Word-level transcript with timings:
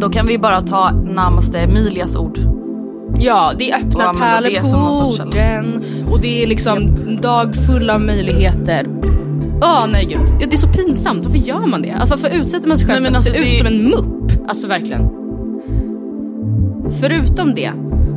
Men 0.00 0.08
då 0.08 0.12
kan 0.12 0.26
vi 0.26 0.38
bara 0.38 0.60
ta 0.60 0.90
närmaste 0.90 1.58
Emilias 1.58 2.16
ord. 2.16 2.38
Ja, 3.18 3.52
det 3.58 3.72
öppnar 3.74 4.06
använda 4.06 4.40
det 4.40 4.60
och 6.10 6.20
det 6.20 6.42
är 6.42 6.46
liksom 6.46 6.96
dag 7.22 7.54
full 7.66 7.90
av 7.90 8.00
möjligheter. 8.00 8.86
Åh 9.62 9.86
nej 9.92 10.04
gud, 10.04 10.48
det 10.50 10.54
är 10.54 10.56
så 10.58 10.68
pinsamt. 10.68 11.24
Varför 11.24 11.38
gör 11.38 11.66
man 11.66 11.82
det? 11.82 11.90
Alltså, 11.90 12.16
varför 12.16 12.36
utsätter 12.36 12.68
man 12.68 12.78
sig 12.78 12.86
själv 12.88 12.96
för 13.04 13.10
men 13.12 13.16
att 13.16 13.24
se 13.24 13.30
alltså, 13.30 13.42
ut 13.44 13.50
det- 13.52 13.58
som 13.58 13.66
en 13.66 13.84
mupp? 13.90 14.48
Alltså 14.48 14.66
verkligen. 14.66 15.08
Förutom 17.00 17.54
det 17.54 17.72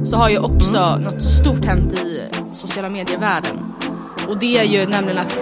så 0.06 0.16
har 0.18 0.30
ju 0.30 0.38
också 0.40 0.78
Mm. 0.78 1.02
något 1.04 1.24
stort 1.24 1.66
hänt 1.66 1.94
i 1.94 2.22
sociala 2.54 2.90
medievärlden. 2.90 3.58
Och 4.30 4.38
det 4.40 4.58
är 4.58 4.64
ju 4.64 4.86
nämligen 4.88 5.18
att 5.18 5.42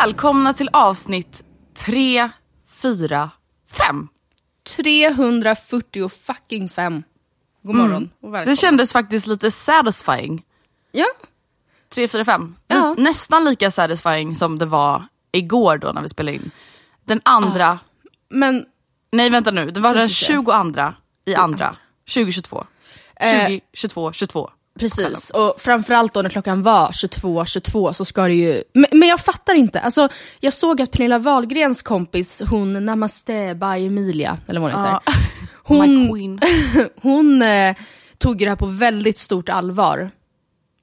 Välkomna 0.00 0.52
till 0.52 0.70
avsnitt 0.72 1.44
3, 1.74 2.30
4, 2.82 3.30
5. 3.70 4.08
340 4.76 6.08
fucking 6.08 6.68
fem. 6.68 7.02
God 7.62 7.74
morgon 7.74 8.10
och 8.22 8.34
välkomna. 8.34 8.50
Det 8.50 8.56
kändes 8.56 8.92
faktiskt 8.92 9.26
lite 9.26 9.50
satisfying. 9.50 10.42
Ja, 10.92 11.06
3, 11.88 12.08
4, 12.08 12.24
5. 12.24 12.56
Ja. 12.68 12.94
Nästan 12.98 13.44
lika 13.44 13.70
satisfying 13.70 14.34
som 14.34 14.58
det 14.58 14.66
var 14.66 15.04
igår 15.32 15.78
då 15.78 15.92
när 15.92 16.02
vi 16.02 16.08
spelade 16.08 16.36
in. 16.36 16.50
Den 17.04 17.20
andra, 17.24 17.78
men 18.28 18.64
nej 19.12 19.30
vänta 19.30 19.50
nu, 19.50 19.70
det 19.70 19.80
var 19.80 19.94
den 19.94 20.02
Just 20.02 20.20
det. 20.20 20.26
22 20.26 20.52
i 21.24 21.34
andra 21.34 21.76
2022. 22.14 22.64
Eh, 23.16 23.46
20, 23.46 23.60
22, 23.72 24.12
22. 24.12 24.50
Precis, 24.80 25.30
och 25.30 25.54
framförallt 25.58 26.14
då 26.14 26.22
när 26.22 26.30
klockan 26.30 26.62
var 26.62 26.88
22.22 26.88 27.44
22, 27.44 27.94
så 27.94 28.04
ska 28.04 28.22
det 28.22 28.34
ju... 28.34 28.62
Men, 28.72 28.86
men 28.92 29.08
jag 29.08 29.20
fattar 29.20 29.54
inte, 29.54 29.80
alltså, 29.80 30.08
jag 30.40 30.52
såg 30.52 30.82
att 30.82 30.90
Pernilla 30.90 31.18
Wahlgrens 31.18 31.82
kompis, 31.82 32.42
hon 32.50 32.84
Namaste 32.86 33.54
by 33.54 33.86
Emilia, 33.86 34.38
eller 34.46 34.60
vad 34.60 34.72
hon 34.72 34.80
heter. 34.84 35.00
Ja. 35.06 35.12
Hon, 35.62 36.40
hon 37.02 37.42
eh, 37.42 37.76
tog 38.18 38.40
ju 38.40 38.44
det 38.44 38.50
här 38.50 38.56
på 38.56 38.66
väldigt 38.66 39.18
stort 39.18 39.48
allvar. 39.48 40.10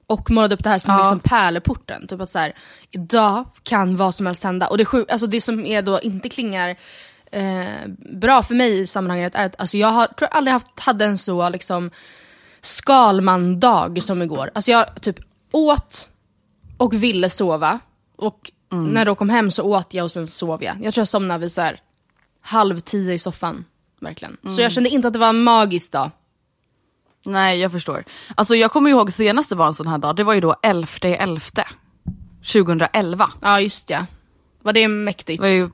Och 0.06 0.30
målade 0.30 0.54
upp 0.54 0.64
det 0.64 0.70
här 0.70 0.78
som 0.78 0.94
Ja. 0.94 0.98
liksom 0.98 1.20
pärleporten. 1.20 2.06
Typ 2.06 2.20
att 2.20 2.30
så 2.30 2.38
här, 2.38 2.52
idag 2.90 3.44
kan 3.62 3.96
vad 3.96 4.14
som 4.14 4.26
helst 4.26 4.44
hända. 4.44 4.68
Och 4.68 4.78
det, 4.78 4.86
alltså 5.08 5.26
det 5.26 5.40
som 5.40 5.66
är 5.66 5.82
då 5.82 6.00
inte 6.00 6.28
klingar 6.28 6.76
eh, 7.32 7.88
bra 8.12 8.42
för 8.42 8.54
mig 8.54 8.80
i 8.80 8.86
sammanhanget 8.86 9.34
är 9.34 9.46
att 9.46 9.60
alltså 9.60 9.76
jag 9.76 9.88
har, 9.88 10.06
tror 10.06 10.28
jag 10.30 10.36
aldrig 10.36 10.52
haft, 10.52 10.80
hade 10.80 11.04
en 11.04 11.18
så 11.18 11.48
liksom 11.48 11.90
Skalman-dag 12.68 14.02
som 14.02 14.22
igår. 14.22 14.50
Alltså 14.54 14.70
jag 14.70 15.02
typ 15.02 15.18
åt 15.52 16.10
och 16.76 16.94
ville 16.94 17.30
sova. 17.30 17.78
Och 18.16 18.50
när 18.70 19.00
jag 19.00 19.06
då 19.06 19.14
kom 19.14 19.28
hem 19.28 19.50
så 19.50 19.62
åt 19.62 19.94
jag 19.94 20.04
och 20.04 20.12
sen 20.12 20.26
sov 20.26 20.62
jag. 20.62 20.76
Jag 20.82 20.94
tror 20.94 21.00
jag 21.00 21.08
somnade 21.08 21.40
vid 21.40 21.52
så 21.52 21.60
här 21.60 21.80
halv 22.40 22.80
tio 22.80 23.14
i 23.14 23.18
soffan. 23.18 23.64
Verkligen. 24.00 24.36
Så 24.56 24.60
jag 24.60 24.72
kände 24.72 24.90
inte 24.90 25.08
att 25.08 25.12
det 25.12 25.18
var 25.18 25.28
en 25.28 25.42
magisk 25.42 25.92
dag. 25.92 26.10
Nej 27.24 27.60
jag 27.60 27.72
förstår. 27.72 28.04
Alltså 28.34 28.54
jag 28.54 28.72
kommer 28.72 28.90
ihåg 28.90 29.12
senast 29.12 29.50
det 29.50 29.56
var 29.56 29.66
en 29.66 29.74
sån 29.74 29.86
här 29.86 29.98
dag, 29.98 30.16
det 30.16 30.24
var 30.24 30.34
ju 30.34 30.40
då 30.40 30.56
11 30.62 30.88
11 31.02 31.40
2011. 32.52 33.30
Ja 33.40 33.60
just 33.60 33.90
ja. 33.90 34.06
Var 34.62 34.72
det 34.72 34.88
mäktigt? 34.88 35.42
Det 35.42 35.48
var 35.48 35.54
ju 35.54 35.70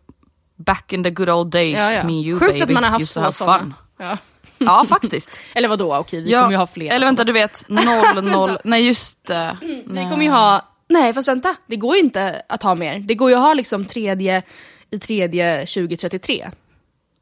back 0.56 0.92
in 0.92 1.04
the 1.04 1.10
good 1.10 1.30
old 1.30 1.50
days, 1.50 1.78
ja, 1.78 1.92
ja. 1.92 2.04
me 2.04 2.12
you 2.12 2.40
Sjukt 2.40 2.52
baby. 2.52 2.62
att 2.62 2.70
man 2.70 2.84
har 2.84 2.90
haft 2.90 3.14
två 3.14 3.32
sådana. 3.32 3.74
Ja. 3.98 4.18
Ja 4.66 4.84
faktiskt. 4.88 5.40
Eller 5.54 5.68
vadå, 5.68 5.96
okej 5.96 6.22
vi 6.22 6.30
ja, 6.30 6.40
kommer 6.40 6.52
ju 6.52 6.58
ha 6.58 6.66
fler. 6.66 6.92
Eller 6.92 7.06
vänta 7.06 7.24
du 7.24 7.32
vet, 7.32 7.64
0 7.68 8.24
0, 8.24 8.58
nej 8.64 8.86
just 8.86 9.26
det. 9.26 9.56
Vi 9.86 10.02
kommer 10.02 10.22
ju 10.22 10.30
ha, 10.30 10.62
nej 10.88 11.14
fast 11.14 11.28
vänta, 11.28 11.56
det 11.66 11.76
går 11.76 11.96
ju 11.96 12.02
inte 12.02 12.42
att 12.48 12.62
ha 12.62 12.74
mer. 12.74 12.98
Det 12.98 13.14
går 13.14 13.30
ju 13.30 13.36
att 13.36 13.42
ha 13.42 13.54
liksom 13.54 13.84
tredje 13.84 14.42
i 14.90 14.98
tredje 14.98 15.66
2033. 15.66 16.50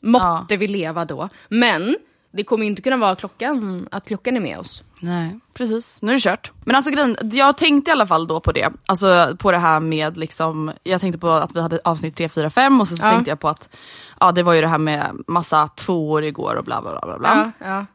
Måtte 0.03 0.57
vi 0.57 0.69
leva 0.69 1.05
då. 1.05 1.29
Men 1.49 1.97
det 2.33 2.45
kommer 2.45 2.67
inte 2.67 2.83
kunna 2.83 2.97
vara 2.97 3.17
klockan, 3.17 3.89
att 3.91 4.07
klockan 4.07 4.37
är 4.37 4.41
med 4.41 4.59
oss. 4.59 4.83
Nej, 5.01 5.39
precis. 5.55 6.03
Nu 6.03 6.13
är 6.13 6.17
det 6.17 6.21
kört. 6.23 6.53
Men 6.65 6.77
alltså 6.77 6.91
grejen, 6.91 7.17
jag 7.33 7.57
tänkte 7.57 7.91
i 7.91 7.93
alla 7.93 8.07
fall 8.07 8.27
då 8.27 8.41
på 8.41 8.53
det. 8.53 8.69
Alltså 8.87 9.37
på 9.39 9.51
det 9.53 9.59
här 9.59 9.81
med 9.81 10.17
liksom, 10.17 10.73
jag 10.83 11.01
tänkte 11.01 11.19
på 11.19 11.31
att 11.31 11.57
vi 11.57 11.61
hade 11.61 11.81
avsnitt 11.85 12.17
3, 12.17 12.29
4, 12.29 12.51
5 12.51 12.81
och 12.81 12.89
så, 12.89 12.97
så 12.97 13.07
Ja. 13.07 13.11
tänkte 13.11 13.31
jag 13.31 13.41
på 13.41 13.49
att 13.49 13.77
ja, 14.21 14.33
det 14.33 14.43
var 14.43 14.53
ju 14.53 14.61
det 14.61 14.69
här 14.69 14.79
med 14.79 15.17
massa 15.27 15.69
tvåor 15.69 16.25
igår 16.25 16.55
och 16.57 16.65
bla 16.65 16.83
bla 16.83 16.91
bla. 16.93 17.07
bla, 17.07 17.19
bla. 17.19 17.53
Ja, 17.59 17.67
ja. 17.67 17.87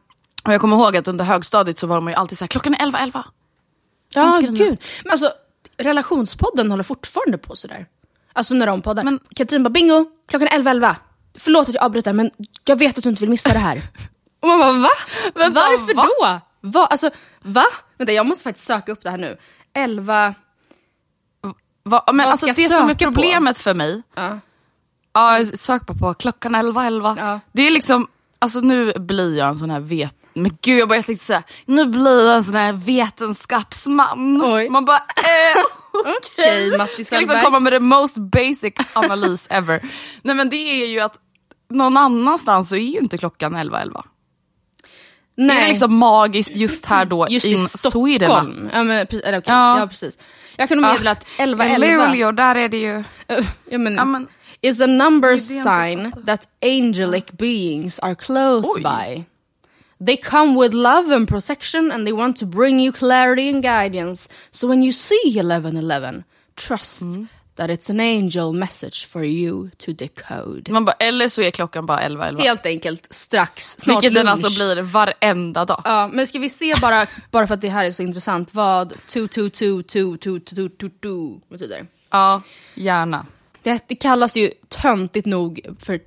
Och 0.44 0.52
jag 0.54 0.60
kommer 0.60 0.76
ihåg 0.76 0.96
att 0.96 1.08
under 1.08 1.24
högstadiet 1.24 1.78
så 1.78 1.86
var 1.86 1.96
de 1.96 2.08
ju 2.08 2.14
alltid 2.14 2.38
så 2.38 2.44
här, 2.44 2.48
klockan 2.48 2.74
är 2.74 2.82
11, 2.82 2.98
11. 2.98 3.24
Ja, 4.14 4.38
gud. 4.42 4.78
Men 5.04 5.10
alltså, 5.10 5.30
relationspodden 5.76 6.70
håller 6.70 6.84
fortfarande 6.84 7.38
på 7.38 7.56
sådär. 7.56 7.86
Alltså 8.32 8.54
när 8.54 8.66
de 8.66 8.82
poddar. 8.82 9.04
Men- 9.04 9.20
Katrin 9.34 9.62
bara, 9.62 9.70
bingo, 9.70 10.06
klockan 10.28 10.48
är 10.48 10.52
11.11. 10.58 10.70
11. 10.70 10.96
Förlåt 11.38 11.68
att 11.68 11.74
jag 11.74 11.84
avbryter 11.84 12.12
men 12.12 12.30
jag 12.64 12.78
vet 12.78 12.98
att 12.98 13.04
du 13.04 13.10
inte 13.10 13.20
vill 13.20 13.30
missa 13.30 13.52
det 13.52 13.58
här. 13.58 13.82
Och 14.40 14.48
man 14.48 14.58
bara, 14.58 14.72
va? 14.72 14.88
Vänta, 15.34 15.60
Varför 15.60 15.94
va? 15.94 16.40
då? 16.62 16.68
Va? 16.70 16.86
Alltså, 16.86 17.10
va? 17.42 17.64
Vänta, 17.98 18.12
jag 18.12 18.26
måste 18.26 18.44
faktiskt 18.44 18.66
söka 18.66 18.92
upp 18.92 19.02
det 19.02 19.10
här 19.10 19.18
nu. 19.18 19.38
11... 19.74 20.34
Va, 21.84 22.04
men 22.06 22.16
Vad 22.16 22.26
alltså 22.26 22.46
ska 22.46 22.52
det 22.54 22.62
jag 22.62 22.70
som 22.72 22.84
är 22.84 22.88
söka 22.88 23.06
på? 23.06 23.12
problemet 23.12 23.58
för 23.58 23.74
mig, 23.74 24.02
Ja. 24.14 24.38
ja, 25.14 25.44
sök 25.54 25.86
bara 25.86 25.98
på 25.98 26.14
klockan 26.14 26.54
11, 26.54 26.84
11. 26.86 27.16
Ja. 27.18 27.40
Det 27.52 27.62
är 27.66 27.70
liksom, 27.70 28.08
alltså 28.38 28.60
nu 28.60 28.92
blir 28.98 29.38
jag 29.38 29.48
en 29.48 29.58
sån 29.58 29.70
här 29.70 29.80
vet... 29.80 30.14
Men 30.34 30.56
gud 30.62 30.78
jag 30.78 30.88
bara 30.88 30.96
jag 30.96 31.06
tänkte 31.06 31.24
säga, 31.24 31.42
nu 31.66 31.84
blir 31.86 32.26
jag 32.26 32.36
en 32.36 32.44
sån 32.44 32.54
här 32.54 32.72
vetenskapsman. 32.72 34.42
Oj. 34.44 34.68
Man 34.68 34.84
bara, 34.84 34.96
eh, 34.98 35.62
Okej, 36.16 36.78
Matti 36.78 37.04
ska 37.04 37.18
liksom 37.18 37.34
Sandberg. 37.34 37.44
komma 37.44 37.60
med 37.60 37.72
the 37.72 37.80
most 37.80 38.16
basic 38.16 38.74
analys 38.92 39.48
ever. 39.50 39.80
Nej 40.22 40.34
men 40.34 40.48
det 40.50 40.56
är 40.82 40.86
ju 40.86 41.00
att 41.00 41.14
någon 41.70 41.96
annanstans 41.96 42.68
så 42.68 42.74
är 42.76 42.80
ju 42.80 42.98
inte 42.98 43.18
klockan 43.18 43.56
11, 43.56 43.80
11. 43.80 44.04
Är 45.38 45.42
Nej. 45.42 45.60
det 45.60 45.68
liksom 45.68 45.94
magiskt 45.94 46.56
just 46.56 46.86
här 46.86 47.04
då 47.04 47.26
Just 47.30 47.46
i 47.46 47.52
in 47.52 47.58
Stockholm. 47.58 48.04
Sweden? 48.04 48.70
Ja, 48.72 48.82
men, 48.82 49.06
eller, 49.24 49.38
okej. 49.38 49.42
Ja. 49.46 49.78
ja. 49.78 49.86
precis. 49.86 50.18
Jag 50.56 50.70
nog 50.76 50.90
meddela 50.90 51.10
att 51.10 51.26
11 51.38 51.66
I 51.66 51.70
11 51.70 52.06
Luleå, 52.06 52.32
där 52.32 52.54
är 52.54 52.68
det 52.68 52.76
ju... 52.76 53.04
ja, 53.70 53.78
men, 53.78 53.94
Ja, 53.94 54.04
men, 54.04 54.28
is 54.60 54.80
a 54.80 54.86
number 54.86 55.28
är 55.28 55.38
sign 55.38 56.12
that 56.26 56.48
angelic 56.62 57.24
beings 57.32 57.98
are 57.98 58.14
close 58.14 58.68
Oj. 58.74 58.82
by. 58.82 59.24
They 60.06 60.16
come 60.16 60.62
with 60.62 60.74
love 60.74 61.14
and 61.14 61.28
protection 61.28 61.92
and 61.92 62.06
they 62.06 62.12
want 62.12 62.36
to 62.36 62.46
bring 62.46 62.80
you 62.80 62.92
clarity 62.92 63.48
and 63.48 63.62
guidance. 63.62 64.28
So 64.50 64.68
when 64.68 64.82
you 64.82 64.92
see 64.92 65.38
1111, 65.38 66.24
trust 66.56 67.02
Mm. 67.02 67.28
That 67.58 67.70
it's 67.70 67.90
an 67.90 68.00
angel 68.00 68.52
message 68.52 69.06
for 69.06 69.24
you 69.24 69.70
to 69.76 69.92
decode. 69.92 70.72
man 70.72 70.84
bara, 70.84 70.96
eller 70.98 71.28
så 71.28 71.42
är 71.42 71.50
klockan 71.50 71.86
bara 71.86 72.00
11 72.00 72.28
11. 72.28 72.42
Helt 72.42 72.66
enkelt 72.66 73.06
strax, 73.10 73.76
snart 73.78 73.96
Vilket 73.96 74.14
den 74.14 74.26
lunch. 74.26 74.44
alltså 74.44 74.64
blir 74.64 74.82
varenda 74.82 75.64
dag. 75.64 75.82
Ja, 75.84 76.10
men 76.12 76.26
ska 76.26 76.38
vi 76.38 76.50
se 76.50 76.74
bara, 76.80 77.06
bara 77.30 77.46
för 77.46 77.54
att 77.54 77.60
det 77.60 77.68
här 77.68 77.84
är 77.84 77.92
så 77.92 78.02
intressant, 78.02 78.54
vad 78.54 78.94
2222222 79.08 81.40
betyder? 81.48 81.86
Ja, 82.10 82.42
gärna. 82.74 83.26
Det, 83.62 83.84
det 83.88 83.96
kallas 83.96 84.36
ju 84.36 84.50
töntigt 84.68 85.26
nog 85.26 85.60
för 85.80 86.00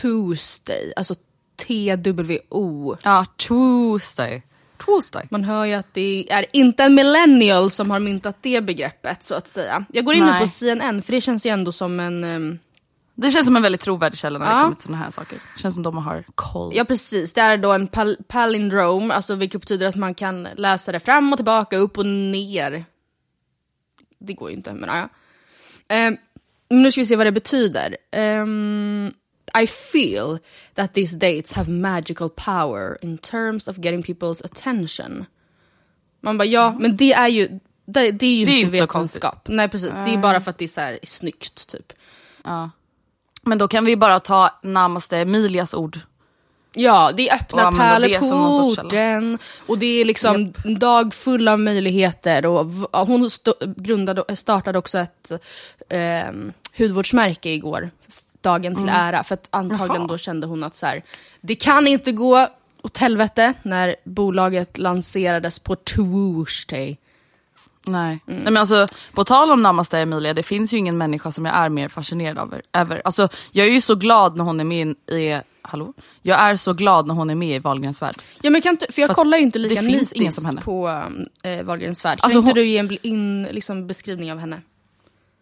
Tuesday, 0.00 0.92
alltså 0.96 1.14
T-W-O. 1.56 2.96
Ja, 3.02 3.24
Tuesday. 3.48 4.42
Tuesday. 4.78 5.26
Man 5.30 5.44
hör 5.44 5.64
ju 5.64 5.72
att 5.74 5.94
det 5.94 6.32
är 6.32 6.46
inte 6.52 6.84
en 6.84 6.94
millennial 6.94 7.70
som 7.70 7.90
har 7.90 7.98
myntat 8.00 8.36
det 8.40 8.60
begreppet 8.60 9.22
så 9.22 9.34
att 9.34 9.48
säga. 9.48 9.84
Jag 9.92 10.04
går 10.04 10.14
in 10.14 10.24
nu 10.26 10.38
på 10.40 10.46
CNN 10.48 11.02
för 11.02 11.12
det 11.12 11.20
känns 11.20 11.46
ju 11.46 11.50
ändå 11.50 11.72
som 11.72 12.00
en... 12.00 12.24
ehm, 12.24 12.58
Det 13.14 13.30
känns 13.30 13.46
som 13.46 13.56
en 13.56 13.62
väldigt 13.62 13.80
trovärdig 13.80 14.18
källa 14.18 14.38
när 14.38 14.46
Ja. 14.46 14.56
det 14.56 14.62
kommer 14.62 14.74
till 14.74 14.84
såna 14.84 14.96
här 14.96 15.10
saker. 15.10 15.38
känns 15.58 15.74
som 15.74 15.82
de 15.82 15.96
har 15.98 16.24
koll. 16.34 16.72
Ja 16.76 16.84
precis, 16.84 17.32
det 17.32 17.40
är 17.40 17.56
då 17.58 17.72
en 17.72 17.86
pal 17.86 18.16
palindrome, 18.28 19.14
alltså 19.14 19.34
vilket 19.34 19.60
betyder 19.60 19.86
att 19.86 19.96
man 19.96 20.14
kan 20.14 20.42
läsa 20.56 20.92
det 20.92 21.00
fram 21.00 21.32
och 21.32 21.38
tillbaka, 21.38 21.76
upp 21.76 21.98
och 21.98 22.06
ner. 22.06 22.84
Det 24.18 24.32
går 24.32 24.50
ju 24.50 24.56
inte, 24.56 24.72
men 24.72 24.88
ja. 24.88 25.08
Um, 26.08 26.16
nu 26.68 26.92
ska 26.92 27.00
vi 27.00 27.06
se 27.06 27.16
vad 27.16 27.26
det 27.26 27.32
betyder. 27.32 27.96
Ehm, 28.12 29.12
I 29.62 29.66
feel 29.66 30.38
that 30.74 30.94
these 30.94 31.16
dates 31.16 31.52
have 31.52 31.70
magical 31.70 32.30
power 32.30 32.98
in 33.02 33.18
terms 33.18 33.68
of 33.68 33.78
getting 33.78 34.02
people's 34.02 34.44
attention. 34.44 35.26
Man 36.20 36.38
bara, 36.38 36.44
ja, 36.44 36.76
men 36.78 36.96
det 36.96 37.12
är 37.12 37.28
ju, 37.28 37.48
det, 37.86 38.10
det 38.10 38.26
är 38.26 38.36
ju 38.36 38.44
Det 38.44 38.52
är 38.52 38.60
inte 38.60 38.80
vetenskap. 38.80 39.48
Nej 39.48 39.68
precis, 39.68 39.94
det 39.94 40.14
är 40.14 40.18
bara 40.18 40.40
för 40.40 40.50
att 40.50 40.58
det 40.58 40.64
är 40.64 40.68
så 40.68 40.80
här 40.80 40.98
snyggt 41.02 41.68
typ. 41.68 41.92
Ja. 42.44 42.70
Men 43.42 43.58
då 43.58 43.68
kan 43.68 43.84
vi 43.84 43.96
bara 43.96 44.20
ta 44.20 44.58
namaste 44.62 45.18
Emilias 45.18 45.74
ord. 45.74 45.98
Ja, 46.78 47.12
det 47.16 47.30
öppnar 47.30 47.72
pärleporten 47.72 49.38
och 49.66 49.78
det 49.78 49.86
är 49.86 50.04
liksom 50.04 50.52
en 50.64 50.78
dag 50.78 51.14
full 51.14 51.48
av 51.48 51.60
möjligheter. 51.60 52.46
Och 52.46 52.66
hon 53.06 53.30
grundade, 53.76 54.36
startade 54.36 54.78
också 54.78 54.98
ett 54.98 55.32
eh, 55.88 56.32
hudvårdsmärke 56.78 57.50
igår, 57.50 57.90
dagen 58.40 58.74
till 58.76 58.88
ära. 58.88 59.24
För 59.24 59.34
att 59.34 59.48
antagligen 59.50 59.90
Mm. 59.90 60.00
Jaha. 60.02 60.08
då 60.08 60.18
kände 60.18 60.46
hon 60.46 60.64
att 60.64 60.74
så 60.74 60.86
här, 60.86 61.02
det 61.40 61.54
kan 61.54 61.86
inte 61.86 62.12
gå 62.12 62.48
åt 62.82 62.98
helvete 62.98 63.52
när 63.62 63.96
bolaget 64.04 64.78
lanserades 64.78 65.58
på 65.58 65.76
Tuesday. 65.76 66.96
Nej. 67.88 68.18
Nej 68.26 68.38
men 68.44 68.56
alltså, 68.56 68.86
på 69.12 69.24
tal 69.24 69.50
om 69.50 69.62
namaste 69.62 69.98
Emilia, 69.98 70.34
det 70.34 70.42
finns 70.42 70.74
ju 70.74 70.78
ingen 70.78 70.98
människa 70.98 71.32
som 71.32 71.44
jag 71.44 71.56
är 71.56 71.68
mer 71.68 71.88
fascinerad 71.88 72.38
av. 72.38 72.54
Ever. 72.72 73.02
Alltså, 73.04 73.28
jag 73.52 73.66
är 73.66 73.70
ju 73.70 73.80
så 73.80 73.94
glad 73.94 74.36
när 74.36 74.44
hon 74.44 74.60
är 74.60 74.64
med 74.64 74.88
i... 74.88 75.40
Hallå? 75.62 75.92
Jag 76.22 76.40
är 76.40 76.56
så 76.56 76.72
glad 76.72 77.06
när 77.06 77.14
hon 77.14 77.30
är 77.30 77.34
med 77.34 77.56
i 77.56 77.58
Wahlgrens 77.58 78.02
värld. 78.02 78.14
Ja, 78.42 78.50
men 78.50 78.62
kan 78.62 78.70
inte, 78.70 78.92
för 78.92 79.02
jag 79.02 79.08
För 79.08 79.14
kollar 79.14 79.38
ju 79.38 79.44
inte 79.44 79.58
lika 79.58 79.82
nitiskt 79.82 80.60
på 80.64 81.02
eh, 81.42 81.62
Wahlgrens 81.62 82.04
värld. 82.04 82.18
Kan 82.20 82.24
Alltså, 82.24 82.38
inte 82.38 82.48
hon- 82.50 82.54
du 82.54 82.66
ge 82.68 82.78
en 82.78 82.98
in, 83.02 83.42
liksom, 83.42 83.86
beskrivning 83.86 84.32
av 84.32 84.38
henne? 84.38 84.62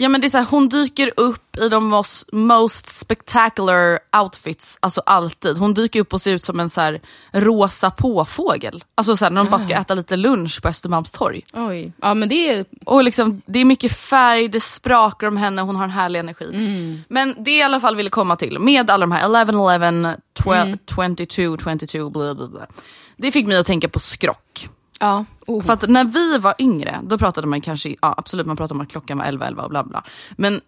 Ja 0.04 0.08
men 0.08 0.20
det 0.20 0.26
är 0.26 0.30
så 0.30 0.38
här, 0.38 0.44
hon 0.44 0.68
dyker 0.68 1.12
upp 1.16 1.56
i 1.56 1.68
de 1.68 1.88
most, 1.88 2.32
most 2.32 2.88
spectacular 2.88 3.98
outfits, 4.22 4.78
alltså 4.82 5.02
alltid. 5.06 5.58
Hon 5.58 5.74
dyker 5.74 6.00
upp 6.00 6.12
och 6.12 6.20
ser 6.20 6.32
ut 6.32 6.44
som 6.44 6.60
en 6.60 6.70
så 6.70 6.80
här 6.80 7.00
rosa 7.32 7.90
påfågel. 7.90 8.84
Alltså 8.94 9.16
så 9.16 9.24
här, 9.24 9.32
när 9.32 9.44
de 9.44 9.50
bara 9.50 9.60
ska 9.60 9.74
äta 9.74 9.94
lite 9.94 10.16
lunch 10.16 10.62
på 10.62 10.68
Östermalmstorg. 10.68 11.42
Oj, 11.52 11.92
ja 12.02 12.14
men 12.14 12.28
det 12.28 12.48
är 12.50 12.64
Och 12.84 13.04
liksom, 13.04 13.42
det 13.46 13.58
är 13.58 13.64
mycket 13.64 13.92
färg, 13.92 14.48
det 14.48 14.60
sprakar 14.60 15.26
om 15.26 15.36
henne, 15.36 15.62
hon 15.62 15.76
har 15.76 15.84
en 15.84 15.90
härlig 15.90 16.20
energi. 16.20 16.44
Men 17.08 17.34
det 17.38 17.50
jag 17.50 17.58
i 17.58 17.62
alla 17.62 17.80
fall 17.80 17.96
ville 17.96 18.10
komma 18.10 18.36
till, 18.36 18.58
med 18.58 18.90
alla 18.90 19.06
de 19.06 19.12
här 19.12 19.24
11, 19.24 19.74
11, 19.74 20.16
12, 20.34 21.16
22, 21.28 21.56
22, 21.78 22.10
bla 22.10 22.34
bla 22.34 22.46
bla. 22.48 22.66
Det 23.16 23.32
fick 23.32 23.46
mig 23.46 23.56
att 23.56 23.66
tänka 23.66 23.88
på 23.88 23.98
skrock. 23.98 24.68
Ja. 25.00 25.24
Oh. 25.46 25.62
För 25.64 25.72
att 25.72 25.88
när 25.88 26.04
vi 26.04 26.38
var 26.38 26.54
yngre, 26.58 27.00
då 27.02 27.18
pratade 27.18 27.46
man 27.46 27.60
kanske, 27.60 27.88
ja 28.02 28.14
absolut 28.16 28.46
man 28.46 28.56
pratade 28.56 28.78
om 28.78 28.80
att 28.80 28.90
klockan 28.90 29.18
var 29.18 29.24
11, 29.24 29.46
11 29.46 29.62
och 29.62 29.70
bla 29.70 29.84
bla. 29.84 30.04
Men 30.36 30.60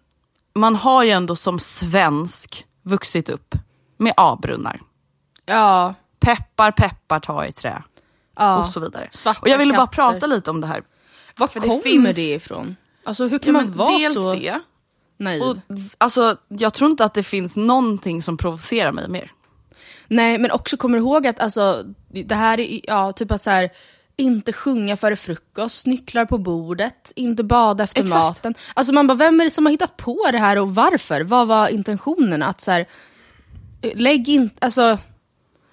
man 0.55 0.75
har 0.75 1.03
ju 1.03 1.09
ändå 1.09 1.35
som 1.35 1.59
svensk 1.59 2.65
vuxit 2.83 3.29
upp 3.29 3.55
med 3.97 4.13
A-brunnar. 4.17 4.79
Ja. 5.45 5.93
Peppar, 6.19 6.71
peppar, 6.71 7.19
ta 7.19 7.45
i 7.45 7.51
trä. 7.51 7.83
ja. 8.37 8.57
Och 8.59 8.65
så 8.65 8.79
vidare. 8.79 9.07
Svarta 9.11 9.39
och 9.41 9.47
jag 9.49 9.57
ville 9.57 9.73
bara 9.73 9.87
katter. 9.87 9.95
prata 9.95 10.27
lite 10.27 10.49
om 10.51 10.61
det 10.61 10.67
här. 10.67 10.81
Varför 11.37 11.59
det 11.59 11.67
kommer 11.67 11.81
finns- 11.81 12.15
det 12.15 12.31
ifrån? 12.33 12.75
Alltså 13.03 13.27
hur 13.27 13.39
kan 13.39 13.55
Ja, 13.55 13.61
man 13.61 13.73
vara 13.73 13.97
dels 13.97 14.15
så 14.15 14.33
det, 14.35 14.59
naiv? 15.19 15.41
och 15.41 15.57
alltså, 15.97 16.37
jag 16.47 16.73
tror 16.73 16.89
inte 16.91 17.05
att 17.05 17.13
det 17.13 17.23
finns 17.23 17.57
någonting 17.57 18.21
som 18.21 18.37
provocerar 18.37 18.91
mig 18.91 19.07
mer. 19.09 19.31
Nej 20.07 20.37
men 20.37 20.51
också 20.51 20.77
kommer 20.77 20.97
ihåg 20.97 21.27
att 21.27 21.39
alltså, 21.39 21.83
det 22.25 22.35
här 22.35 22.59
är 22.59 22.81
ja, 22.87 23.11
typ 23.11 23.31
att 23.31 23.43
så 23.43 23.49
här, 23.49 23.69
inte 24.17 24.53
sjunga 24.53 24.97
före 24.97 25.15
frukost, 25.15 25.85
nycklar 25.85 26.25
på 26.25 26.37
bordet, 26.37 27.11
inte 27.15 27.43
bada 27.43 27.83
efter 27.83 28.01
Exakt. 28.01 28.19
maten. 28.19 28.55
Alltså 28.73 28.93
man 28.93 29.07
bara, 29.07 29.17
vem 29.17 29.39
är 29.39 29.45
det 29.45 29.51
som 29.51 29.65
har 29.65 29.71
hittat 29.71 29.97
på 29.97 30.29
det 30.31 30.37
här 30.37 30.57
och 30.57 30.75
varför? 30.75 31.21
Vad 31.21 31.47
var 31.47 31.67
intentionerna? 31.67 32.47
Att 32.47 32.61
så 32.61 32.71
här, 32.71 32.85
lägg 33.93 34.29
in, 34.29 34.49
alltså... 34.59 34.97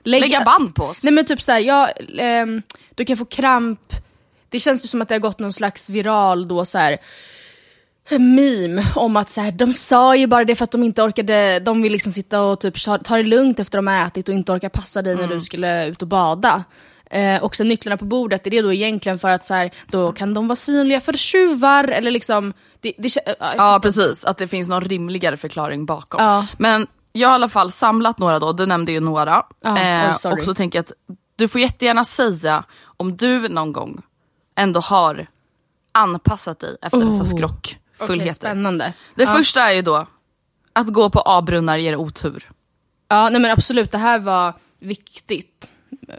Lägg, 0.07 0.21
Lägga 0.21 0.45
band 0.45 0.75
på 0.75 0.85
oss. 0.85 1.05
Nej 1.05 1.13
men 1.13 1.25
typ 1.25 1.43
såhär, 1.43 1.61
ja, 1.61 1.89
ehm, 2.19 2.63
du 2.95 3.05
kan 3.05 3.17
få 3.17 3.25
kramp. 3.25 3.93
Det 4.49 4.61
känns 4.61 4.85
ju 4.85 4.89
som 4.89 5.03
att 5.03 5.09
det 5.09 5.15
har 5.15 5.21
gått 5.21 5.39
någon 5.39 5.53
slags 5.53 5.91
viral 5.91 6.49
då 6.49 6.65
så 6.65 6.79
här 6.79 6.99
meme 8.11 8.85
om 8.95 9.17
att 9.17 9.31
så 9.31 9.41
här, 9.41 9.53
de 9.53 9.73
sa 9.73 10.17
ju 10.17 10.27
bara 10.27 10.45
det 10.45 10.57
för 10.57 10.65
att 10.65 10.71
de 10.71 10.83
inte 10.83 11.03
orkade, 11.03 11.61
de 11.61 11.83
vill 11.83 11.93
liksom 11.93 12.13
sitta 12.13 12.43
och 12.43 12.61
typ 12.61 12.75
ta 13.05 13.17
det 13.17 13.23
lugnt 13.23 13.61
efter 13.61 13.79
de 13.79 13.87
har 13.87 14.07
ätit 14.07 14.29
och 14.29 14.35
inte 14.35 14.53
orka 14.53 14.71
passa 14.71 15.03
dig 15.03 15.17
när 15.17 15.29
du 15.29 15.41
skulle 15.41 15.87
ut 15.87 16.03
och 16.03 16.09
bada. 16.09 16.65
Eh, 17.11 17.43
och 17.43 17.57
sen 17.57 17.69
nycklarna 17.69 17.97
på 17.97 18.05
bordet, 18.05 18.47
är 18.47 18.51
det 18.51 18.63
då 18.63 18.73
egentligen 18.73 19.19
för 19.19 19.29
att 19.29 19.45
så 19.45 19.55
här, 19.55 19.71
då 19.87 20.13
kan 20.13 20.35
de 20.35 20.49
vara 20.49 20.57
synliga 20.57 21.01
för 21.01 21.13
tjuvar 21.13 21.85
eller 21.85 22.11
liksom... 22.11 22.53
Det, 22.81 22.93
det, 22.99 23.09
kä- 23.09 23.35
ja, 23.57 23.81
precis, 23.83 24.25
att 24.25 24.39
det 24.39 24.49
finns 24.49 24.69
någon 24.69 24.85
rimligare 24.85 25.37
förklaring 25.37 25.87
bakom. 25.87 26.23
Ja. 26.25 26.47
Men 26.59 26.87
jag 27.13 27.29
har 27.29 27.35
i 27.35 27.37
alla 27.37 27.49
fall 27.49 27.73
samlat 27.73 28.19
några 28.19 28.39
då, 28.39 28.53
du 28.53 28.67
nämnde 28.67 28.93
ju 28.93 29.01
några. 29.01 29.43
Ja, 29.61 29.79
Eh, 29.79 30.11
och 30.33 30.45
så 30.45 30.55
tänker 30.55 30.79
jag 30.79 30.83
att 30.83 30.93
du 31.37 31.49
får 31.49 31.61
jättegärna 31.61 32.05
säga 32.05 32.65
om 32.97 33.17
du 33.17 33.49
någon 33.49 33.73
gång 33.73 34.03
ändå 34.57 34.81
har 34.81 35.27
anpassat 35.93 36.61
dig 36.61 36.77
efter 36.83 36.99
dessa 37.05 37.23
Okej, 37.23 37.37
skrockfullheter. 37.37 38.35
spännande. 38.35 38.93
det 39.15 39.23
ja. 39.23 39.33
första 39.33 39.61
är 39.71 39.73
ju 39.73 39.83
då 39.83 40.07
att 40.73 40.93
gå 40.93 41.11
på 41.11 41.21
A-brunnar 41.21 41.77
ger 41.77 41.97
otur. 41.97 42.51
Ja, 43.09 43.29
nej 43.29 43.41
men 43.41 43.51
absolut, 43.51 43.93
det 43.93 43.99
här 43.99 44.19
var 44.19 44.55
viktigt. 44.81 45.74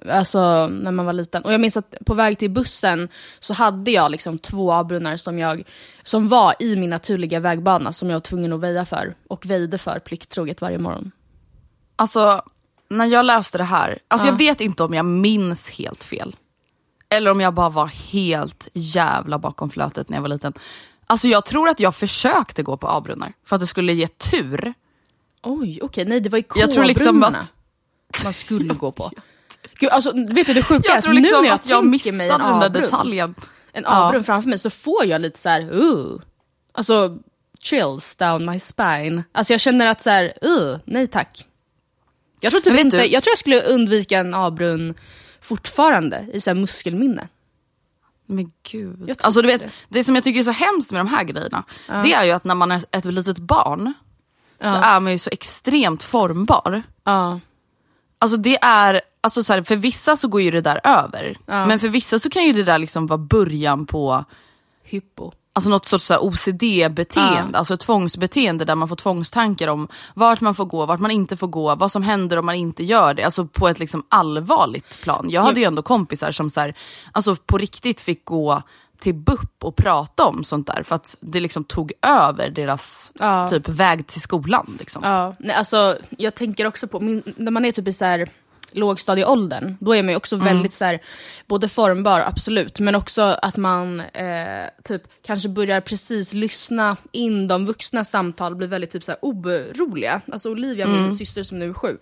Alltså 0.10 0.68
när 0.68 0.92
man 0.92 1.06
var 1.06 1.14
liten. 1.14 1.44
Och 1.44 1.54
jag 1.54 1.62
minns 1.62 1.78
att 1.78 1.96
på 2.06 2.14
väg 2.14 2.38
till 2.40 2.52
bussen 2.52 3.10
så 3.40 3.54
hade 3.54 3.92
jag 3.92 4.12
liksom 4.12 4.38
två 4.38 4.74
avbrunnar 4.74 5.18
som, 5.18 5.40
jag, 5.40 5.64
som 6.04 6.28
var 6.28 6.56
i 6.60 6.76
min 6.76 6.90
naturliga 6.90 7.40
vägbana 7.40 7.94
som 7.94 8.10
jag 8.10 8.16
var 8.16 8.22
tvungen 8.22 8.54
att 8.54 8.60
väja 8.60 8.86
för. 8.86 9.16
Och 9.28 9.46
väjde 9.46 9.78
för 9.78 10.00
plikttroget 10.00 10.62
varje 10.62 10.78
morgon. 10.78 11.12
Alltså, 11.96 12.42
när 12.90 13.06
jag 13.06 13.26
läste 13.26 13.58
det 13.58 13.64
här, 13.64 14.00
alltså 14.08 14.28
jag 14.28 14.38
vet 14.38 14.62
inte 14.62 14.84
om 14.84 14.94
jag 14.94 15.06
minns 15.06 15.70
helt 15.72 16.04
fel. 16.04 16.36
Eller 17.10 17.32
om 17.32 17.42
jag 17.42 17.54
bara 17.54 17.70
var 17.70 17.88
helt 17.88 18.68
jävla 18.74 19.40
bakom 19.40 19.70
flötet 19.70 20.10
när 20.10 20.18
jag 20.18 20.22
var 20.22 20.30
liten. 20.30 20.54
Alltså 21.08 21.28
jag 21.28 21.46
tror 21.46 21.70
att 21.70 21.80
jag 21.80 21.96
försökte 21.96 22.64
gå 22.64 22.78
på 22.78 22.88
A-brunnar 22.88 23.34
för 23.46 23.56
att 23.56 23.60
det 23.60 23.68
skulle 23.68 23.94
ge 23.94 24.08
tur. 24.08 24.74
Oj, 25.44 25.80
okej, 25.82 26.06
nej 26.06 26.20
det 26.22 26.30
var 26.30 26.38
ju 26.38 26.44
tror 26.44 26.84
liksom 26.84 27.06
K-brunnarna 27.06 27.38
att- 27.38 27.54
man 28.24 28.34
skulle 28.34 28.74
gå 28.74 28.92
på. 28.92 29.12
Gud, 29.80 29.90
alltså, 29.90 30.12
vet 30.12 30.48
du 30.48 30.54
det 30.54 30.64
sjuka 30.64 30.84
Jag 30.88 30.98
att 30.98 31.04
tror 31.04 31.14
nu 31.14 31.20
liksom 31.20 31.42
när 31.42 31.48
jag 31.48 31.56
att 31.56 31.70
jag 31.70 31.82
tänker 31.82 31.90
mig 31.90 32.00
en 32.10 32.18
missade 32.18 32.44
den 32.44 32.60
där 32.60 32.82
detaljen. 32.82 33.36
en 33.74 33.84
Ja. 33.84 33.90
avbrunn 33.90 34.24
framför 34.24 34.50
mig 34.50 34.60
så 34.60 34.70
får 34.70 35.06
jag 35.06 35.22
lite 35.22 35.40
så 35.40 35.50
här, 35.50 35.74
uh. 35.74 36.20
Alltså 36.74 37.18
chills 37.60 38.16
down 38.16 38.46
my 38.46 38.60
spine. 38.60 39.24
Alltså 39.32 39.54
jag 39.54 39.62
känner 39.62 39.86
att 39.88 40.02
så 40.02 40.10
här, 40.10 40.34
uh, 40.46 40.78
nej 40.86 41.08
tack. 41.08 41.48
Jag 42.40 42.52
tror, 42.52 42.62
typ 42.62 42.80
inte, 42.80 42.98
du- 42.98 43.06
jag 43.06 43.24
tror 43.24 43.32
jag 43.32 43.40
skulle 43.40 43.62
undvika 43.62 44.18
en 44.20 44.34
avbrunn 44.34 44.94
fortfarande 45.42 46.26
i 46.34 46.42
så 46.42 46.50
här 46.50 46.56
muskelminne. 46.56 47.28
Men 48.26 48.52
gud. 48.72 49.18
Alltså 49.22 49.42
du 49.42 49.48
vet, 49.48 49.62
det. 49.62 49.70
det 49.90 50.04
som 50.04 50.16
jag 50.16 50.24
tycker 50.24 50.40
är 50.40 50.44
så 50.44 50.52
hemskt 50.52 50.92
med 50.92 51.00
de 51.00 51.08
här 51.08 51.24
grejerna, 51.24 51.64
det 52.04 52.14
är 52.14 52.24
ju 52.24 52.32
att 52.32 52.44
när 52.44 52.56
man 52.56 52.72
är 52.72 52.84
ett 52.92 53.06
litet 53.06 53.40
barn 53.40 53.94
så 54.62 54.76
är 54.76 55.00
man 55.00 55.12
ju 55.12 55.18
så 55.18 55.30
extremt 55.34 56.04
formbar. 56.04 56.84
Ja. 57.04 57.40
Alltså 58.20 58.38
det 58.38 58.58
är 58.62 59.02
alltså 59.22 59.44
så 59.44 59.54
här, 59.54 59.64
för 59.64 59.76
vissa 59.76 60.18
så 60.18 60.28
går 60.28 60.42
ju 60.42 60.52
det 60.52 60.62
där 60.62 60.80
över. 60.84 61.38
Men 61.46 61.80
för 61.80 61.90
vissa 61.90 62.20
så 62.20 62.30
kan 62.30 62.44
ju 62.44 62.54
det 62.54 62.64
där 62.64 62.78
liksom 62.80 63.08
vara 63.08 63.18
början 63.18 63.86
på 63.86 64.26
Hypo. 64.84 65.32
alltså 65.54 65.70
något 65.70 65.88
sorts 65.88 66.12
OCD-beteende, 66.12 67.50
Ja. 67.54 67.58
alltså 67.58 67.74
ett 67.74 67.80
tvångsbeteende 67.80 68.66
där 68.66 68.76
man 68.76 68.88
får 68.88 68.96
tvångstankar 68.96 69.68
om 69.68 69.88
vart 70.14 70.42
man 70.42 70.56
får 70.56 70.66
gå, 70.66 70.86
vart 70.86 71.00
man 71.00 71.12
inte 71.12 71.38
får 71.38 71.48
gå, 71.48 71.76
vad 71.76 71.92
som 71.92 72.04
händer 72.04 72.38
om 72.38 72.46
man 72.46 72.56
inte 72.56 72.84
gör 72.84 73.14
det. 73.14 73.24
Alltså 73.24 73.46
på 73.46 73.68
ett 73.68 73.80
liksom 73.80 74.04
allvarligt 74.10 75.02
plan. 75.02 75.26
Jag 75.30 75.42
hade 75.42 75.60
ju 75.60 75.66
ändå 75.66 75.82
kompisar 75.82 76.32
som 76.32 76.50
så 76.50 76.60
här, 76.60 76.74
alltså 77.12 77.36
på 77.36 77.58
riktigt 77.58 78.02
fick 78.02 78.26
gå 78.26 78.62
till 79.00 79.14
BUP 79.14 79.64
och 79.64 79.76
prata 79.76 80.26
om 80.26 80.44
sånt 80.44 80.68
där 80.68 80.84
för 80.84 80.96
att 80.96 81.18
det 81.20 81.40
liksom 81.40 81.64
tog 81.64 81.92
över 82.02 82.50
deras 82.50 83.12
Ja. 83.20 83.48
typ 83.50 83.70
väg 83.70 84.08
till 84.08 84.22
skolan. 84.22 84.76
Liksom. 84.80 85.02
Ja, 85.06 85.36
nej, 85.40 85.56
alltså, 85.56 85.98
jag 86.18 86.36
tänker 86.36 86.68
också 86.68 86.88
på, 86.88 87.00
min, 87.00 87.24
när 87.38 87.52
man 87.52 87.66
är 87.66 87.72
typ 87.72 87.88
i 87.88 87.94
så 87.94 88.06
här 88.06 88.30
lågstadieåldern, 88.72 89.78
då 89.80 89.96
är 89.96 90.04
man 90.04 90.10
ju 90.10 90.16
också 90.18 90.36
väldigt 90.36 90.74
så 90.74 90.86
här, 90.86 91.00
både 91.48 91.70
formbar, 91.70 92.20
absolut, 92.20 92.80
men 92.80 92.96
också 92.96 93.22
att 93.22 93.58
man 93.58 94.00
eh, 94.00 94.66
typ 94.84 95.02
kanske 95.26 95.50
börjar 95.50 95.82
precis 95.82 96.34
lyssna 96.34 96.98
in 97.12 97.48
de 97.48 97.66
vuxna 97.66 98.06
samtal, 98.06 98.56
blir 98.56 98.68
väldigt 98.68 98.92
typ 98.92 99.04
så 99.04 99.12
här 99.12 99.20
oroliga. 99.22 100.22
Alltså 100.32 100.50
Olivia, 100.52 100.88
min 100.88 101.16
syster 101.16 101.44
som 101.44 101.60
nu 101.60 101.70
är 101.70 101.74
sju, 101.74 101.98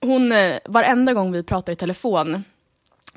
hon, 0.00 0.32
eh, 0.32 0.58
varenda 0.64 1.14
gång 1.14 1.32
vi 1.32 1.42
pratar 1.42 1.72
i 1.72 1.76
telefon, 1.76 2.44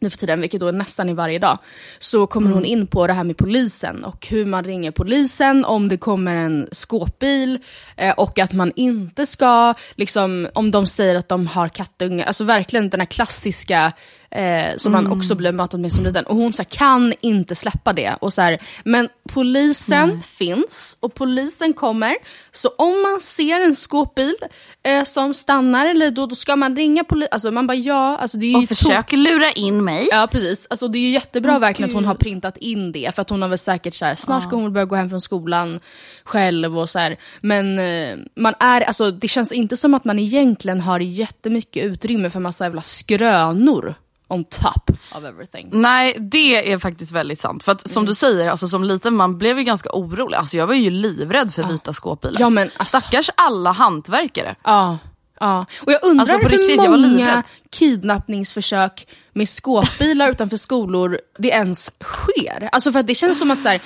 nu 0.01 0.09
för 0.09 0.17
tiden, 0.17 0.41
vilket 0.41 0.59
då 0.59 0.67
är 0.67 0.71
nästan 0.71 1.09
i 1.09 1.13
varje 1.13 1.39
dag, 1.39 1.57
så 1.99 2.27
kommer 2.27 2.51
hon 2.51 2.65
in 2.65 2.87
på 2.87 3.07
det 3.07 3.13
här 3.13 3.23
med 3.23 3.37
polisen 3.37 4.03
och 4.03 4.27
hur 4.27 4.45
man 4.45 4.63
ringer 4.63 4.91
polisen 4.91 5.65
om 5.65 5.89
det 5.89 5.97
kommer 5.97 6.35
en 6.35 6.67
skåpbil 6.71 7.59
eh, 7.97 8.13
och 8.13 8.39
att 8.39 8.53
man 8.53 8.71
inte 8.75 9.25
ska, 9.25 9.73
liksom, 9.95 10.47
om 10.53 10.71
de 10.71 10.87
säger 10.87 11.15
att 11.15 11.29
de 11.29 11.47
har 11.47 11.67
kattungar, 11.67 12.25
alltså 12.25 12.43
verkligen 12.43 12.89
den 12.89 12.99
här 12.99 13.05
klassiska 13.05 13.93
eh, 14.31 14.77
som 14.77 14.91
man 14.91 15.07
också 15.07 15.35
blev 15.35 15.53
matad 15.53 15.79
med 15.79 15.91
som 15.91 16.03
liten. 16.03 16.25
Och 16.25 16.35
hon 16.35 16.53
så 16.53 16.61
här, 16.61 16.69
kan 16.69 17.13
inte 17.21 17.55
släppa 17.55 17.93
det. 17.93 18.15
Och 18.21 18.33
så 18.33 18.41
här, 18.41 18.59
men 18.83 19.09
polisen 19.29 20.23
finns 20.23 20.97
och 20.99 21.13
polisen 21.13 21.73
kommer, 21.73 22.15
så 22.51 22.69
om 22.77 23.01
man 23.01 23.19
ser 23.21 23.61
en 23.61 23.75
skåpbil 23.75 24.35
eh, 24.83 25.03
som 25.03 25.33
stannar, 25.33 25.85
eller 25.85 26.11
då, 26.11 26.25
då 26.25 26.35
ska 26.35 26.55
man 26.55 26.75
ringa 26.75 27.03
polisen. 27.03 27.29
Alltså 27.31 27.51
man 27.51 27.67
bara 27.67 27.75
ja, 27.75 28.17
alltså 28.17 28.37
det 28.37 28.53
är 28.53 28.57
Och 28.57 28.67
försöker 28.67 29.17
lura 29.17 29.51
in 29.51 29.83
mig. 29.83 30.07
Ja 30.11 30.27
precis, 30.31 30.67
alltså, 30.69 30.87
det 30.87 30.97
är 30.97 31.01
ju 31.01 31.09
jättebra 31.09 31.59
verkligen 31.59 31.89
att 31.89 31.95
hon 31.95 32.05
har 32.05 32.15
printat 32.15 32.57
in 32.57 32.91
det, 32.91 33.15
för 33.15 33.21
att 33.21 33.29
hon 33.29 33.41
har 33.41 33.49
väl 33.49 33.57
säkert 33.57 33.93
så 33.93 34.05
här, 34.05 34.15
snart 34.15 34.43
ska 34.43 34.55
hon 34.55 34.73
börja 34.73 34.85
gå 34.85 34.95
hem 34.95 35.09
från 35.09 35.21
skolan 35.21 35.79
själv 36.23 36.79
och 36.79 36.89
så 36.89 36.99
här. 36.99 37.17
Men 37.41 37.79
eh, 37.79 38.17
man 38.35 38.53
är, 38.59 38.81
alltså, 38.81 39.11
det 39.11 39.27
känns 39.27 39.51
inte 39.51 39.77
som 39.77 39.93
att 39.93 40.05
man 40.05 40.19
egentligen 40.19 40.81
har 40.81 40.99
jättemycket 40.99 41.83
utrymme 41.83 42.29
för 42.29 42.39
massa 42.39 42.63
jävla 42.63 42.81
skrönor 42.81 43.95
on 44.31 44.43
top 44.43 44.89
of 45.11 45.23
everything. 45.23 45.69
Nej, 45.71 46.15
det 46.19 46.71
är 46.71 46.77
faktiskt 46.79 47.11
väldigt 47.11 47.39
sant. 47.39 47.63
För 47.63 47.71
att 47.71 47.89
som 47.89 48.05
du 48.05 48.15
säger, 48.15 48.49
alltså, 48.49 48.67
som 48.67 48.83
liten 48.83 49.15
man 49.15 49.37
blev 49.37 49.57
ju 49.57 49.63
ganska 49.63 49.89
orolig. 49.93 50.37
Alltså, 50.37 50.57
jag 50.57 50.67
var 50.67 50.73
ju 50.73 50.89
livrädd 50.89 51.53
för 51.53 51.63
vita 51.63 51.93
skåpbilar. 51.93 52.41
Ja, 52.41 52.49
men 52.49 52.69
alltså- 52.77 52.99
Stackars 52.99 53.29
alla 53.37 53.71
hantverkare. 53.71 54.55
Ja, 54.63 54.97
ja. 55.39 55.65
Och 55.81 55.91
jag 55.91 56.03
undrar 56.03 56.21
Alltså, 56.35 56.47
riktigt, 56.47 56.69
hur 56.71 56.77
var 56.89 56.97
många 56.97 57.43
kidnappningsförsök 57.69 59.07
med 59.33 59.49
skåpbilar 59.49 60.29
utanför 60.31 60.57
skolor 60.57 61.19
det 61.37 61.47
ens 61.49 61.91
sker. 62.03 62.69
Alltså 62.71 62.91
för 62.91 62.99
att 62.99 63.07
det 63.07 63.15
känns 63.15 63.39
som 63.39 63.51
att 63.51 63.61
så 63.61 63.69
här, 63.69 63.81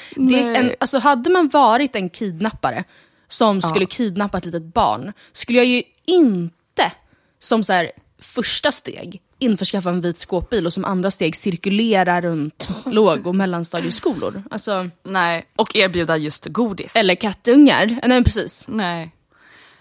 en, 0.55 0.71
alltså 0.79 0.99
hade 0.99 1.29
man 1.29 1.47
varit 1.49 1.95
en 1.95 2.09
kidnappare 2.09 2.83
som 3.27 3.61
skulle 3.61 3.85
kidnappa 3.85 4.37
ett 4.37 4.45
litet 4.45 4.73
barn, 4.73 5.13
skulle 5.33 5.57
jag 5.59 5.67
ju 5.67 5.83
inte 6.05 6.91
som 7.39 7.63
så 7.63 7.73
här, 7.73 7.91
första 8.19 8.71
steg 8.71 9.21
införskaffa 9.39 9.89
en 9.89 10.01
vit 10.01 10.17
skåpbil 10.17 10.65
och 10.65 10.73
som 10.73 10.85
andra 10.85 11.11
steg 11.11 11.35
cirkulera 11.35 12.21
runt 12.21 12.69
låg 12.85 13.27
och 13.27 13.35
mellanstadieskolor. 13.35 14.43
Alltså, 14.51 14.89
Nej, 15.03 15.45
och 15.55 15.75
erbjuda 15.75 16.17
just 16.17 16.45
godis. 16.45 16.95
eller 16.95 17.15
kattungar. 17.15 17.99
Nej 18.07 18.23
precis. 18.23 18.65
Nej. 18.67 19.11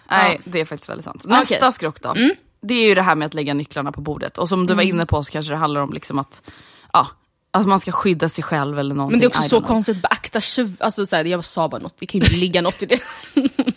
Nej, 0.09 0.41
det 0.45 0.61
är 0.61 0.65
faktiskt 0.65 0.89
väldigt 0.89 1.05
sant. 1.05 1.25
Nästa. 1.25 1.57
Mm. 1.57 1.71
skrock 1.71 2.01
då. 2.01 2.15
Det 2.61 2.73
är 2.73 2.87
ju 2.87 2.95
det 2.95 3.01
här 3.01 3.15
med 3.15 3.25
att 3.25 3.33
lägga 3.33 3.53
nycklarna 3.53 3.91
på 3.91 4.01
bordet. 4.01 4.37
Och 4.37 4.49
som 4.49 4.67
du 4.67 4.73
var 4.73 4.83
inne 4.83 5.05
på 5.05 5.23
så 5.23 5.31
kanske 5.31 5.53
det 5.53 5.57
handlar 5.57 5.81
om 5.81 5.93
liksom 5.93 6.19
att, 6.19 6.51
ja, 6.93 7.07
att 7.51 7.67
man 7.67 7.79
ska 7.79 7.91
skydda 7.91 8.29
sig 8.29 8.43
själv 8.43 8.79
eller 8.79 8.95
någonting. 8.95 9.19
Men 9.19 9.19
det 9.19 9.25
är 9.25 9.39
också 9.39 9.49
så 9.49 9.57
know. 9.57 9.67
konstigt, 9.67 10.01
beakta 10.01 10.41
tjuv... 10.41 10.77
Alltså 10.79 11.05
så 11.05 11.15
här, 11.15 11.25
jag 11.25 11.45
sa 11.45 11.69
bara 11.69 11.81
något, 11.81 11.97
det 11.99 12.05
kan 12.05 12.19
ju 12.19 12.25
inte 12.25 12.35
ligga 12.35 12.61
något 12.61 12.83
i 12.83 12.85
det. 12.85 12.99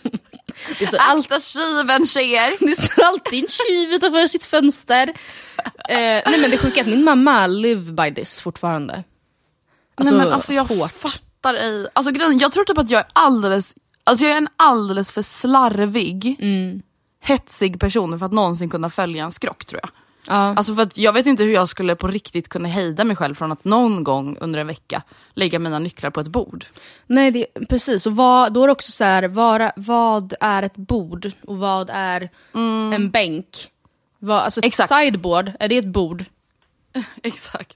Det 0.79 0.87
står, 0.87 0.97
all, 0.97 1.19
Akta 1.19 1.39
tjuven 1.39 2.05
tjejer! 2.05 2.53
det 2.67 2.75
står 2.75 3.03
alltid 3.03 3.43
en 3.43 3.49
tjuv 3.49 3.93
utanför 3.93 4.27
sitt 4.27 4.43
fönster. 4.43 5.07
Eh, 5.89 5.95
nej 6.25 6.39
men 6.41 6.51
det 6.51 6.57
sjuka 6.57 6.79
är 6.79 6.83
att 6.83 6.89
min 6.89 7.03
mamma 7.03 7.47
live 7.47 7.91
by 7.91 8.15
this 8.15 8.41
fortfarande. 8.41 9.03
Alltså, 9.95 10.15
Nej 10.15 10.23
men 10.25 10.33
alltså 10.33 10.53
jag 10.53 10.63
hårt. 10.65 10.91
fattar 10.91 11.53
ej. 11.55 11.87
Alltså 11.93 12.11
grejen, 12.11 12.37
jag 12.37 12.51
tror 12.51 12.63
typ 12.65 12.77
att 12.77 12.89
jag 12.89 12.99
är 12.99 13.07
alldeles, 13.13 13.75
alltså 14.03 14.25
jag 14.25 14.33
är 14.33 14.37
en 14.37 14.47
alldeles 14.55 15.11
för 15.11 15.21
slarvig, 15.21 16.35
Mm. 16.39 16.81
hetsig 17.23 17.79
person 17.79 18.19
för 18.19 18.25
att 18.25 18.31
någonsin 18.33 18.69
kunna 18.69 18.89
följa 18.89 19.23
en 19.23 19.31
skrock 19.31 19.65
tror 19.65 19.81
jag. 19.83 19.89
Ja. 20.29 20.35
Alltså 20.35 20.75
för 20.75 20.81
att 20.81 20.97
jag 20.97 21.13
vet 21.13 21.25
inte 21.25 21.43
hur 21.43 21.53
jag 21.53 21.69
skulle 21.69 21.95
på 21.95 22.07
riktigt 22.07 22.49
kunna 22.49 22.67
hejda 22.67 23.03
mig 23.03 23.15
själv 23.15 23.35
från 23.35 23.51
att 23.51 23.65
någon 23.65 24.03
gång 24.03 24.37
under 24.39 24.59
en 24.59 24.67
vecka 24.67 25.01
lägga 25.33 25.59
mina 25.59 25.79
nycklar 25.79 26.09
på 26.09 26.19
ett 26.19 26.27
bord. 26.27 26.65
Nej, 27.07 27.31
det, 27.31 27.45
precis. 27.69 28.05
Och 28.05 28.15
vad, 28.15 28.53
då 28.53 28.63
är 28.63 28.67
det 28.67 28.71
också 28.71 28.91
så 28.91 29.03
här, 29.03 29.27
vad, 29.27 29.71
vad 29.75 30.33
är 30.39 30.63
ett 30.63 30.75
bord 30.75 31.31
och 31.47 31.57
vad 31.57 31.89
är 31.93 32.29
en 32.93 33.09
bänk? 33.11 33.45
Vad, 34.19 34.39
alltså 34.41 34.59
ett 34.59 34.65
Exakt. 34.65 34.93
sideboard, 34.95 35.51
är 35.59 35.67
det 35.69 35.77
ett 35.77 35.85
bord? 35.87 36.23
Exakt. 37.23 37.75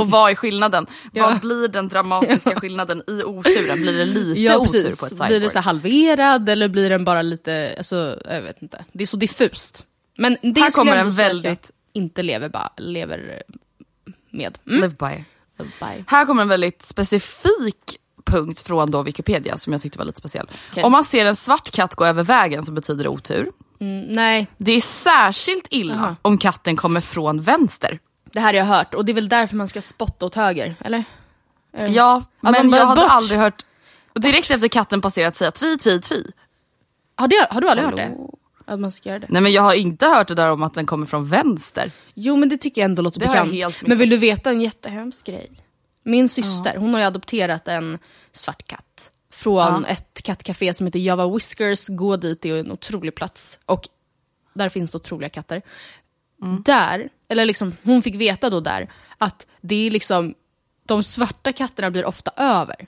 Och 0.00 0.10
vad 0.10 0.30
är 0.30 0.34
skillnaden? 0.34 0.86
Ja. 1.12 1.22
Vad 1.26 1.40
blir 1.40 1.68
den 1.68 1.88
dramatiska 1.88 2.54
skillnaden 2.60 3.02
i 3.06 3.22
oturen? 3.22 3.80
Blir 3.82 3.92
det 3.98 4.04
lite 4.04 4.56
otur 4.56 4.82
på 4.82 4.88
ett 4.88 4.98
sideboard? 4.98 5.28
Blir 5.28 5.40
det 5.40 5.50
så 5.50 5.58
halverad 5.60 6.48
eller 6.48 6.68
blir 6.68 6.90
den 6.90 7.04
bara 7.04 7.22
lite, 7.22 7.74
alltså 7.78 8.18
jag 8.24 8.42
vet 8.42 8.62
inte. 8.62 8.84
Det 8.92 9.02
är 9.04 9.06
så 9.06 9.16
diffust. 9.16 9.84
Men 10.18 10.36
det 10.42 10.60
Här 10.60 10.70
kommer 10.70 10.96
en 10.96 11.10
väldigt- 11.10 11.70
inte 11.94 12.22
lever, 12.22 12.48
ba, 12.48 12.70
lever 12.76 13.42
med. 14.30 14.58
Mm. 14.66 14.80
Live 14.80 14.94
by. 14.98 15.24
Bye. 15.80 16.04
Här 16.06 16.26
kommer 16.26 16.42
en 16.42 16.48
väldigt 16.48 16.82
specifik 16.82 17.96
punkt 18.24 18.60
från 18.60 18.90
då 18.90 19.02
Wikipedia 19.02 19.58
som 19.58 19.72
jag 19.72 19.82
tyckte 19.82 19.98
var 19.98 20.04
lite 20.06 20.18
speciell. 20.18 20.46
Okej. 20.70 20.84
Om 20.84 20.92
man 20.92 21.04
ser 21.04 21.24
en 21.26 21.36
svart 21.36 21.70
katt 21.70 21.94
gå 21.94 22.04
över 22.04 22.22
vägen 22.22 22.62
så 22.64 22.72
betyder 22.72 23.04
det 23.04 23.10
otur. 23.10 23.52
Mm, 23.80 24.00
nej, 24.00 24.46
Det 24.56 24.72
är 24.72 24.80
särskilt 24.80 25.66
illa 25.70 25.94
Aha. 25.94 26.16
om 26.22 26.38
katten 26.38 26.76
kommer 26.76 27.00
från 27.00 27.40
vänster. 27.40 27.98
det 28.32 28.40
här 28.40 28.46
har 28.46 28.54
jag 28.54 28.64
hört 28.64 28.94
och 28.94 29.04
det 29.04 29.12
är 29.12 29.14
väl 29.14 29.28
därför 29.28 29.56
man 29.56 29.68
ska 29.68 29.82
spotta 29.82 30.26
åt 30.26 30.34
höger, 30.34 30.74
eller? 30.80 31.04
Ja, 31.88 32.22
man 32.40 32.52
men 32.52 32.70
bara 32.70 32.80
jag 32.80 32.86
hade 32.86 33.00
bort. 33.00 33.10
aldrig 33.10 33.38
hört... 33.38 33.64
Och 34.14 34.20
direkt 34.20 34.50
efter 34.50 34.68
katten 34.68 35.00
passerat 35.00 35.36
säga 35.36 35.50
tvi, 35.50 35.76
tvi, 35.78 36.00
tvi. 36.00 36.30
Har 37.16 37.28
du, 37.28 37.36
har 37.50 37.60
du 37.60 37.68
aldrig 37.68 37.86
hört 37.86 37.96
det? 37.96 38.16
Att 38.64 38.80
man 38.80 38.90
ska 38.90 39.08
göra 39.08 39.18
det? 39.18 39.26
Nej 39.30 39.42
men 39.42 39.52
jag 39.52 39.62
har 39.62 39.74
inte 39.74 40.06
hört 40.06 40.28
det 40.28 40.34
där 40.34 40.48
om 40.50 40.62
att 40.62 40.74
den 40.74 40.86
kommer 40.86 41.06
från 41.06 41.26
vänster. 41.28 41.90
Jo 42.14 42.36
men 42.36 42.48
det 42.48 42.56
tycker 42.56 42.80
jag 42.80 42.88
ändå 42.90 43.02
låter 43.02 43.20
Det 43.20 43.26
bekant. 43.26 43.52
helt 43.52 43.82
men 43.82 43.98
vill 43.98 44.10
du 44.10 44.16
veta 44.16 44.50
en 44.50 44.60
jättehemsk 44.60 45.26
grej? 45.26 45.50
Min 46.02 46.28
syster, 46.28 46.76
hon 46.76 46.94
har 46.94 47.00
ju 47.00 47.06
adopterat 47.06 47.68
en 47.68 47.98
svart 48.32 48.66
katt. 48.66 49.10
Från 49.32 49.84
ett 49.84 50.22
kattcafé 50.22 50.74
som 50.74 50.86
heter 50.86 50.98
Java 50.98 51.28
Whiskers. 51.34 51.88
Gå 51.88 52.16
dit, 52.16 52.42
det 52.42 52.50
är 52.50 52.60
en 52.60 52.72
otrolig 52.72 53.14
plats. 53.14 53.58
Och 53.66 53.88
där 54.54 54.68
finns 54.68 54.92
det 54.92 54.96
otroliga 54.98 55.28
katter. 55.28 55.62
Mm. 56.42 56.62
Där, 56.62 57.08
eller 57.28 57.44
liksom, 57.44 57.76
hon 57.82 58.02
fick 58.02 58.14
veta 58.14 58.50
då 58.50 58.60
där, 58.60 58.92
att 59.18 59.46
det 59.60 59.74
är 59.86 59.90
liksom, 59.90 60.34
de 60.86 61.02
svarta 61.02 61.52
katterna 61.52 61.90
blir 61.90 62.04
ofta 62.04 62.30
över. 62.36 62.86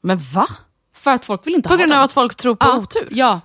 Men 0.00 0.18
va? 0.18 0.46
För 0.94 1.10
att 1.10 1.24
folk 1.24 1.46
vill 1.46 1.54
inte 1.54 1.68
På 1.68 1.72
ha 1.74 1.78
grund 1.78 1.92
dem. 1.92 1.98
av 1.98 2.04
att 2.04 2.12
folk 2.12 2.34
tror 2.34 2.54
på 2.54 2.66
ja, 2.66 2.76
otur? 2.78 3.08
Ja. 3.10 3.40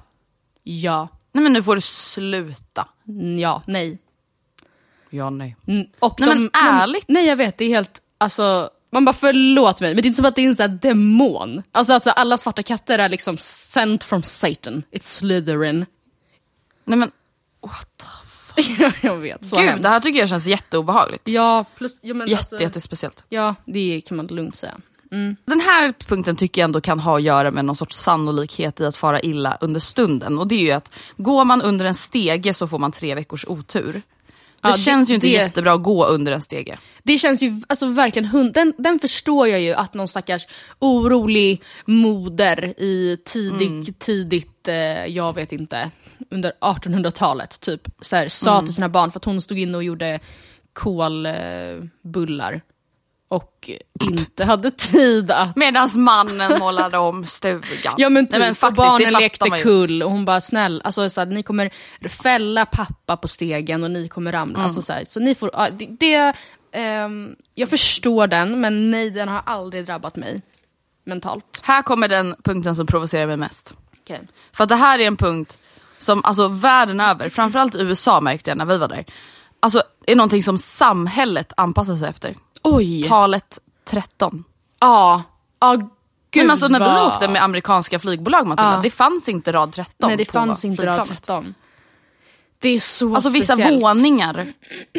Ja. 0.63 1.07
Nej 1.35 1.43
men 1.43 1.53
nu 1.53 1.63
får 1.63 1.75
du 1.75 1.81
sluta. 1.81 2.87
Mm, 3.07 3.39
Ja, 3.39 3.61
nej. 3.67 3.97
Ja 5.09 5.29
nej. 5.29 5.55
Mm, 5.67 5.87
Och 5.99 6.19
Nej, 6.19 6.29
men 6.29 6.49
ärligt? 6.53 7.05
Nej 7.07 7.25
jag 7.27 7.35
vet, 7.35 7.57
det 7.57 7.65
är 7.65 7.69
helt, 7.69 8.01
alltså, 8.17 8.69
man 8.91 9.05
bara 9.05 9.13
förlåt 9.13 9.81
mig, 9.81 9.89
men 9.95 10.01
det 10.01 10.05
är 10.05 10.07
inte 10.07 10.15
som 10.17 10.25
att 10.25 10.35
det 10.35 10.41
är 10.41 10.47
en 10.47 10.55
sån 10.55 10.69
här 10.69 10.77
demon. 10.81 11.63
Alltså 11.71 11.93
att 11.93 12.03
så 12.03 12.09
alla 12.09 12.37
svarta 12.37 12.63
katter 12.63 12.99
är 12.99 13.09
liksom 13.09 13.37
sent 13.37 14.03
from 14.03 14.23
Satan. 14.23 14.83
It's 14.91 15.01
Slytherin. 15.17 15.85
Nej 16.85 16.97
men 16.99 17.11
what 17.61 17.87
the 17.97 18.61
jag 19.07 19.17
vet, 19.17 19.45
så 19.45 19.55
Gud, 19.55 19.65
hemskt. 19.65 19.83
det 19.83 19.89
här 19.89 19.99
tycker 19.99 20.19
jag 20.19 20.29
känns 20.29 20.47
jätteobehagligt. 20.47 21.27
Ja, 21.27 21.65
plus, 21.77 21.99
ja, 22.01 22.13
men 22.13 22.27
Jätte, 22.27 22.39
alltså, 22.39 22.61
jättespeciellt. 22.61 23.25
Ja, 23.29 23.55
det 23.65 24.01
kan 24.05 24.17
man 24.17 24.27
lugnt 24.27 24.55
säga. 24.55 24.77
Den 25.45 25.59
här 25.61 25.93
punkten 26.07 26.35
tycker 26.35 26.61
jag 26.61 26.65
ändå 26.67 26.81
kan 26.81 26.99
ha 26.99 27.15
att 27.17 27.23
göra 27.23 27.51
med 27.51 27.65
någon 27.65 27.75
sorts 27.75 27.97
sannolikhet 27.97 28.79
i 28.81 28.85
att 28.85 28.95
fara 28.95 29.19
illa 29.21 29.57
under 29.61 29.79
stunden. 29.79 30.39
Och 30.39 30.47
det 30.47 30.55
är 30.55 30.59
ju 30.63 30.71
att 30.71 30.91
går 31.17 31.45
man 31.45 31.61
under 31.61 31.85
en 31.85 31.95
stege 31.95 32.53
så 32.53 32.67
får 32.67 32.79
man 32.79 32.91
tre 32.91 33.15
veckors 33.15 33.45
otur. 33.47 33.93
Det 33.93 34.01
Ja, 34.61 34.71
det- 34.71 34.77
känns 34.77 35.09
ju 35.09 35.15
inte 35.15 35.27
det- 35.27 35.31
jättebra 35.33 35.73
att 35.73 35.83
gå 35.83 36.05
under 36.05 36.31
en 36.31 36.41
stege. 36.41 36.77
Det 37.03 37.17
känns 37.17 37.41
ju 37.43 37.61
alltså 37.67 37.87
verkligen, 37.87 38.25
hund, 38.25 38.53
den, 38.53 38.73
den 38.77 38.99
förstår 38.99 39.47
jag 39.47 39.61
ju 39.61 39.73
att 39.73 39.93
någon 39.93 40.07
stackars 40.07 40.47
orolig 40.79 41.61
moder 41.85 42.65
i 42.81 43.17
tidigt, 43.25 43.69
Mm. 43.69 43.85
tidigt, 43.99 44.67
eh, 44.67 44.75
jag 45.05 45.35
vet 45.35 45.51
inte, 45.51 45.91
under 46.31 46.51
1800-talet 46.61 47.59
typ 47.59 47.81
så 48.01 48.15
här, 48.15 48.29
sa 48.29 48.53
Mm. 48.53 48.65
till 48.65 48.75
sina 48.75 48.89
barn, 48.89 49.11
för 49.11 49.19
att 49.19 49.25
hon 49.25 49.41
stod 49.41 49.59
inne 49.59 49.77
och 49.77 49.83
gjorde 49.83 50.19
kolbullar 50.73 52.61
och 53.27 53.69
inte 54.03 54.43
hade 54.43 54.71
tid 54.71 55.31
att 55.31 55.55
Medan 55.55 55.89
mannen 55.97 56.59
målade 56.59 56.97
om 56.97 57.25
stugan. 57.25 57.95
Ja 57.97 58.09
men 58.09 58.27
typ, 58.27 58.39
Nej, 58.39 58.51
och 58.51 58.57
faktiskt, 58.57 58.77
det 58.77 58.87
barnen 58.87 59.13
lekte 59.13 59.49
kull 59.49 60.03
och 60.03 60.11
hon 60.11 60.25
bara 60.25 60.41
snäll, 60.41 60.81
alltså 60.83 61.09
så 61.09 61.21
att 61.21 61.29
ni 61.29 61.43
kommer 61.43 61.69
fälla 62.09 62.65
pappa 62.65 63.17
på 63.17 63.27
stegen 63.27 63.83
och 63.83 63.91
ni 63.91 64.07
kommer 64.07 64.31
ramla. 64.31 64.55
Mm. 64.55 64.65
Alltså, 64.65 64.81
så, 64.81 64.93
här, 64.93 65.05
så 65.07 65.19
ni 65.19 65.35
får, 65.35 65.49
ja, 65.53 65.69
det, 65.69 65.85
det 65.85 66.33
ehm, 66.71 67.35
jag 67.55 67.69
förstår 67.69 68.27
den 68.27 68.61
men 68.61 68.91
nej 68.91 69.09
den 69.09 69.29
har 69.29 69.41
aldrig 69.45 69.85
drabbat 69.85 70.15
mig 70.15 70.41
mentalt. 71.03 71.61
Här 71.63 71.81
kommer 71.81 72.07
den 72.07 72.35
punkten 72.43 72.75
som 72.75 72.87
provocerar 72.87 73.27
mig 73.27 73.37
mest. 73.37 73.73
Okay. 74.03 74.19
För 74.53 74.63
att 74.63 74.69
det 74.69 74.75
här 74.75 74.99
är 74.99 75.07
en 75.07 75.17
punkt 75.17 75.57
som 75.99 76.25
alltså 76.25 76.47
världen 76.47 76.99
över, 76.99 77.29
framförallt 77.29 77.75
i 77.75 77.81
USA 77.81 78.21
märkte 78.21 78.49
jag 78.49 78.57
när 78.57 78.65
vi 78.65 78.77
var 78.77 78.87
där, 78.87 79.05
alltså 79.59 79.83
är 80.07 80.15
någonting 80.15 80.43
som 80.43 80.57
samhället 80.57 81.53
anpassar 81.57 81.95
sig 81.95 82.09
efter. 82.09 82.35
Oj! 82.65 83.03
Talet 83.03 83.59
13. 83.89 84.43
Ja, 84.79 85.23
ja 85.59 85.75
gud 86.31 86.43
Men 86.43 86.51
alltså 86.51 86.67
när 86.67 86.79
vi 86.79 86.85
vad- 86.85 87.07
åkte 87.07 87.27
med 87.27 87.43
amerikanska 87.43 87.99
flygbolag 87.99 88.47
Matilda, 88.47 88.71
Ja. 88.75 88.79
det 88.83 88.89
fanns 88.89 89.29
inte 89.29 89.51
rad 89.53 89.71
13 89.71 90.07
Nej 90.07 90.17
det 90.17 90.25
på 90.25 90.31
fanns 90.31 90.65
inte 90.65 90.85
rad 90.85 90.95
flygplanet. 91.07 91.23
13. 91.23 91.53
Det 92.59 92.69
är 92.69 92.79
så 92.79 93.15
Alltså 93.15 93.29
vissa 93.29 93.53
speciellt. 93.53 93.83
våningar, 93.83 94.53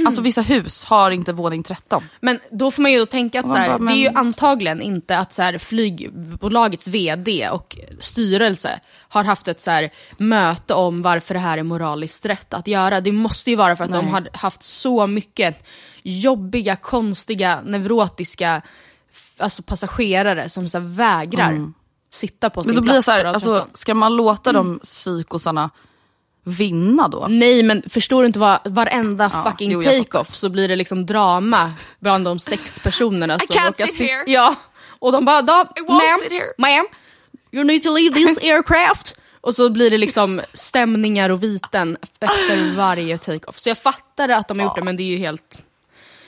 alltså 0.07 0.23
vissa 0.23 0.41
hus 0.43 0.85
har 0.85 1.11
inte 1.11 1.33
våning 1.33 1.63
13. 1.63 2.05
Men 2.21 2.41
då 2.51 2.71
får 2.71 2.83
man 2.83 2.93
ju 2.93 3.07
tänka 3.07 3.41
att 3.41 3.49
så 3.49 3.55
här, 3.57 3.69
bara, 3.69 3.79
det 3.79 3.93
är 3.93 3.97
ju 3.97 4.05
men- 4.05 4.17
antagligen 4.17 4.81
inte 4.83 5.19
att 5.19 5.35
så 5.35 5.43
här, 5.43 5.59
flygbolagets 5.59 6.89
vd 6.89 7.49
och 7.51 7.77
styrelse 8.01 8.81
har 9.09 9.25
haft 9.25 9.49
ett 9.49 9.61
så 9.61 9.71
här, 9.71 9.91
möte 10.19 10.75
om 10.75 11.03
varför 11.03 11.35
det 11.35 11.41
här 11.41 11.59
är 11.59 11.63
moraliskt 11.63 12.27
rätt 12.27 12.55
att 12.55 12.67
göra. 12.67 13.01
Det 13.01 13.13
måste 13.13 13.51
ju 13.51 13.57
vara 13.57 13.77
för 13.77 13.85
att 13.85 13.93
de 13.93 14.05
Nej. 14.05 14.13
har 14.13 14.29
haft 14.33 14.63
så 14.63 15.07
mycket 15.07 15.67
jobbiga, 16.11 16.77
konstiga, 16.77 17.61
neurotiska 17.65 18.63
alltså 19.39 19.63
passagerare 19.63 20.49
som 20.49 20.69
så 20.69 20.81
vägrar 20.81 21.73
sitta 22.13 22.51
på 22.51 22.65
sin 22.65 22.71
Mm. 22.73 22.75
Men 22.75 22.85
då 22.85 22.93
blir 22.93 22.95
plats. 22.95 23.05
så 23.07 23.11
här, 23.13 23.25
alltså, 23.25 23.55
13. 23.55 23.71
ska 23.75 23.95
man 23.95 24.17
låta 24.17 24.53
de 24.53 24.79
psykosarna 24.83 25.71
vinna 26.45 27.09
då? 27.09 27.27
Nej 27.31 27.63
men 27.63 27.83
förstår 27.89 28.23
du 28.23 28.27
inte 28.27 28.39
vad 28.39 28.59
varenda 28.65 29.31
Ja, 29.35 29.51
fucking 29.51 29.83
take-off 29.83 30.35
så 30.35 30.49
blir 30.49 30.69
det 30.69 30.77
liksom 30.77 31.07
drama 31.07 31.73
bland 32.01 32.25
de 32.25 32.39
sex 32.39 32.79
personerna 32.79 33.39
som 33.39 33.57
can't 33.57 33.67
råkar 33.67 33.87
sit 33.87 33.97
sit- 33.97 34.07
here. 34.07 34.25
Ja, 34.27 34.55
och 34.99 35.13
de 35.13 35.25
bara, 35.25 35.43
"Da- 35.43 35.65
won't 35.77 35.89
ma'am, 35.89 36.19
sit 36.23 36.33
here." 36.33 36.53
ma'am, 36.59 36.85
you 37.53 37.65
need 37.65 37.83
to 37.83 37.91
leave 37.97 38.15
this 38.15 38.39
aircraft. 38.43 39.21
Och 39.41 39.55
så 39.55 39.71
blir 39.71 39.91
det 39.91 39.99
liksom 39.99 40.41
stämningar 40.53 41.31
och 41.31 41.43
viten 41.43 41.97
efter 42.21 42.77
varje 42.77 43.17
take-off. 43.19 43.59
Så 43.59 43.69
jag 43.69 43.79
fattar 43.79 44.29
att 44.29 44.49
de 44.49 44.59
har 44.59 44.67
gjort 44.67 44.77
det 44.77 44.83
men 44.83 44.97
det 44.97 45.03
är 45.03 45.07
ju 45.07 45.17
helt... 45.19 45.63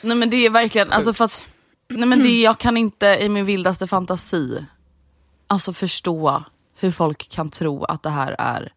Nej 0.01 0.17
men 0.17 0.31
det 0.31 0.47
är 0.47 0.51
verkligen, 0.51 0.93
alltså 0.93 1.13
för 1.13 1.25
att, 1.25 1.43
nej 1.89 2.09
men 2.09 2.23
det, 2.23 2.41
jag 2.41 2.59
kan 2.59 2.77
inte 2.77 3.07
i 3.07 3.29
min 3.29 3.45
vildaste 3.47 3.87
fantasi 3.87 4.65
alltså 5.47 5.73
förstå 5.73 6.43
hur 6.81 6.91
folk 6.91 7.29
kan 7.29 7.51
tro 7.51 7.85
att 7.85 8.03
det 8.03 8.11
här 8.11 8.37
är 8.39 8.73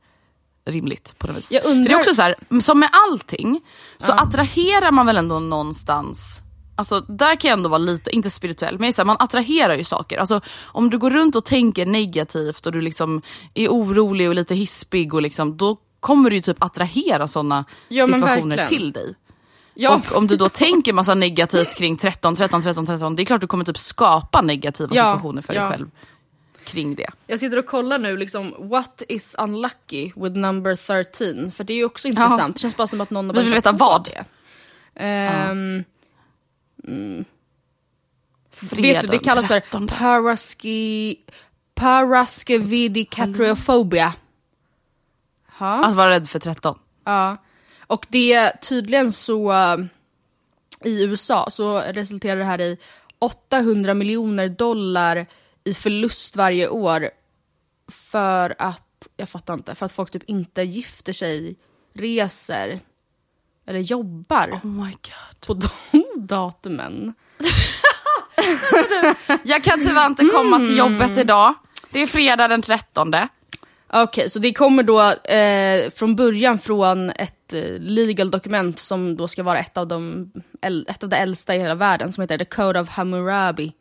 rimligt 0.66 1.16
på 1.18 1.28
något 1.28 1.38
vis. 1.38 1.52
Jag 1.52 1.62
För 1.62 1.70
det 1.70 1.76
undrar- 1.76 1.92
är 1.94 1.98
också 2.00 2.14
så 2.14 2.22
här, 2.22 2.36
som 2.62 2.80
med 2.80 2.90
allting 3.10 3.62
så 3.98 4.12
attraherar 4.12 4.92
man 4.92 5.06
väl 5.06 5.18
ändå 5.18 5.40
någonstans 5.40 6.42
Alltså 6.76 7.00
där 7.00 7.36
kan 7.36 7.50
jag 7.50 7.58
ändå 7.58 7.70
vara 7.70 7.78
lite, 7.78 8.12
inte 8.16 8.30
spirituell, 8.30 8.80
men 8.80 8.94
här, 8.98 9.06
man 9.06 9.16
attraherar 9.20 9.76
ju 9.78 9.84
saker. 9.84 10.18
Alltså 10.18 10.42
om 10.64 10.90
du 10.90 10.98
går 10.98 11.10
runt 11.10 11.36
och 11.36 11.46
tänker 11.46 11.86
negativt 11.86 12.66
och 12.66 12.72
du 12.72 12.82
liksom 12.82 13.22
är 13.54 13.68
orolig 13.68 14.30
och 14.30 14.36
lite 14.36 14.56
hispig 14.56 15.14
och 15.14 15.22
liksom, 15.22 15.58
då 15.58 15.78
kommer 16.00 16.30
du 16.30 16.36
ju 16.36 16.42
typ 16.42 16.64
attrahera 16.64 17.28
sådana 17.28 17.66
Ja, 17.88 18.06
situationer 18.06 18.58
verkligen. 18.58 18.68
till 18.68 18.92
dig. 18.92 19.16
Ja, 19.82 19.96
Och 19.96 20.18
om 20.18 20.28
du 20.28 20.36
då 20.38 20.50
tänker 20.50 20.94
massa 20.94 21.16
negativt 21.16 21.78
kring 21.78 21.98
13, 21.98 22.36
13, 22.36 22.62
13, 22.62 22.86
13, 22.86 23.16
det 23.16 23.24
är 23.24 23.26
klart 23.26 23.42
du 23.42 23.48
kommer 23.48 23.64
typ 23.66 23.78
skapa 23.78 24.42
negativa 24.42 24.90
Ja, 24.96 25.04
situationer 25.04 25.42
för 25.42 25.54
dig 25.54 25.62
ja. 25.64 25.70
själv 25.72 25.90
kring 26.64 26.96
det. 26.96 27.10
jag 27.28 27.40
sitter 27.40 27.58
och 27.58 27.66
kollar 27.66 28.00
nu 28.00 28.18
liksom, 28.18 28.56
what 28.60 29.02
is 29.10 29.36
unlucky 29.40 30.12
with 30.16 30.36
number 30.36 30.76
13? 30.76 31.52
För 31.52 31.64
det 31.64 31.74
är 31.74 31.78
ju 31.78 31.86
också 31.86 32.08
intressant, 32.08 32.56
det 32.56 32.60
känns 32.62 32.78
bara 32.78 32.88
som 32.88 33.02
att 33.02 33.10
någon 33.10 33.30
har 33.30 33.36
Vi 33.36 33.44
vill 33.44 33.54
veta 33.54 33.72
vad. 33.72 34.06
Det. 34.06 34.26
Ehm, 34.96 35.84
Fredagen, 38.54 38.94
Vet 38.94 39.02
du, 39.02 39.08
det 39.08 39.20
kallas 39.24 39.48
för 39.48 39.60
13. 39.60 39.88
paraski. 39.88 41.16
Ja. 45.60 45.86
Att 45.86 45.96
vara 45.96 46.10
rädd 46.10 46.30
för 46.30 46.40
13. 46.40 46.80
ja. 47.06 47.38
Och 47.92 48.06
det 48.10 48.34
är 48.34 48.52
tydligen 48.58 49.12
så 49.12 49.52
eh, 49.52 49.78
i 50.84 51.04
USA 51.04 51.50
så 51.50 51.80
resulterar 51.80 52.36
det 52.40 52.46
här 52.46 52.62
i 52.62 52.78
800 53.20 53.94
miljoner 53.94 54.50
dollar 54.50 55.26
i 55.64 55.74
förlust 55.74 56.36
varje 56.36 56.68
år 56.70 57.10
för 57.92 58.56
att, 58.58 59.08
jag 59.18 59.30
fattar 59.30 59.54
inte, 59.54 59.76
för 59.76 59.86
att 59.86 59.92
folk 59.92 60.12
typ 60.12 60.24
inte 60.24 60.62
gifter 60.64 61.14
sig, 61.14 61.56
reser 61.94 62.80
eller 63.68 63.80
jobbar 63.80 64.60
Oh 64.64 64.66
my 64.66 64.92
god. 64.92 65.40
på 65.48 65.54
de 65.54 65.70
datumen. 66.28 67.14
Jag 69.44 69.64
kan 69.64 69.86
tyvärr 69.86 70.06
inte 70.06 70.26
komma 70.26 70.58
till 70.58 70.80
Mm. 70.80 70.94
jobbet 70.94 71.18
idag. 71.18 71.54
Det 71.90 72.00
är 72.00 72.08
fredag 72.08 72.48
den 72.48 72.62
13. 72.62 73.14
Okej, 73.94 74.30
så 74.30 74.40
det 74.40 74.54
kommer 74.54 74.84
då 74.84 75.02
eh, 75.34 75.90
från 75.92 76.16
början 76.16 76.60
från 76.60 77.10
ett 77.10 77.41
eh, 77.54 77.80
legal 77.80 78.32
dokument 78.32 78.80
som 78.80 79.18
då 79.18 79.28
ska 79.28 79.44
vara 79.44 79.60
ett 79.60 79.78
av, 79.78 79.88
de, 79.88 80.32
ett 80.88 81.04
av 81.04 81.10
de 81.10 81.16
äldsta 81.16 81.56
i 81.56 81.60
hela 81.60 81.76
världen 81.76 82.14
som 82.14 82.22
heter 82.22 82.38
The 82.38 82.46
Code 82.46 82.80
of 82.80 82.90
Hammurabi. 82.90 83.74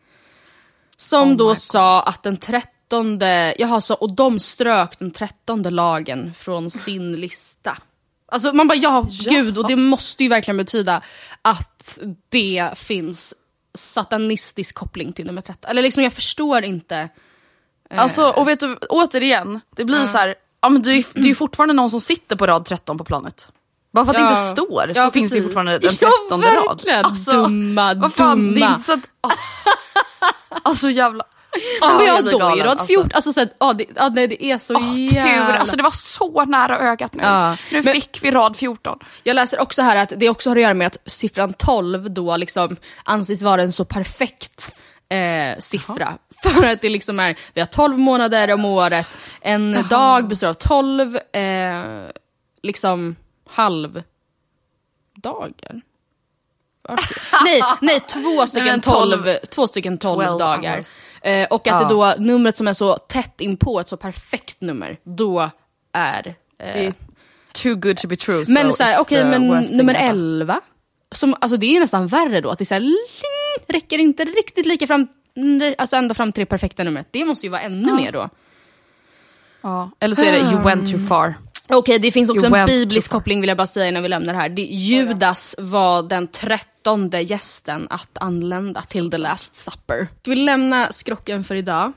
Som 0.96 1.30
Oh 1.30 1.36
då 1.36 1.54
sa 1.54 2.02
att 2.02 2.22
den 2.22 2.36
trettonde, 2.36 3.54
jaha, 3.58 3.80
så, 3.80 3.94
och 3.94 4.14
de 4.14 4.38
strök 4.38 4.98
den 4.98 5.10
trettonde 5.10 5.70
lagen 5.70 6.34
från 6.34 6.70
sin 6.70 7.12
lista. 7.12 7.78
Alltså 8.32 8.52
man 8.52 8.68
bara 8.68 8.78
ja, 8.78 9.06
gud, 9.28 9.58
och 9.58 9.68
det 9.68 9.76
måste 9.76 10.22
ju 10.22 10.28
verkligen 10.28 10.56
betyda 10.56 11.02
att 11.42 11.98
det 12.28 12.70
finns 12.76 13.34
satanistisk 13.74 14.74
koppling 14.74 15.12
till 15.12 15.26
nummer 15.26 15.42
13. 15.42 15.70
Eller 15.70 15.82
liksom 15.82 16.02
jag 16.02 16.12
förstår 16.12 16.62
inte. 16.62 17.08
Alltså, 17.90 18.30
och 18.30 18.48
vet 18.48 18.60
du, 18.60 18.76
återigen, 18.76 19.60
det 19.76 19.84
blir 19.84 20.06
så 20.06 20.18
här, 20.18 20.34
ja, 20.60 20.68
men 20.68 20.82
det, 20.82 20.90
är, 20.90 21.04
det 21.14 21.20
är 21.20 21.28
ju 21.28 21.34
fortfarande 21.34 21.74
någon 21.74 21.90
som 21.90 22.00
sitter 22.00 22.36
på 22.36 22.46
rad 22.46 22.64
13 22.64 22.98
på 22.98 23.04
planet. 23.04 23.48
Bara 23.92 24.04
för 24.04 24.12
att 24.12 24.16
det 24.18 24.22
Ja. 24.22 24.30
inte 24.30 24.40
står 24.62 24.92
så 24.94 25.00
Ja, 25.00 25.10
finns 25.10 25.32
det 25.32 25.42
fortfarande 25.42 25.78
den 25.78 25.90
Ja, 26.00 26.10
13 26.28 26.42
rad. 26.42 26.82
verkligen. 26.86 27.42
Dumma, 27.42 27.94
vad 27.94 28.14
fan, 28.14 28.38
Det 28.38 28.50
är 28.50 28.54
dumma. 28.54 28.68
inte 28.72 28.82
så 28.82 28.92
att, 28.92 29.00
ah. 29.20 29.30
Alltså 30.62 30.90
jävla... 30.90 31.24
Men 31.80 31.90
Ah, 31.90 32.02
ja, 32.02 32.06
jag 32.06 32.24
då 32.24 32.30
är 32.30 32.38
galen, 32.38 32.66
rad 32.66 32.86
14, 32.86 33.10
alltså, 33.14 33.32
så 33.32 33.40
att, 33.42 33.48
ja, 33.60 33.72
det, 33.72 33.84
ja, 33.96 34.08
nej, 34.08 34.26
det 34.28 34.44
är 34.44 34.58
så 34.58 34.74
Åh, 34.76 35.00
jävla... 35.00 35.46
tur, 35.52 35.58
alltså 35.60 35.76
det 35.76 35.82
var 35.82 35.90
så 35.90 36.44
nära 36.44 36.78
ögat 36.78 37.14
nu. 37.14 37.22
Ja, 37.22 37.50
Nu 37.72 37.82
men- 37.82 37.94
fick 37.94 38.18
vi 38.22 38.30
rad 38.30 38.56
14. 38.56 38.98
Jag 39.22 39.34
läser 39.34 39.60
också 39.60 39.82
här 39.82 39.96
att 39.96 40.12
det 40.16 40.28
också 40.28 40.50
har 40.50 40.56
att 40.56 40.62
göra 40.62 40.74
med 40.74 40.86
att 40.86 40.98
siffran 41.10 41.52
12 41.52 42.10
då 42.10 42.36
liksom 42.36 42.76
anses 43.04 43.42
vara 43.42 43.62
en 43.62 43.72
så 43.72 43.84
perfekt 43.84 44.74
eh, 45.08 45.58
siffra. 45.60 46.12
För 46.54 46.64
att 46.66 46.82
det 46.82 46.88
liksom 46.88 47.20
är, 47.20 47.36
vi 47.54 47.60
har 47.60 47.66
12 47.68 47.98
månader 47.98 48.52
om 48.54 48.64
året, 48.64 49.16
en 49.40 49.84
dag 49.90 50.28
består 50.28 50.48
av 50.48 50.54
12 50.54 51.16
eh, 51.16 51.82
liksom 52.62 53.16
halvdagar. 53.50 54.04
Nej, 57.44 57.62
nej, 57.80 58.00
två 58.00 58.46
stycken 58.46 58.66
men 58.66 58.80
12, 58.80 59.22
12 59.24 59.36
två 59.50 59.66
stycken 59.66 59.98
12 59.98 60.24
12 60.26 60.38
dagar. 60.38 60.82
Eh, 61.22 61.46
och 61.50 61.66
att 61.68 61.82
Ja. 61.82 61.88
det 61.88 61.94
då, 61.94 62.14
numret 62.24 62.56
som 62.56 62.68
är 62.68 62.72
så 62.72 62.96
tätt 62.96 63.40
inpå, 63.40 63.80
ett 63.80 63.88
så 63.88 63.96
perfekt 63.96 64.60
nummer, 64.60 64.96
då 65.02 65.50
är 65.92 66.26
eh, 66.58 66.72
Det 66.72 66.86
är 66.86 66.94
too 67.52 67.74
good 67.74 67.96
to 67.96 68.08
be 68.08 68.16
true. 68.16 68.44
men 68.48 68.72
so 68.74 68.84
okej, 69.00 69.18
the 69.18 69.24
men 69.24 69.46
nummer. 69.70 69.94
11, 69.94 70.60
som, 71.12 71.34
alltså 71.40 71.56
det 71.56 71.76
är 71.76 71.80
nästan 71.80 72.06
värre 72.06 72.40
då, 72.40 72.50
att 72.50 72.58
det 72.58 72.62
är 72.62 72.66
så 72.66 72.74
här, 72.74 72.80
ling, 72.80 72.96
räcker 73.68 73.98
inte 73.98 74.24
riktigt 74.24 74.66
lika 74.66 74.86
fram, 74.86 75.08
alltså 75.78 75.96
ända 75.96 76.14
fram 76.14 76.32
till 76.32 76.42
det 76.42 76.46
perfekta 76.46 76.84
numret. 76.84 77.06
Det 77.10 77.24
måste 77.24 77.46
ju 77.46 77.50
vara 77.50 77.60
ännu 77.60 77.92
mer 77.92 78.12
då. 78.12 78.28
Ja. 79.62 79.90
Eller 80.00 80.14
så 80.14 80.22
är 80.22 80.32
det 80.32 80.38
you 80.38 80.62
went 80.62 80.90
too 80.90 81.00
far. 81.06 81.34
Okej, 81.72 81.98
det 81.98 82.12
finns 82.12 82.30
också 82.30 82.46
You 82.46 82.56
en 82.56 82.66
biblisk 82.66 83.10
koppling 83.10 83.40
vill 83.40 83.48
jag 83.48 83.56
bara 83.56 83.66
säga 83.66 83.88
innan 83.88 84.02
vi 84.02 84.08
lämnar 84.08 84.32
det 84.32 84.38
här. 84.40 84.48
Det, 84.48 84.62
Judas 84.62 85.54
var 85.58 86.02
den 86.02 86.26
trettonde 86.26 87.20
gästen 87.20 87.86
att 87.90 88.18
anlända 88.20 88.82
till 88.82 89.10
the 89.10 89.18
last 89.18 89.56
supper. 89.56 90.08
Ska 90.20 90.30
vi 90.30 90.36
lämna 90.36 90.92
skrocken 90.92 91.44
för 91.44 91.54
idag? 91.54 91.92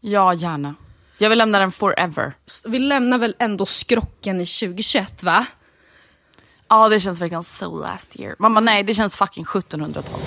Ja, 0.00 0.34
gärna. 0.34 0.74
Jag 1.18 1.28
vill 1.28 1.38
lämna 1.38 1.58
den 1.58 1.72
forever. 1.72 2.32
Vi 2.66 2.78
lämnar 2.78 3.18
väl 3.18 3.34
ändå 3.38 3.66
skrocken 3.66 4.40
i 4.40 4.46
2021 4.46 5.22
va? 5.22 5.46
Ja, 6.68 6.88
det 6.88 7.00
känns 7.00 7.20
verkligen 7.20 7.44
so 7.44 7.80
last 7.80 8.20
year. 8.20 8.36
Mamma, 8.38 8.60
nej, 8.60 8.82
det 8.82 8.94
känns 8.94 9.16
fucking 9.16 9.44
1700-tal. 9.44 10.20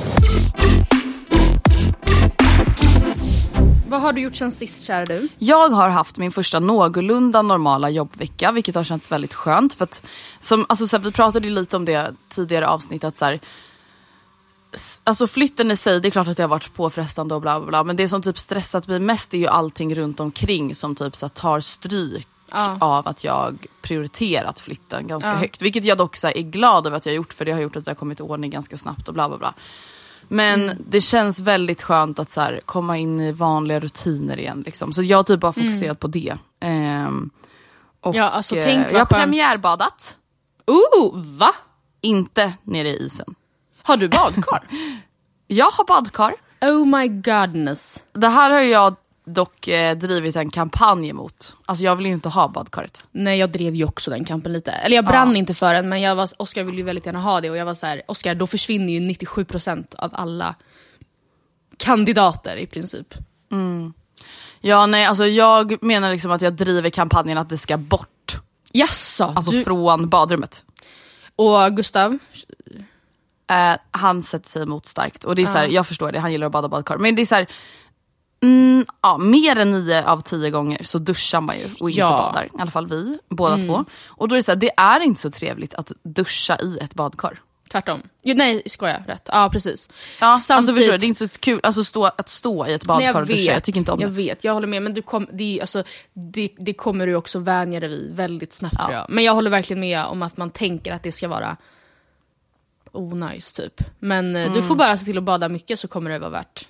Vad 3.92 4.02
har 4.02 4.14
du 4.14 4.22
gjort 4.22 4.36
sen 4.36 4.52
sist 4.52 4.84
kära 4.84 5.06
du? 5.06 5.28
Jag 5.38 5.70
har 5.70 5.90
haft 5.90 6.18
min 6.18 6.32
första 6.32 6.60
någorlunda 6.60 7.42
normala 7.42 7.90
jobbvecka 7.90 8.52
vilket 8.52 8.76
har 8.76 8.84
känts 8.84 9.12
väldigt 9.12 9.34
skönt. 9.34 9.74
För 9.74 9.84
att, 9.84 10.04
som, 10.40 10.66
alltså, 10.70 10.88
så 10.88 10.98
här, 10.98 11.04
vi 11.04 11.12
pratade 11.12 11.50
lite 11.50 11.76
om 11.76 11.86
det 11.86 12.14
tidigare 12.30 12.68
avsnitt 12.68 13.04
att 13.04 13.16
så 13.16 13.26
här, 13.26 13.40
Alltså 15.04 15.28
flytten 15.28 15.72
i 15.72 15.76
sig, 15.76 16.00
det 16.02 16.08
är 16.08 16.12
klart 16.12 16.28
att 16.28 16.38
det 16.38 16.44
har 16.44 16.48
varit 16.48 16.74
påfrestande 16.74 17.36
och 17.36 17.42
bla 17.42 17.60
bla 17.60 17.68
bla. 17.68 17.84
Men 17.84 17.96
det 17.96 18.10
som 18.10 18.22
typ 18.22 18.38
stressat 18.38 18.88
mig 18.88 19.00
mest 19.00 19.34
är 19.34 19.38
ju 19.38 19.48
allting 19.48 19.96
runt 19.96 20.20
omkring 20.20 20.76
som 20.76 20.96
typ 20.96 21.16
så 21.16 21.26
här, 21.26 21.30
tar 21.30 21.60
stryk 21.60 22.28
Ja. 22.54 22.78
av 22.82 23.08
att 23.08 23.24
jag 23.24 23.68
prioriterat 23.82 24.60
flytten 24.60 25.08
ganska 25.08 25.34
högt. 25.34 25.62
Vilket 25.62 25.86
jag 25.86 25.98
dock 25.98 26.16
så 26.16 26.28
är 26.28 26.42
glad 26.42 26.88
över 26.88 26.98
att 26.98 27.06
jag 27.06 27.14
har 27.14 27.16
gjort 27.16 27.34
för 27.34 27.46
det 27.46 27.52
har 27.52 27.60
gjort 27.60 27.76
att 27.76 27.88
vi 27.88 27.90
har 27.90 27.96
kommit 27.96 28.20
i 28.20 28.24
ordning 28.24 28.52
ganska 28.52 28.78
snabbt 28.78 29.08
och 29.08 29.14
bla 29.14 29.30
bla 29.30 29.38
bla. 29.38 29.54
Men 30.34 30.64
Mm. 30.64 30.78
det 30.90 31.02
känns 31.02 31.40
väldigt 31.40 31.82
skönt 31.82 32.20
att 32.20 32.30
så 32.30 32.42
här, 32.42 32.62
komma 32.66 32.98
in 32.98 33.20
i 33.20 33.32
vanliga 33.32 33.80
rutiner 33.80 34.38
igen. 34.40 34.64
Liksom. 34.66 34.94
Så 34.94 35.04
jag 35.04 35.18
har 35.18 35.24
typ 35.24 35.40
bara 35.40 35.54
fokuserat 35.54 36.00
på 36.00 36.08
det. 36.08 36.38
Ehm, 36.60 37.30
och, 38.02 38.16
Mm. 38.16 38.24
Ja, 38.26 38.30
alltså, 38.30 38.56
eh, 38.56 38.82
jag 38.92 39.00
har 39.00 39.06
premiärbadat, 39.06 40.18
Oh, 40.68 41.12
va? 41.38 41.52
inte 42.02 42.54
nere 42.64 42.90
i 42.90 43.06
isen. 43.06 43.36
Har 43.84 43.98
du 43.98 44.10
badkar? 44.10 44.64
Jag 45.48 45.72
har 45.72 45.86
badkar. 45.86 46.34
oh 46.62 46.86
my 46.86 47.08
godness. 47.08 48.04
Det 48.14 48.28
här 48.28 48.50
har 48.52 48.60
jag 48.60 48.96
dock 49.26 49.68
eh, 49.68 49.98
drivit 49.98 50.36
en 50.36 50.50
kampanj 50.50 51.10
emot. 51.10 51.56
Alltså 51.66 51.84
jag 51.84 51.96
vill 51.96 52.06
ju 52.06 52.14
inte 52.14 52.30
ha 52.30 52.48
badkaret. 52.48 53.04
Nej 53.12 53.40
jag 53.40 53.52
drev 53.52 53.76
ju 53.76 53.86
också 53.86 54.12
den 54.12 54.26
kampen 54.26 54.54
lite. 54.54 54.72
Eller 54.72 54.96
jag 54.96 55.06
brann 55.06 55.36
inte 55.36 55.54
för 55.54 55.74
den 55.74 55.90
men 55.90 56.02
jag 56.02 56.16
var, 56.16 56.30
Oscar 56.38 56.64
ville 56.64 56.78
ju 56.78 56.84
väldigt 56.84 57.06
gärna 57.06 57.22
ha 57.22 57.42
det 57.42 57.50
och 57.50 57.58
jag 57.58 57.66
var 57.66 57.74
så 57.74 57.86
här: 57.86 58.02
Oscar 58.08 58.36
då 58.36 58.48
försvinner 58.48 58.94
ju 58.94 59.00
97% 59.00 59.96
av 59.96 60.12
alla 60.14 60.56
kandidater 61.78 62.58
i 62.58 62.68
princip. 62.68 63.14
Ja 64.62 64.86
nej 64.86 65.06
alltså 65.06 65.26
jag 65.26 65.84
menar 65.84 66.12
liksom 66.12 66.32
att 66.32 66.42
jag 66.42 66.54
driver 66.54 66.90
kampanjen 66.90 67.38
att 67.38 67.50
det 67.50 67.58
ska 67.58 67.78
bort. 67.78 68.42
Jaså? 68.72 69.34
Alltså 69.36 69.52
du, 69.52 69.64
från 69.64 70.10
badrummet. 70.10 70.66
och 71.36 71.76
Gustav? 71.76 72.18
Eh, 73.52 73.76
han 73.92 74.24
sätter 74.24 74.50
sig 74.50 74.64
emot 74.64 74.86
starkt. 74.86 75.24
Och 75.24 75.36
det 75.36 75.42
är 75.42 75.46
så 75.46 75.58
här, 75.58 75.68
jag 75.68 75.88
förstår 75.88 76.12
det, 76.12 76.20
han 76.20 76.32
gillar 76.32 76.46
att 76.46 76.52
bada 76.52 76.68
badkar. 76.68 76.98
Men 76.98 77.16
det 77.16 77.22
är 77.22 77.26
så 77.26 77.36
här, 77.36 77.48
mm, 78.44 78.86
ja, 79.02 79.18
mer 79.18 79.60
än 79.60 79.72
nio 79.72 80.06
av 80.06 80.22
tio 80.22 80.50
gånger 80.50 80.84
så 80.84 80.98
duschar 80.98 81.42
man 81.42 81.58
ju 81.58 81.66
och 81.80 81.90
inte 81.90 82.00
Ja. 82.00 82.10
badar. 82.10 82.46
I 82.46 82.50
alla 82.62 82.72
fall 82.72 82.88
vi, 82.88 83.20
båda 83.30 83.58
två. 83.58 83.86
Och 84.08 84.28
då 84.28 84.36
är 84.36 84.38
det 84.38 84.44
så 84.44 84.52
här, 84.52 84.56
det 84.60 84.72
är 84.78 85.00
inte 85.04 85.22
så 85.22 85.30
trevligt 85.32 85.74
att 85.74 85.92
duscha 86.04 86.58
i 86.62 86.78
ett 86.82 86.94
badkar. 86.96 87.40
Tvärtom. 87.72 88.02
Jo, 88.24 88.36
nej, 88.38 88.64
skojar. 88.66 89.04
Rätt. 89.08 89.22
Ja, 89.26 89.50
precis. 89.52 89.90
Ja, 90.20 90.28
alltså 90.28 90.46
Samtidigt- 90.48 90.76
förstår 90.78 90.92
du, 90.92 90.98
det 90.98 91.06
är 91.06 91.08
inte 91.08 91.28
så 91.28 91.40
kul 91.40 91.60
alltså, 91.64 91.84
stå, 91.84 92.06
att 92.06 92.30
stå 92.30 92.68
i 92.68 92.74
ett 92.74 92.88
Nej, 92.88 92.88
badkar 92.88 93.22
och 93.22 93.28
duscha. 93.28 93.52
Jag 93.54 93.64
tycker 93.64 93.80
inte 93.80 93.92
om 93.92 94.00
jag 94.00 94.10
det. 94.10 94.16
vet, 94.16 94.44
jag 94.44 94.54
håller 94.54 94.68
med. 94.68 94.82
Men 94.84 94.94
du 94.94 95.02
kom, 95.02 95.28
det, 95.34 95.62
alltså, 95.62 95.84
det, 96.14 96.50
det 96.60 96.74
kommer 96.74 97.08
du 97.08 97.16
också 97.16 97.40
vänja 97.40 97.80
dig 97.80 97.90
vid 97.90 98.16
väldigt 98.16 98.54
snabbt 98.54 98.78
tror 98.80 98.94
jag. 98.94 99.06
Men 99.10 99.24
jag 99.24 99.34
håller 99.36 99.50
verkligen 99.50 99.80
med 99.80 100.06
om 100.06 100.22
att 100.22 100.38
man 100.38 100.50
tänker 100.52 100.94
att 100.94 101.04
det 101.04 101.12
ska 101.12 101.28
vara 101.28 101.58
onajs 102.92 103.54
typ. 103.54 103.82
Men 104.00 104.36
eh, 104.36 104.42
Mm. 104.42 104.54
du 104.54 104.64
får 104.64 104.76
bara 104.76 104.98
se 104.98 105.06
till 105.06 105.18
att 105.18 105.24
bada 105.24 105.50
mycket 105.50 105.80
så 105.80 105.88
kommer 105.88 106.10
det 106.10 106.20
vara 106.20 106.30
värt. 106.30 106.68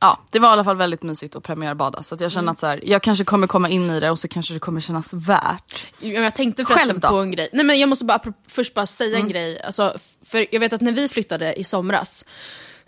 Ja, 0.00 0.18
det 0.30 0.38
var 0.38 0.48
i 0.48 0.52
alla 0.52 0.64
fall 0.64 0.76
väldigt 0.76 1.02
mysigt 1.02 1.36
att 1.36 1.42
premiärbada. 1.42 2.02
Så 2.02 2.14
att 2.14 2.20
jag 2.20 2.26
Mm. 2.26 2.30
känner 2.34 2.52
att 2.52 2.58
så 2.58 2.66
här, 2.66 2.80
jag 2.84 3.02
kanske 3.02 3.24
kommer 3.24 3.46
komma 3.46 3.68
in 3.68 3.90
i 3.90 4.00
det 4.00 4.10
och 4.10 4.18
så 4.18 4.28
kanske 4.28 4.54
det 4.54 4.60
kommer 4.60 4.80
kännas 4.80 5.12
värt. 5.12 5.86
Ja, 6.00 6.08
Jag 6.08 6.34
tänkte 6.34 6.64
förresten 6.64 7.00
på 7.00 7.16
en 7.16 7.30
grej. 7.30 7.48
Nej 7.52 7.64
men 7.64 7.78
jag 7.80 7.88
måste 7.88 8.04
bara 8.04 8.20
först 8.48 8.74
bara 8.74 8.86
säga 8.86 9.18
en 9.18 9.28
grej. 9.28 9.62
Alltså, 9.62 9.94
för 10.24 10.46
jag 10.50 10.60
vet 10.60 10.72
att 10.72 10.80
när 10.80 10.92
vi 10.92 11.08
flyttade 11.08 11.60
i 11.60 11.64
somras, 11.64 12.24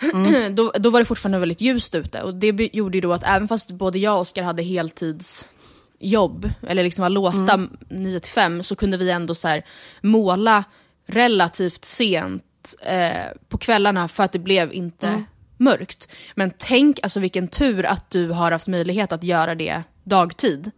då, 0.50 0.72
då 0.78 0.90
var 0.90 0.98
det 0.98 1.04
fortfarande 1.04 1.38
väldigt 1.38 1.60
ljust 1.60 1.94
ute. 1.94 2.22
Och 2.22 2.34
det 2.34 2.70
gjorde 2.72 2.96
ju 2.96 3.00
då 3.00 3.12
att 3.12 3.22
även 3.24 3.48
fast 3.48 3.70
både 3.70 3.98
jag 3.98 4.14
och 4.14 4.20
Oskar 4.20 4.42
hade 4.42 4.62
heltidsjobb, 4.62 6.50
eller 6.68 6.82
liksom 6.82 7.02
var 7.02 7.10
låsta 7.10 7.68
9 7.90 8.20
till 8.20 8.32
5, 8.32 8.62
så 8.62 8.76
kunde 8.76 8.96
vi 8.96 9.10
ändå 9.10 9.34
så 9.34 9.48
här 9.48 9.64
måla 10.02 10.64
relativt 11.06 11.84
sent 11.84 12.44
eh, 12.82 13.10
på 13.48 13.58
kvällarna 13.58 14.08
för 14.08 14.22
att 14.24 14.32
det 14.32 14.38
blev 14.38 14.72
inte 14.72 15.24
mörkt. 15.60 16.08
Men 16.34 16.52
tänk 16.58 17.00
alltså 17.02 17.20
vilken 17.20 17.48
tur 17.48 17.86
att 17.86 18.10
du 18.10 18.28
har 18.28 18.50
haft 18.52 18.66
möjlighet 18.66 19.12
att 19.12 19.24
göra 19.24 19.54
det 19.54 19.82
dagtid. 20.04 20.70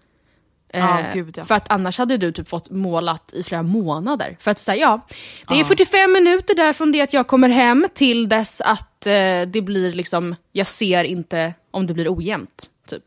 Eh, 0.75 1.15
gud, 1.15 1.35
ja. 1.37 1.45
För 1.45 1.55
att 1.55 1.73
annars 1.73 1.99
hade 1.99 2.17
du 2.17 2.33
typ 2.33 2.49
fått 2.49 2.71
målat 2.71 3.33
i 3.33 3.43
flera 3.43 3.63
månader. 3.63 4.37
För 4.41 4.51
att 4.51 4.59
säga 4.59 4.81
ja, 4.81 5.01
det 5.49 5.61
är 5.61 5.65
45 5.65 6.13
minuter 6.13 6.55
där 6.55 6.73
från 6.73 6.93
det 6.93 7.01
att 7.01 7.13
jag 7.13 7.27
kommer 7.27 7.49
hem 7.49 7.87
till 7.95 8.29
dess 8.29 8.61
att 8.61 9.07
eh, 9.07 9.13
det 9.47 9.63
blir 9.65 9.93
liksom, 9.93 10.35
jag 10.53 10.67
ser 10.67 11.05
inte 11.05 11.55
om 11.71 11.87
det 11.87 11.95
blir 11.95 12.15
ojämnt. 12.17 12.69
Typ. 12.87 13.05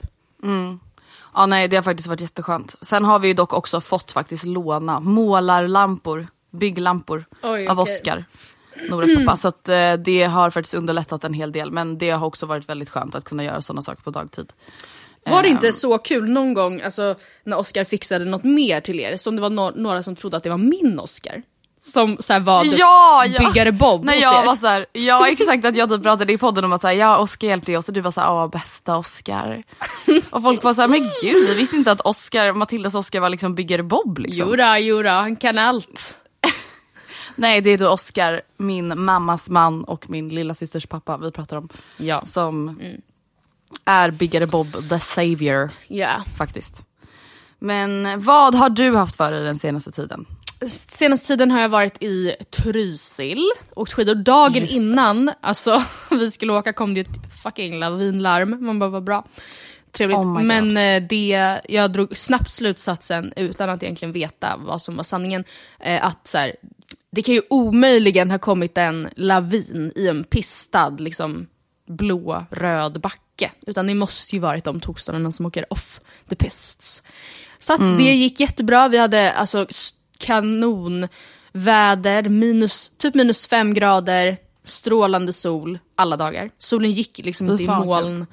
Ja 1.33 1.45
nej 1.45 1.67
det 1.67 1.75
har 1.75 1.83
faktiskt 1.83 2.07
varit 2.07 2.21
jätteskönt. 2.21 2.75
Sen 2.81 3.05
har 3.05 3.19
vi 3.19 3.27
ju 3.27 3.33
dock 3.33 3.53
också 3.53 3.81
fått 3.81 4.11
faktiskt 4.11 4.43
låna 4.43 4.99
målarlampor, 4.99 6.27
bygglampor 6.51 7.25
Oj, 7.43 7.67
av 7.67 7.79
okej. 7.79 7.93
Oscar. 7.93 8.25
Noras 8.89 9.11
pappa. 9.15 9.37
Så 9.37 9.47
att, 9.47 9.69
eh, 9.69 9.93
det 9.93 10.23
har 10.23 10.49
faktiskt 10.49 10.73
underlättat 10.75 11.23
en 11.23 11.33
hel 11.33 11.51
del. 11.51 11.71
Men 11.71 11.97
det 11.97 12.09
har 12.09 12.27
också 12.27 12.45
varit 12.45 12.69
väldigt 12.69 12.89
skönt 12.89 13.15
att 13.15 13.25
kunna 13.25 13.43
göra 13.43 13.61
sådana 13.61 13.81
saker 13.81 14.01
på 14.03 14.11
dagtid. 14.11 14.53
Var 15.25 15.41
det 15.43 15.47
Ehm. 15.49 15.55
inte 15.55 15.73
så 15.73 15.97
kul 15.97 16.29
någon 16.29 16.53
gång 16.53 16.81
alltså, 16.81 17.15
när 17.43 17.57
Oscar 17.57 17.83
fixade 17.83 18.25
något 18.25 18.43
mer 18.43 18.81
till 18.81 18.99
er? 18.99 19.17
Som 19.17 19.35
det 19.35 19.41
var 19.41 19.49
no- 19.49 19.77
några 19.77 20.03
som 20.03 20.15
trodde 20.15 20.37
att 20.37 20.43
det 20.43 20.49
var 20.49 20.57
min 20.57 20.99
Oscar. 20.99 21.41
Som 21.85 22.17
så 22.19 22.33
här, 22.33 22.39
var 22.39 22.63
typ 22.63 22.77
Ja, 22.77 23.25
ja. 23.27 23.39
byggare 23.39 23.71
Bob 23.71 24.03
När 24.05 24.13
jag 24.15 24.41
er. 24.41 24.45
var 24.45 24.55
så 24.55 24.67
här, 24.67 24.85
ja 24.93 25.27
exakt 25.31 25.65
att 25.65 25.75
jag 25.77 25.89
typ 25.89 26.03
pratade 26.03 26.33
i 26.33 26.37
podden 26.37 26.63
om 26.65 26.73
att 26.73 26.83
ja 26.83 27.17
Oscar 27.17 27.47
hjälpte 27.47 27.77
oss 27.77 27.87
och 27.87 27.93
du 27.93 28.01
var 28.01 28.11
så 28.11 28.21
här, 28.21 28.47
bästa 28.47 28.97
Oscar. 28.97 29.63
och 30.29 30.41
folk 30.43 30.63
var 30.63 30.73
så 30.73 30.81
här, 30.81 30.87
men 30.87 31.01
gud 31.21 31.47
vi 31.47 31.53
visste 31.53 31.75
inte 31.75 31.91
att 31.91 32.01
Oscar, 32.01 32.53
Matildas 32.53 32.95
Oscar 32.95 33.19
var 33.19 33.29
liksom 33.29 33.55
byggare 33.55 33.83
Bob 33.83 34.17
liksom. 34.19 34.49
Jodå, 34.49 34.75
jodå, 34.77 35.09
han 35.09 35.35
kan 35.35 35.57
allt. 35.57 36.17
Nej 37.35 37.61
det 37.61 37.69
är 37.69 37.77
då 37.77 37.89
Oscar, 37.89 38.41
min 38.57 39.03
mammas 39.03 39.49
man 39.49 39.83
och 39.83 40.09
min 40.09 40.29
lilla 40.29 40.55
systers 40.55 40.85
pappa 40.85 41.17
vi 41.17 41.31
pratar 41.31 41.57
om. 41.57 41.69
Ja. 41.97 42.25
Som 42.25 42.79
är 43.85 44.11
byggare 44.11 44.47
Bob 44.47 44.89
the 44.89 44.99
savior 44.99 45.69
ja. 45.87 46.23
faktiskt. 46.37 46.83
Men 47.59 48.21
vad 48.21 48.55
har 48.55 48.69
du 48.69 48.95
haft 48.95 49.15
för 49.15 49.31
dig 49.31 49.43
den 49.43 49.55
senaste 49.55 49.91
tiden? 49.91 50.25
Senaste 50.69 51.27
tiden 51.27 51.51
har 51.51 51.61
jag 51.61 51.69
varit 51.69 52.03
i 52.03 52.35
Trysil, 52.51 53.51
åkt 53.75 53.93
skidor. 53.93 54.15
Dagen 54.15 54.65
innan 54.65 55.31
alltså, 55.41 55.83
vi 56.09 56.31
skulle 56.31 56.53
åka 56.53 56.73
kom 56.73 56.93
det 56.93 57.01
ett 57.01 57.41
fucking 57.43 57.79
lavinlarm. 57.79 58.65
Man 58.65 58.79
bara, 58.79 58.89
vad 58.89 59.03
bra. 59.03 59.25
Trevligt. 59.91 60.17
Oh. 60.17 60.41
Men 60.41 60.77
eh, 60.77 61.07
det, 61.09 61.59
jag 61.69 61.91
drog 61.91 62.17
snabbt 62.17 62.51
slutsatsen, 62.51 63.33
utan 63.35 63.69
att 63.69 63.83
egentligen 63.83 64.11
veta 64.11 64.57
vad 64.57 64.81
som 64.81 64.95
var 64.95 65.03
sanningen, 65.03 65.43
eh, 65.79 66.05
att 66.05 66.27
så 66.27 66.37
här, 66.37 66.55
det 67.15 67.21
kan 67.21 67.35
ju 67.35 67.41
omöjligen 67.49 68.31
ha 68.31 68.39
kommit 68.39 68.77
en 68.77 69.09
lavin 69.15 69.91
i 69.95 70.07
en 70.07 70.23
pistad, 70.23 70.89
liksom 70.89 71.47
blå, 71.87 72.45
röd 72.51 73.01
backe. 73.01 73.51
Utan 73.67 73.87
det 73.87 73.95
måste 73.95 74.35
ju 74.35 74.41
varit 74.41 74.63
de 74.63 74.79
tokstollarna 74.79 75.31
som 75.31 75.45
åker 75.45 75.73
off 75.73 76.01
the 76.29 76.35
pists. 76.35 77.03
Så 77.59 77.73
att 77.73 77.97
det 77.97 78.03
gick 78.03 78.39
jättebra, 78.39 78.87
vi 78.87 78.97
hade 78.97 79.31
alltså 79.31 79.67
kanonväder, 80.17 81.09
minus, 82.29 82.91
typ 82.97 83.15
minus 83.15 83.47
fem 83.47 83.73
grader, 83.73 84.37
strålande 84.63 85.33
sol 85.33 85.79
alla 85.95 86.17
dagar. 86.17 86.49
Solen 86.57 86.91
gick 86.91 87.17
liksom 87.17 87.49
inte 87.49 87.63
i 87.63 87.67
moln 87.67 88.25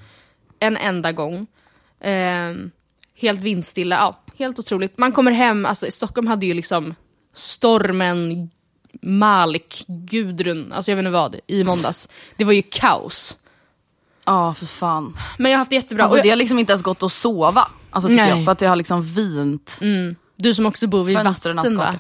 en 0.59 0.77
enda 0.77 1.13
gång. 1.13 1.47
Ehm, 2.01 2.71
helt 3.15 3.41
vindstilla, 3.41 3.97
ja, 3.97 4.23
helt 4.39 4.59
otroligt. 4.59 4.99
Man 4.99 5.13
kommer 5.13 5.33
hem, 5.33 5.67
alltså 5.67 5.87
i 5.87 5.91
Stockholm 5.91 6.27
hade 6.27 6.47
ju 6.47 6.55
liksom 6.55 6.95
stormen 7.35 8.51
Malik, 9.03 9.85
Gudrun, 9.89 10.73
alltså 10.73 10.91
jag 10.91 10.97
vet 10.97 11.03
inte 11.03 11.11
vad, 11.11 11.37
i 11.47 11.65
måndags. 11.65 12.09
Det 12.37 12.45
var 12.45 12.53
ju 12.53 12.63
kaos. 12.63 13.37
Ja 14.27 14.55
för 14.55 14.67
fan. 14.67 15.19
Men 15.39 15.51
jag 15.51 15.59
har 15.59 15.61
haft 15.61 15.71
det 15.71 15.77
jättebra. 15.77 16.05
Alltså, 16.05 16.17
Och 16.17 16.23
det 16.23 16.31
har 16.31 16.37
liksom 16.37 16.59
inte 16.59 16.73
ens 16.73 16.83
gått 16.83 17.03
att 17.03 17.13
sova. 17.13 17.69
Alltså, 17.91 18.09
tycker 18.09 18.23
Nej. 18.23 18.31
jag, 18.31 18.45
för 18.45 18.53
att 18.53 18.59
det 18.59 18.67
har 18.67 18.77
liksom 18.77 19.03
vint. 19.03 19.79
du 20.37 20.55
som 20.55 20.67
också 20.67 20.87
bor 20.87 21.05
vid 21.05 21.17
Fönstren 21.17 21.57
vatten 21.57 21.77
va? 21.77 21.95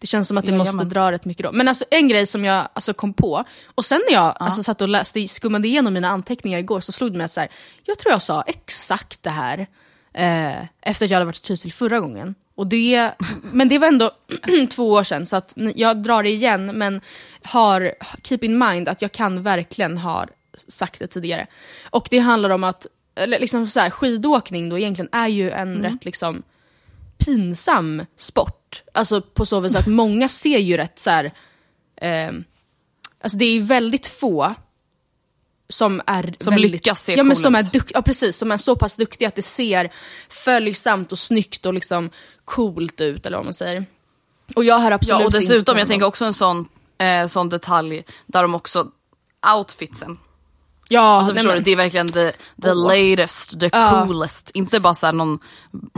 Det 0.00 0.06
känns 0.06 0.28
som 0.28 0.38
att 0.38 0.44
det 0.44 0.50
Jajamän. 0.50 0.76
måste 0.76 0.88
dra 0.88 1.12
rätt 1.12 1.24
mycket 1.24 1.46
då. 1.46 1.52
Men 1.52 1.68
alltså 1.68 1.84
en 1.90 2.08
grej 2.08 2.26
som 2.26 2.44
jag 2.44 2.68
alltså, 2.72 2.94
kom 2.94 3.14
på, 3.14 3.44
och 3.74 3.84
sen 3.84 4.00
när 4.08 4.14
jag 4.14 4.34
alltså, 4.40 4.62
satt 4.62 4.82
och 4.82 4.88
läste, 4.88 5.28
skummade 5.28 5.68
igenom 5.68 5.94
mina 5.94 6.08
anteckningar 6.08 6.58
igår 6.58 6.80
så 6.80 6.92
slog 6.92 7.12
det 7.12 7.18
mig 7.18 7.24
att 7.24 7.32
så 7.32 7.40
här, 7.40 7.48
jag 7.84 7.98
tror 7.98 8.12
jag 8.12 8.22
sa 8.22 8.42
exakt 8.42 9.22
det 9.22 9.30
här 9.30 9.66
eh, 10.14 10.58
efter 10.80 11.06
att 11.06 11.10
jag 11.10 11.16
hade 11.16 11.24
varit 11.24 11.38
i 11.38 11.40
Trysil 11.40 11.72
förra 11.72 12.00
gången. 12.00 12.34
Och 12.58 12.66
det, 12.66 13.12
men 13.42 13.68
det 13.68 13.78
var 13.78 13.88
ändå 13.88 14.10
två 14.70 14.90
år 14.90 15.02
sedan, 15.02 15.26
så 15.26 15.36
att 15.36 15.52
jag 15.74 16.02
drar 16.02 16.22
det 16.22 16.30
igen, 16.30 16.66
men 16.66 17.00
har, 17.42 17.92
keep 18.22 18.38
in 18.42 18.58
mind 18.58 18.88
att 18.88 19.02
jag 19.02 19.12
kan 19.12 19.42
verkligen 19.42 19.98
ha 19.98 20.26
sagt 20.68 20.98
det 20.98 21.06
tidigare. 21.06 21.46
Och 21.90 22.08
det 22.10 22.18
handlar 22.18 22.50
om 22.50 22.64
att 22.64 22.86
liksom 23.26 23.66
så 23.66 23.80
här, 23.80 23.90
skidåkning 23.90 24.68
då 24.68 24.78
egentligen 24.78 25.08
är 25.12 25.28
ju 25.28 25.50
en 25.50 25.82
rätt 25.82 26.04
liksom 26.04 26.42
pinsam 27.18 28.04
sport. 28.16 28.82
Alltså 28.94 29.20
på 29.20 29.46
så 29.46 29.60
vis 29.60 29.76
att 29.76 29.86
många 30.02 30.28
ser 30.28 30.58
ju 30.58 30.76
rätt 30.76 30.98
så 30.98 31.10
här. 31.10 31.32
Eh, 31.96 32.32
alltså 33.20 33.38
det 33.38 33.44
är 33.44 33.60
väldigt 33.60 34.06
få 34.06 34.54
som 35.68 36.02
är 36.06 36.34
Som 36.40 36.50
väldigt, 36.50 36.70
lyckas 36.70 37.02
se 37.04 37.14
ja, 37.14 37.24
men 37.24 37.36
som 37.36 37.54
är 37.54 37.60
ut. 37.60 37.72
duk, 37.72 37.90
ja, 37.94 38.02
precis, 38.02 38.36
som 38.36 38.52
är 38.52 38.56
så 38.56 38.76
pass 38.76 38.96
duktiga 38.96 39.28
att 39.28 39.34
det 39.34 39.42
ser 39.42 39.92
följsamt 40.28 41.12
och 41.12 41.18
snyggt 41.18 41.66
och 41.66 41.74
liksom 41.74 42.10
coolt 42.44 43.00
ut 43.00 43.26
eller 43.26 43.36
vad 43.36 43.46
man 43.46 43.54
säger. 43.54 43.86
Och 44.56 44.64
jag 44.64 44.78
har 44.78 44.90
absolut 44.90 45.20
Ja 45.20 45.26
och 45.26 45.32
dessutom, 45.32 45.78
jag 45.78 45.88
tänker 45.88 46.06
också 46.06 46.24
en 46.24 46.34
sån, 46.34 46.68
eh, 46.98 47.26
sån 47.26 47.48
detalj 47.48 48.04
där 48.26 48.42
de 48.42 48.54
också, 48.54 48.86
outfitsen. 49.56 50.18
Ja, 50.90 51.00
Alltså 51.00 51.34
förstår 51.34 51.50
men- 51.50 51.58
du, 51.58 51.64
det 51.64 51.70
är 51.70 51.76
verkligen 51.76 52.08
the, 52.08 52.32
the 52.62 52.74
latest, 52.74 53.60
the 53.60 53.70
coolest. 53.70 54.50
Inte 54.54 54.80
bara 54.80 54.94
såhär 54.94 55.12
någon 55.12 55.38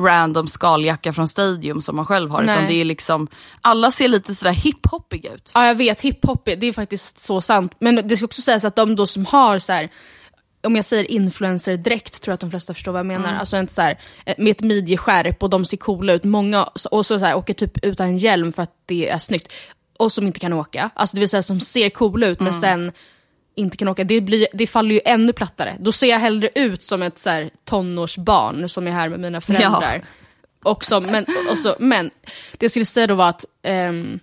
random 0.00 0.48
skaljacka 0.48 1.12
från 1.12 1.29
Stadium 1.29 1.81
som 1.81 1.96
man 1.96 2.07
själv 2.07 2.31
har. 2.31 2.42
Utan 2.42 2.57
Nej. 2.57 2.66
det 2.68 2.81
är 2.81 2.85
liksom, 2.85 3.29
alla 3.61 3.90
ser 3.90 4.09
lite 4.09 4.35
sådär 4.35 4.53
hiphoppiga 4.53 5.33
ut. 5.35 5.50
Ja 5.55 5.66
jag 5.66 5.74
vet, 5.74 6.00
hiphop 6.00 6.44
det 6.44 6.66
är 6.66 6.72
faktiskt 6.72 7.18
så 7.18 7.40
sant. 7.40 7.72
Men 7.81 8.09
det 8.09 8.16
ska 8.16 8.24
också 8.26 8.42
sägas 8.42 8.64
att 8.64 8.76
de 8.76 8.96
då 8.96 9.07
som 9.07 9.26
har 9.26 9.59
så 9.59 9.72
här, 9.72 9.90
om 10.62 10.76
jag 10.76 10.85
säger 10.85 11.11
influencer-dräkt 11.11 12.22
tror 12.22 12.33
jag 12.33 12.35
att 12.35 12.40
de 12.40 12.50
flesta 12.50 12.74
förstår 12.74 12.92
vad 12.92 12.98
jag 12.98 13.07
menar. 13.07 13.29
Mm. 13.29 13.40
Alltså 13.40 13.57
inte 13.57 13.74
så 13.74 13.83
här, 13.83 13.98
eh, 14.26 14.35
med 14.38 14.50
ett 14.50 14.61
midjeskärp 14.61 15.42
och 15.42 15.50
de 15.50 15.64
ser 15.64 15.76
coola 15.76 16.12
ut. 16.12 16.24
Många 16.24 16.64
och 16.64 17.07
så, 17.07 17.18
så 17.18 17.24
här, 17.24 17.35
åker 17.35 17.55
typ 17.55 17.85
utan 17.85 18.18
hjälm 18.18 18.53
för 18.53 18.62
att 18.62 18.74
det 18.87 19.09
är 19.09 19.18
snyggt. 19.18 19.53
Och 19.98 20.12
som 20.12 20.26
inte 20.26 20.40
kan 20.40 20.53
åka. 20.53 20.90
Alltså 20.94 21.16
det 21.16 21.20
vill 21.20 21.29
säga 21.29 21.42
som 21.42 21.61
ser 21.61 21.90
coola 21.90 22.26
ut 22.26 22.40
Mm. 22.40 22.53
men 22.53 22.61
sen 22.61 22.92
inte 23.61 23.77
kan 23.77 23.88
åka. 23.88 24.05
Det, 24.05 24.20
blir, 24.20 24.46
det 24.53 24.66
faller 24.66 24.94
ju 24.94 25.01
ännu 25.05 25.33
plattare. 25.33 25.77
Då 25.81 25.92
ser 25.92 26.07
jag 26.07 26.18
hellre 26.18 26.49
ut 26.55 26.83
som 26.83 27.03
ett 27.03 27.18
så 27.18 27.31
här, 27.31 27.51
tonårsbarn 27.64 28.68
som 28.68 28.87
är 28.87 28.90
här 28.90 29.09
med 29.09 29.20
mina 29.20 29.40
föräldrar. 29.40 30.03
Och 30.62 30.85
som, 30.85 31.05
men, 31.05 31.27
och 31.53 31.59
så, 31.59 31.77
men 31.79 32.11
det 32.53 32.64
jag 32.64 32.70
skulle 32.70 32.85
säga 32.85 33.07
då 33.07 33.14
var 33.14 33.29
att 33.29 33.44
ehm, 33.62 34.20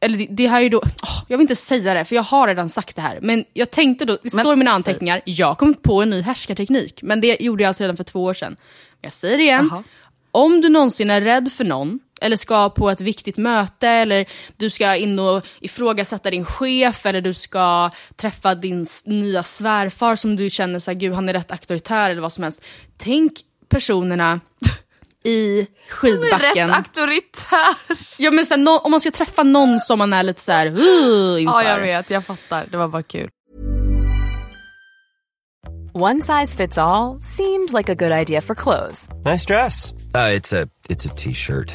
eller 0.00 0.18
det, 0.18 0.26
det 0.30 0.46
här 0.46 0.58
är 0.58 0.62
ju 0.62 0.68
då, 0.68 0.82
åh, 1.02 1.22
jag 1.28 1.38
vill 1.38 1.44
inte 1.44 1.56
säga 1.56 1.94
det 1.94 2.04
för 2.04 2.16
jag 2.16 2.22
har 2.22 2.46
redan 2.46 2.68
sagt 2.68 2.96
det 2.96 3.02
här. 3.02 3.18
Men 3.22 3.44
jag 3.52 3.70
tänkte 3.70 4.04
då, 4.04 4.12
det 4.12 4.34
Men, 4.34 4.44
står 4.44 4.52
i 4.52 4.56
mina 4.56 4.70
säg. 4.70 4.76
anteckningar, 4.76 5.20
jag 5.24 5.46
har 5.46 5.54
kommit 5.54 5.82
på 5.82 6.02
en 6.02 6.10
ny 6.10 6.20
härskarteknik. 6.20 7.02
Men 7.02 7.20
det 7.20 7.40
gjorde 7.40 7.62
jag 7.62 7.68
alltså 7.68 7.82
redan 7.82 7.96
för 7.96 8.04
två 8.04 8.24
år 8.24 8.34
sedan. 8.34 8.56
Jag 9.00 9.12
säger 9.12 9.38
det 9.38 9.42
igen, 9.42 9.68
Jaha. 9.70 9.82
om 10.30 10.60
du 10.60 10.68
någonsin 10.68 11.10
är 11.10 11.20
rädd 11.20 11.52
för 11.52 11.64
någon, 11.64 12.00
eller 12.20 12.36
ska 12.36 12.70
på 12.70 12.90
ett 12.90 13.00
viktigt 13.00 13.36
möte, 13.36 13.88
eller 13.88 14.26
du 14.56 14.70
ska 14.70 14.96
in 14.96 15.18
och 15.18 15.46
ifrågasätta 15.60 16.30
din 16.30 16.44
chef, 16.44 17.06
eller 17.06 17.20
du 17.20 17.34
ska 17.34 17.90
träffa 18.16 18.54
din 18.54 18.86
nya 19.04 19.42
svärfar 19.42 20.16
som 20.16 20.36
du 20.36 20.50
känner 20.50 20.78
så 20.78 20.90
här, 20.90 20.98
gud 20.98 21.12
han 21.12 21.28
är 21.28 21.32
rätt 21.32 21.52
auktoritär 21.52 22.10
eller 22.10 22.22
vad 22.22 22.32
som 22.32 22.44
helst. 22.44 22.62
Tänk 22.98 23.32
personerna 23.68 24.40
i 25.24 25.66
skidbacken. 25.88 26.68
Rätt 26.68 26.76
auktoritär. 26.76 27.98
Ja, 28.18 28.30
men 28.30 28.46
så 28.46 28.54
här, 28.54 28.60
nå- 28.60 28.78
om 28.78 28.90
man 28.90 29.00
ska 29.00 29.10
träffa 29.10 29.42
någon 29.42 29.80
som 29.80 29.98
man 29.98 30.12
är 30.12 30.22
lite 30.22 30.40
så 30.40 30.52
här, 30.52 30.66
uh, 30.66 31.42
inför. 31.42 31.62
Ja 31.62 31.68
jag 31.68 31.80
vet, 31.80 32.10
jag 32.10 32.26
fattar. 32.26 32.66
Det 32.70 32.76
var 32.76 32.88
bara 32.88 33.02
kul. 33.02 33.30
One 35.92 36.22
size 36.22 36.56
fits 36.56 36.78
all 36.78 37.20
seemed 37.22 37.72
like 37.72 37.92
a 37.92 37.94
good 37.94 38.12
idea 38.12 38.40
for 38.40 38.54
clothes 38.54 39.08
Nice 39.24 39.44
dress. 39.44 39.92
Uh, 40.14 40.30
it's 40.38 40.52
a 40.52 40.68
it's 40.88 41.04
a 41.06 41.14
t-shirt. 41.16 41.74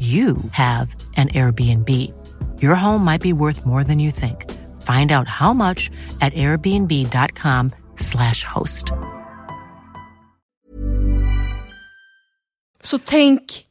you 0.00 0.36
have 0.52 0.96
an 1.16 1.28
Airbnb. 1.28 1.88
Your 2.62 2.74
home 2.74 3.04
might 3.04 3.22
be 3.22 3.32
worth 3.32 3.66
more 3.66 3.84
than 3.84 4.00
you 4.00 4.10
think. 4.10 4.50
Find 4.82 5.12
out 5.12 5.28
how 5.28 5.54
much 5.54 5.90
at 6.20 6.34
airbnb.com/slash 6.34 8.44
host. 8.44 8.84
Så 12.82 12.98
tänk 12.98 13.66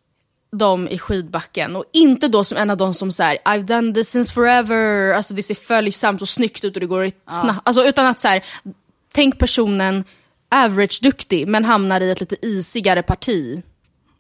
dem 0.52 0.88
i 0.88 0.98
skidbacken 0.98 1.76
och 1.76 1.86
inte 1.94 2.28
då 2.28 2.44
som 2.44 2.58
en 2.58 2.70
av 2.70 2.78
de 2.78 2.94
som 2.94 3.12
säger 3.12 3.38
I've 3.46 3.64
done 3.64 3.94
this 3.94 4.10
since 4.10 4.34
forever, 4.34 5.14
alltså 5.14 5.34
det 5.34 5.44
ser 5.44 5.56
följsamt 5.56 6.22
och 6.22 6.30
snyggt 6.30 6.64
ut 6.64 6.76
och 6.76 6.80
det 6.80 6.88
går 6.88 7.12
snabbt. 7.42 7.62
Alltså 7.64 7.84
utan 7.84 8.06
att 8.06 8.20
så 8.20 8.28
här, 8.28 8.44
tänk 9.14 9.40
personen 9.40 10.04
average-duktig 10.52 11.48
men 11.48 11.66
hamnar 11.66 12.02
i 12.02 12.12
ett 12.12 12.20
lite 12.20 12.46
isigare 12.46 13.04
parti. 13.04 13.64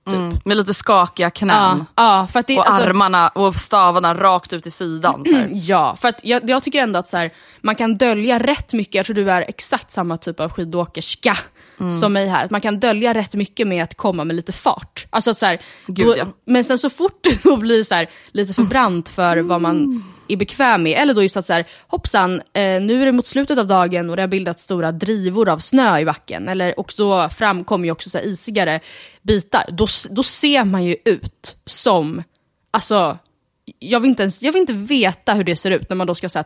Mm, 0.08 0.38
med 0.46 0.58
lite 0.58 0.74
skakiga 0.74 1.30
knän. 1.30 1.86
Ja, 1.96 2.28
ja, 2.34 2.42
det, 2.48 2.58
Och 2.58 2.68
alltså, 2.68 2.89
armarna 2.89 3.28
och 3.28 3.56
stavarna 3.56 4.13
rakt 4.13 4.54
ut 4.54 4.66
i 4.66 4.72
sidan. 4.72 5.24
Ja, 5.52 5.96
för 6.00 6.08
att 6.08 6.20
jag, 6.24 6.50
jag 6.50 6.63
tycker 6.63 6.82
ändå 6.82 7.00
att 7.00 7.08
så 7.08 7.18
här, 7.18 7.32
man 7.62 7.76
kan 7.76 7.96
dölja 7.96 8.39
rätt 8.39 8.74
mycket, 8.74 8.96
jag 8.96 9.06
tror 9.06 9.16
du 9.16 9.32
är 9.32 9.42
exakt 9.42 9.92
samma 9.92 10.18
typ 10.18 10.39
av 10.39 10.50
skidåkerska 10.52 11.38
Mm. 11.80 11.92
som 11.92 12.13
mig 12.13 12.28
här, 12.28 12.46
att 12.46 12.52
man 12.52 12.62
kan 12.62 12.80
dölja 12.80 13.13
rätt 13.13 13.34
mycket 13.34 13.68
med 13.68 13.84
att 13.84 13.98
komma 13.98 14.24
med 14.24 14.36
lite 14.36 14.52
fart. 14.52 15.06
Alltså 15.10 15.32
att 15.32 15.38
så 15.38 15.46
här, 15.46 15.62
Gud, 15.88 16.08
då, 16.08 16.18
ja. 16.18 16.26
Men 16.46 16.63
sen 16.63 16.80
så 16.80 16.89
fort 16.89 17.28
det 17.44 17.58
blir 17.58 17.84
så 17.84 17.96
här, 17.96 18.10
lite 18.32 18.54
för 18.54 18.63
brant 18.63 19.10
för 19.10 19.38
vad 19.38 19.62
man 19.62 20.04
är 20.28 20.38
bekväm 20.38 20.84
med, 20.84 21.00
eller 21.00 21.14
då 21.14 21.24
just 21.24 21.38
att 21.38 21.46
så 21.46 21.54
här, 21.54 21.66
hoppsan, 21.88 22.42
eh, 22.54 22.82
nu 22.82 23.02
är 23.02 23.06
det 23.06 23.12
mot 23.12 23.26
slutet 23.26 23.58
av 23.58 23.68
dagen 23.68 24.10
och 24.10 24.16
det 24.16 24.22
har 24.22 24.28
bildats 24.28 24.64
stora 24.64 24.92
drivor 24.92 25.50
av 25.50 25.58
snö 25.58 26.00
i 26.00 26.06
backen, 26.06 26.50
eller, 26.50 26.80
och 26.80 26.94
då 26.98 27.30
framkommer 27.30 27.86
ju 27.86 27.92
också 27.92 28.10
så 28.10 28.18
här 28.18 28.26
isigare 28.26 28.80
bitar, 29.22 29.66
då, 29.72 29.88
då 30.10 30.24
ser 30.24 30.64
man 30.64 30.84
ju 30.84 30.96
ut 31.06 31.56
som, 31.66 32.24
alltså 32.72 33.18
jag 33.80 34.00
vill, 34.00 34.10
inte 34.10 34.24
ens, 34.24 34.44
jag 34.44 34.54
vill 34.54 34.62
inte 34.62 34.74
veta 34.74 35.34
hur 35.34 35.44
det 35.44 35.56
ser 35.56 35.72
ut 35.72 35.90
när 35.90 35.96
man 35.96 36.08
då 36.08 36.16
ska 36.16 36.30
så 36.30 36.40
här, 36.40 36.46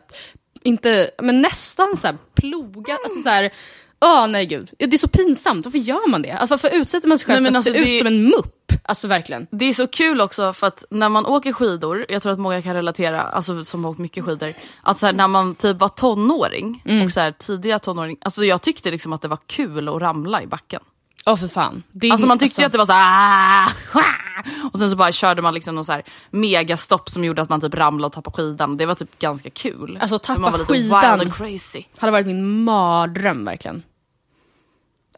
inte, 0.64 1.12
men 1.22 1.42
nästan 1.42 1.98
så 1.98 2.08
här, 2.08 2.16
ploga, 2.36 2.98
alltså 3.04 3.22
så 3.22 3.30
här, 3.30 3.52
åh 4.02 4.28
nej 4.28 4.46
gud. 4.46 4.72
Det 4.80 4.86
är 4.94 4.98
så 4.98 5.08
pinsamt, 5.08 5.66
varför 5.66 5.80
gör 5.80 6.10
man 6.10 6.22
det? 6.22 6.32
Alltså, 6.32 6.54
varför 6.54 6.78
utsätter 6.82 7.08
man 7.08 7.20
sig 7.20 7.26
själv 7.26 7.42
Nej, 7.44 7.52
för 7.52 7.58
att 7.60 7.68
alltså, 7.68 7.84
se 7.84 7.96
ut 7.96 7.98
som 7.98 8.08
en 8.08 8.24
mupp? 8.24 8.54
Alltså 8.84 9.08
verkligen. 9.08 9.48
Det 9.52 9.66
är 9.66 9.74
så 9.74 9.88
kul 9.88 10.22
också 10.22 10.54
för 10.54 10.68
att 10.68 10.86
när 10.90 11.10
man 11.10 11.26
åker 11.26 11.54
skidor, 11.54 12.06
jag 12.10 12.22
tror 12.22 12.34
att 12.34 12.40
många 12.40 12.62
kan 12.62 12.74
relatera, 12.74 13.22
alltså 13.22 13.66
som 13.66 13.84
har 13.84 13.92
åkt 13.92 14.00
mycket 14.00 14.26
skidor, 14.26 14.54
att 14.84 14.98
så 14.98 15.06
här, 15.06 15.14
när 15.14 15.28
man 15.28 15.56
typ 15.56 15.80
var 15.80 15.90
tonåring 15.90 16.84
och 17.06 17.12
så 17.12 17.20
här, 17.20 17.32
tidiga 17.32 17.80
tonåring, 17.80 18.18
alltså 18.22 18.44
jag 18.44 18.62
tyckte 18.62 18.92
liksom 18.92 19.14
att 19.14 19.22
det 19.22 19.28
var 19.28 19.40
kul 19.48 19.88
att 19.90 20.02
ramla 20.02 20.42
i 20.42 20.48
backen. 20.48 20.82
Åh 21.26 21.36
för 21.36 21.48
fan. 21.48 21.84
Det 21.92 22.08
är, 22.08 22.12
Alltså 22.12 22.28
man 22.28 22.40
tyckte 22.40 22.62
ju 22.62 22.66
att 22.66 22.72
det 22.72 22.78
var 22.78 22.86
så 22.86 22.94
här, 22.94 23.72
och 24.72 24.80
sen 24.80 24.90
så 24.90 24.96
bara 24.96 25.12
körde 25.12 25.42
man 25.42 25.54
liksom 25.54 25.76
någon 25.76 25.86
så 25.86 25.92
här 25.92 26.04
megastopp 26.32 27.10
som 27.10 27.24
gjorde 27.24 27.42
att 27.42 27.50
man 27.50 27.62
typ 27.62 27.74
ramlade 27.74 28.06
och 28.08 28.14
tappade 28.14 28.38
skidan. 28.38 28.78
Det 28.78 28.86
var 28.86 28.96
typ 28.96 29.20
ganska 29.20 29.50
kul. 29.50 29.98
Alltså, 30.02 30.20
tappa 30.20 30.40
man 30.40 30.52
var 30.52 30.60
lite 30.60 30.74
skidan. 30.74 31.20
wild 31.20 31.22
and 31.22 31.36
crazy. 31.36 31.84
hade 31.98 32.12
varit 32.12 32.26
min 32.28 32.64
mardröm 32.64 33.46
verkligen. 33.46 33.84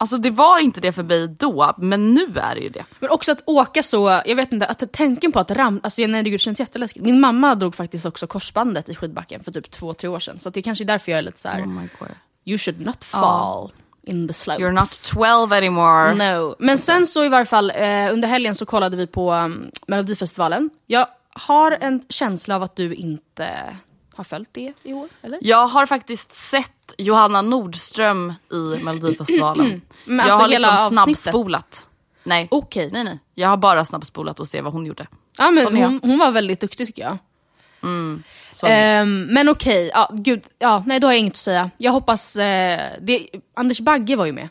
Alltså 0.00 0.16
det 0.16 0.30
var 0.30 0.58
inte 0.58 0.80
det 0.80 0.92
för 0.92 1.02
mig 1.02 1.28
då, 1.28 1.74
men 1.78 2.14
nu 2.14 2.26
är 2.36 2.54
det 2.54 2.60
ju 2.60 2.68
det. 2.68 2.84
Men 3.00 3.10
också 3.10 3.32
att 3.32 3.42
åka 3.46 3.82
så, 3.82 4.22
jag 4.26 4.36
vet 4.36 4.52
inte, 4.52 4.66
att 4.66 4.92
tanken 4.92 5.32
på 5.32 5.38
att 5.38 5.50
ramla, 5.50 5.80
alltså 5.82 6.06
nej 6.06 6.22
det 6.22 6.38
känns 6.38 6.60
jätteläskigt. 6.60 7.04
Min 7.04 7.20
mamma 7.20 7.54
drog 7.54 7.74
faktiskt 7.74 8.06
också 8.06 8.26
korsbandet 8.26 8.88
i 8.88 8.94
skidbacken 8.94 9.44
för 9.44 9.52
typ 9.52 9.70
två, 9.70 9.94
tre 9.94 10.08
år 10.08 10.18
sedan. 10.18 10.40
Så 10.40 10.50
det 10.50 10.60
är 10.60 10.62
kanske 10.62 10.84
är 10.84 10.86
därför 10.86 11.12
jag 11.12 11.18
är 11.18 11.22
lite 11.22 11.40
så 11.40 11.48
här: 11.48 11.62
Oh 11.62 12.08
you 12.44 12.58
should 12.58 12.80
not 12.80 13.04
fall. 13.04 13.72
in 14.02 14.28
the 14.28 14.34
slopes. 14.34 14.62
You're 14.62 14.72
not 14.72 15.12
12 15.12 15.52
anymore. 15.52 16.14
No. 16.14 16.54
Men 16.58 16.78
sen 16.78 17.06
så 17.06 17.24
i 17.24 17.28
varje 17.28 17.46
fall, 17.46 17.70
eh, 17.70 18.12
under 18.12 18.28
helgen 18.28 18.54
så 18.54 18.66
kollade 18.66 18.96
vi 18.96 19.06
på 19.06 19.32
um, 19.32 19.70
Melodifestivalen. 19.86 20.70
Jag 20.86 21.06
har 21.32 21.78
en 21.80 22.02
känsla 22.08 22.56
av 22.56 22.62
att 22.62 22.76
du 22.76 22.94
inte 22.94 23.76
har 24.20 24.24
följt 24.24 24.48
det 24.52 24.72
i 24.82 24.92
år, 24.92 25.08
eller? 25.22 25.38
Jag 25.42 25.66
har 25.66 25.86
faktiskt 25.86 26.32
sett 26.32 26.94
Johanna 26.98 27.42
Nordström 27.42 28.32
i 28.52 28.84
Melodifestivalen. 28.84 29.82
Men 30.04 30.16
jag 30.16 30.24
alltså 30.24 30.42
har 30.44 30.48
hela 30.48 30.70
liksom 30.70 30.94
snabbspolat. 30.94 31.88
Nej. 32.24 32.48
Okej. 32.50 32.90
nej, 32.92 33.04
nej. 33.04 33.18
Jag 33.34 33.48
har 33.48 33.56
bara 33.56 33.84
snabbspolat 33.84 34.40
och 34.40 34.48
se 34.48 34.60
vad 34.60 34.72
hon 34.72 34.86
gjorde. 34.86 35.06
Ja, 35.38 35.50
men 35.50 35.76
jag. 35.76 35.88
hon, 35.88 36.00
hon 36.02 36.18
var 36.18 36.30
väldigt 36.30 36.60
duktig 36.60 36.86
tycker 36.86 37.02
jag. 37.02 37.18
Så, 38.52 38.66
Ehm, 38.66 39.26
men 39.26 39.48
okej, 39.48 39.90
ja, 39.94 40.10
gud, 40.14 40.42
ja, 40.58 40.84
nej 40.86 41.00
då 41.00 41.06
har 41.06 41.12
jag 41.12 41.18
inget 41.20 41.32
att 41.32 41.36
säga. 41.36 41.70
Jag 41.78 41.92
hoppas, 41.92 42.36
eh, 42.36 42.80
det, 43.00 43.28
Anders 43.54 43.80
Bagge 43.80 44.16
var 44.16 44.26
ju 44.26 44.32
med. 44.32 44.48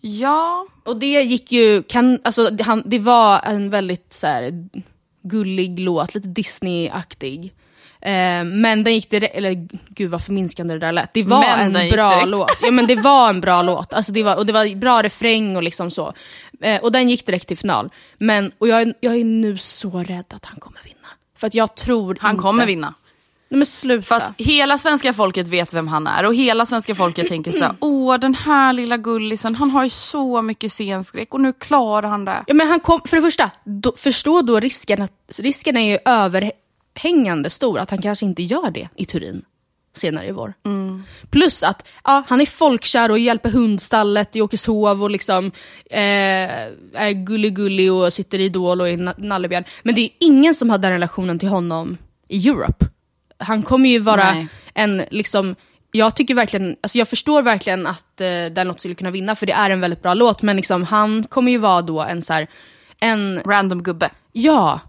ja, 0.00 0.66
Och 0.84 0.96
det 0.96 1.22
gick 1.22 1.52
ju, 1.52 1.82
kan, 1.82 2.18
alltså, 2.24 2.50
det, 2.50 2.64
han, 2.64 2.82
det 2.86 2.98
var 2.98 3.40
en 3.40 3.70
väldigt 3.70 4.12
så 4.12 4.26
här, 4.26 4.68
gullig 5.22 5.80
låt, 5.80 6.14
lite 6.14 6.28
Disney-aktig. 6.28 7.52
Eh, 8.04 8.44
men 8.44 8.84
den 8.84 8.94
gick 8.94 9.10
direkt, 9.10 9.34
eller 9.34 9.68
gud 9.88 10.10
vad 10.10 10.24
förminskande 10.24 10.74
det 10.74 10.80
där 10.80 10.92
lät. 10.92 11.14
Det 11.14 11.22
var 11.22 11.40
Men 11.40 11.76
en 11.76 11.90
bra 11.90 12.24
låt. 12.24 12.58
Ja 12.62 12.70
men 12.70 12.86
det 12.86 12.96
var 12.96 13.30
en 13.30 13.40
bra 13.40 13.62
låt. 13.62 13.92
Alltså, 13.92 14.12
det 14.12 14.22
var, 14.22 14.36
och 14.36 14.46
det 14.46 14.52
var 14.52 14.76
bra 14.76 15.02
refräng 15.02 15.56
och 15.56 15.62
liksom 15.62 15.90
så. 15.90 16.12
Eh, 16.60 16.82
och 16.82 16.92
den 16.92 17.08
gick 17.08 17.26
direkt 17.26 17.48
till 17.48 17.58
final. 17.58 17.90
Men, 18.18 18.52
och 18.58 18.68
jag 18.68 18.82
är, 18.82 18.94
jag 19.00 19.16
är 19.16 19.24
nu 19.24 19.58
så 19.58 19.90
rädd 19.90 20.24
att 20.34 20.44
han 20.44 20.60
kommer 20.60 20.80
vinna. 20.84 21.08
För 21.38 21.46
att 21.46 21.54
jag 21.54 21.74
tror 21.74 22.16
han 22.20 22.30
inte... 22.30 22.42
kommer 22.42 22.66
vinna. 22.66 22.94
Nej 23.48 23.58
men 23.58 23.66
sluta. 23.66 24.02
För 24.02 24.14
att 24.14 24.32
hela 24.38 24.78
svenska 24.78 25.12
folket 25.12 25.48
vet 25.48 25.74
vem 25.74 25.88
han 25.88 26.06
är 26.06 26.26
och 26.26 26.34
hela 26.34 26.66
svenska 26.66 26.94
folket 26.94 27.28
tänker 27.28 27.50
så 27.50 27.64
här: 27.64 27.74
åh 27.80 28.18
den 28.18 28.34
här 28.34 28.72
lilla 28.72 28.96
gullisen, 28.96 29.54
han 29.54 29.70
har 29.70 29.84
ju 29.84 29.90
så 29.90 30.42
mycket 30.42 30.72
scenskräck 30.72 31.34
och 31.34 31.40
nu 31.40 31.52
klarar 31.52 32.08
han 32.08 32.24
det. 32.24 32.44
Ja, 32.46 32.54
men 32.54 32.68
han 32.68 32.80
kom, 32.80 33.00
för 33.04 33.16
det 33.16 33.22
första, 33.22 33.50
då, 33.64 33.92
förstå 33.96 34.42
då 34.42 34.60
risken, 34.60 35.02
att, 35.02 35.38
risken 35.38 35.76
är 35.76 35.90
ju 35.90 35.98
överhängande 36.94 37.50
stor 37.50 37.78
att 37.78 37.90
han 37.90 38.02
kanske 38.02 38.26
inte 38.26 38.42
gör 38.42 38.70
det 38.70 38.88
i 38.96 39.04
Turin 39.04 39.44
senare 39.96 40.26
i 40.26 40.32
vår. 40.32 40.54
Plus 41.30 41.62
att 41.62 41.86
ja, 42.04 42.24
han 42.28 42.40
är 42.40 42.46
folkkär 42.46 43.10
och 43.10 43.18
hjälper 43.18 43.50
hundstallet 43.50 44.36
i 44.36 44.42
Åkeshov 44.42 45.02
och 45.02 45.10
liksom 45.10 45.52
eh, 45.90 46.50
är 46.94 47.12
gullig-gullig 47.12 47.92
och 47.92 48.12
sitter 48.12 48.38
i 48.38 48.44
Idol 48.44 48.80
och 48.80 48.88
är 48.88 48.96
na- 48.96 49.14
nallebjörn. 49.18 49.64
Men 49.82 49.94
det 49.94 50.00
är 50.00 50.10
ingen 50.20 50.54
som 50.54 50.70
har 50.70 50.78
den 50.78 50.92
relationen 50.92 51.38
till 51.38 51.48
honom 51.48 51.98
i 52.28 52.48
Europe. 52.48 52.86
Han 53.38 53.62
kommer 53.62 53.88
ju 53.88 53.98
vara 53.98 54.32
Nej. 54.32 54.46
en 54.74 55.02
liksom 55.10 55.54
jag 55.92 56.16
tycker 56.16 56.34
verkligen, 56.34 56.76
alltså 56.82 56.98
jag 56.98 57.08
förstår 57.08 57.42
verkligen 57.42 57.86
att 57.86 58.20
eh, 58.20 58.52
den 58.52 58.68
låt 58.68 58.78
skulle 58.78 58.94
kunna 58.94 59.10
vinna 59.10 59.34
för 59.34 59.46
det 59.46 59.52
är 59.52 59.70
en 59.70 59.80
väldigt 59.80 60.02
bra 60.02 60.14
låt 60.14 60.42
men 60.42 60.56
liksom 60.56 60.82
han 60.84 61.24
kommer 61.24 61.52
ju 61.52 61.58
vara 61.58 61.82
då 61.82 62.00
en 62.00 62.22
så 62.22 62.32
här, 62.32 62.46
en, 63.00 63.40
Random 63.46 63.82
gubbe. 63.82 64.10
ja. 64.32 64.80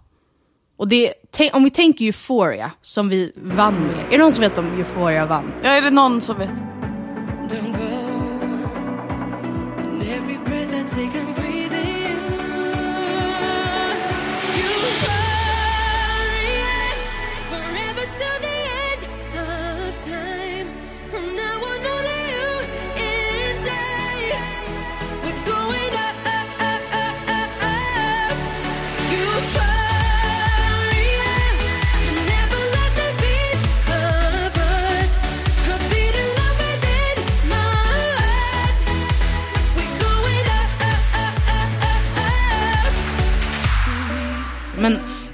Och 0.78 0.88
det, 0.88 1.14
om 1.54 1.64
vi 1.64 1.70
tänker 1.70 2.06
Euphoria 2.06 2.72
som 2.82 3.10
vi 3.10 3.32
vann 3.36 3.74
med, 3.74 4.06
är 4.08 4.12
det 4.12 4.18
någon 4.18 4.34
som 4.34 4.42
vet 4.42 4.58
om 4.58 4.78
Euphoria 4.78 5.26
vann? 5.26 5.54
Ja 5.64 5.70
är 5.70 5.82
det 5.82 5.92
någon 5.92 6.22
som 6.22 6.38
vet? 6.38 6.54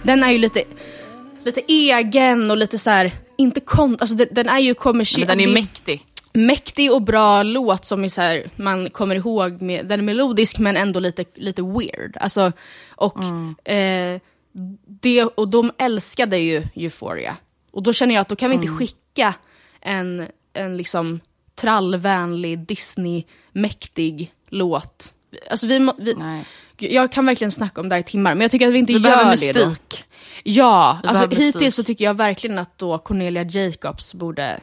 Den 0.04 0.24
är 0.24 0.32
ju 0.32 0.38
lite, 0.38 0.64
lite 1.44 1.62
egen 1.68 2.52
och 2.52 2.58
lite 2.58 2.78
så 2.78 2.90
här, 2.90 3.12
inte 3.38 3.60
kon, 3.60 3.98
alltså 4.00 4.16
den, 4.16 4.28
den 4.32 4.50
är 4.50 4.60
ju 4.60 4.74
kommersiell. 4.74 5.28
Den 5.28 5.40
är 5.40 5.44
alltså, 5.44 5.54
mäktig. 5.54 6.02
mäktig 6.34 6.92
och 6.92 7.02
bra 7.02 7.44
låt 7.44 7.86
som 7.86 8.04
är 8.04 8.10
så 8.10 8.22
här, 8.22 8.50
man 8.56 8.90
kommer 8.90 9.16
ihåg. 9.16 9.62
Med, 9.62 9.86
den 9.86 10.00
är 10.00 10.04
melodisk 10.04 10.60
men 10.60 10.78
ändå 10.78 11.00
lite, 11.00 11.26
lite 11.36 11.62
weird. 11.62 12.18
Alltså, 12.20 12.52
och, 12.90 13.18
eh, 13.70 14.20
det, 15.02 15.24
och 15.24 15.48
de 15.48 15.72
älskade 15.78 16.38
ju 16.38 16.64
Euphoria. 16.76 17.38
Och 17.72 17.84
då 17.84 17.94
känner 17.94 18.16
jag 18.16 18.22
att 18.22 18.28
då 18.28 18.36
kan 18.36 18.50
vi 18.50 18.56
inte 18.56 18.68
skicka 18.68 19.34
en, 19.82 20.28
en 20.54 20.78
liksom 20.78 21.20
trallvänlig 21.56 22.60
Disney-mäktig 22.60 24.32
låt. 24.50 25.14
Alltså 25.50 25.68
vi, 25.68 25.92
vi, 25.98 26.16
jag 26.82 27.12
kan 27.12 27.26
verkligen 27.26 27.52
snacka 27.52 27.82
om 27.82 27.90
det 27.90 27.96
här 27.96 28.00
i 28.00 28.04
timmar, 28.04 28.36
men 28.36 28.42
jag 28.42 28.52
tycker 28.52 28.68
att 28.68 28.74
vi 28.74 28.78
inte 28.78 28.94
Vi 28.94 29.00
gör 29.00 29.54
det 29.54 29.60
då. 29.60 29.76
Ja, 30.44 31.00
Vi 31.04 31.10
alltså 31.10 31.24
hittills 31.26 31.56
mystik. 31.56 31.74
så 31.74 31.84
tycker 31.84 32.06
jag 32.06 32.14
verkligen 32.14 32.58
att 32.58 32.78
då 32.78 32.98
Cornelia 32.98 33.44
Jacobs 33.44 34.14
borde 34.14 34.60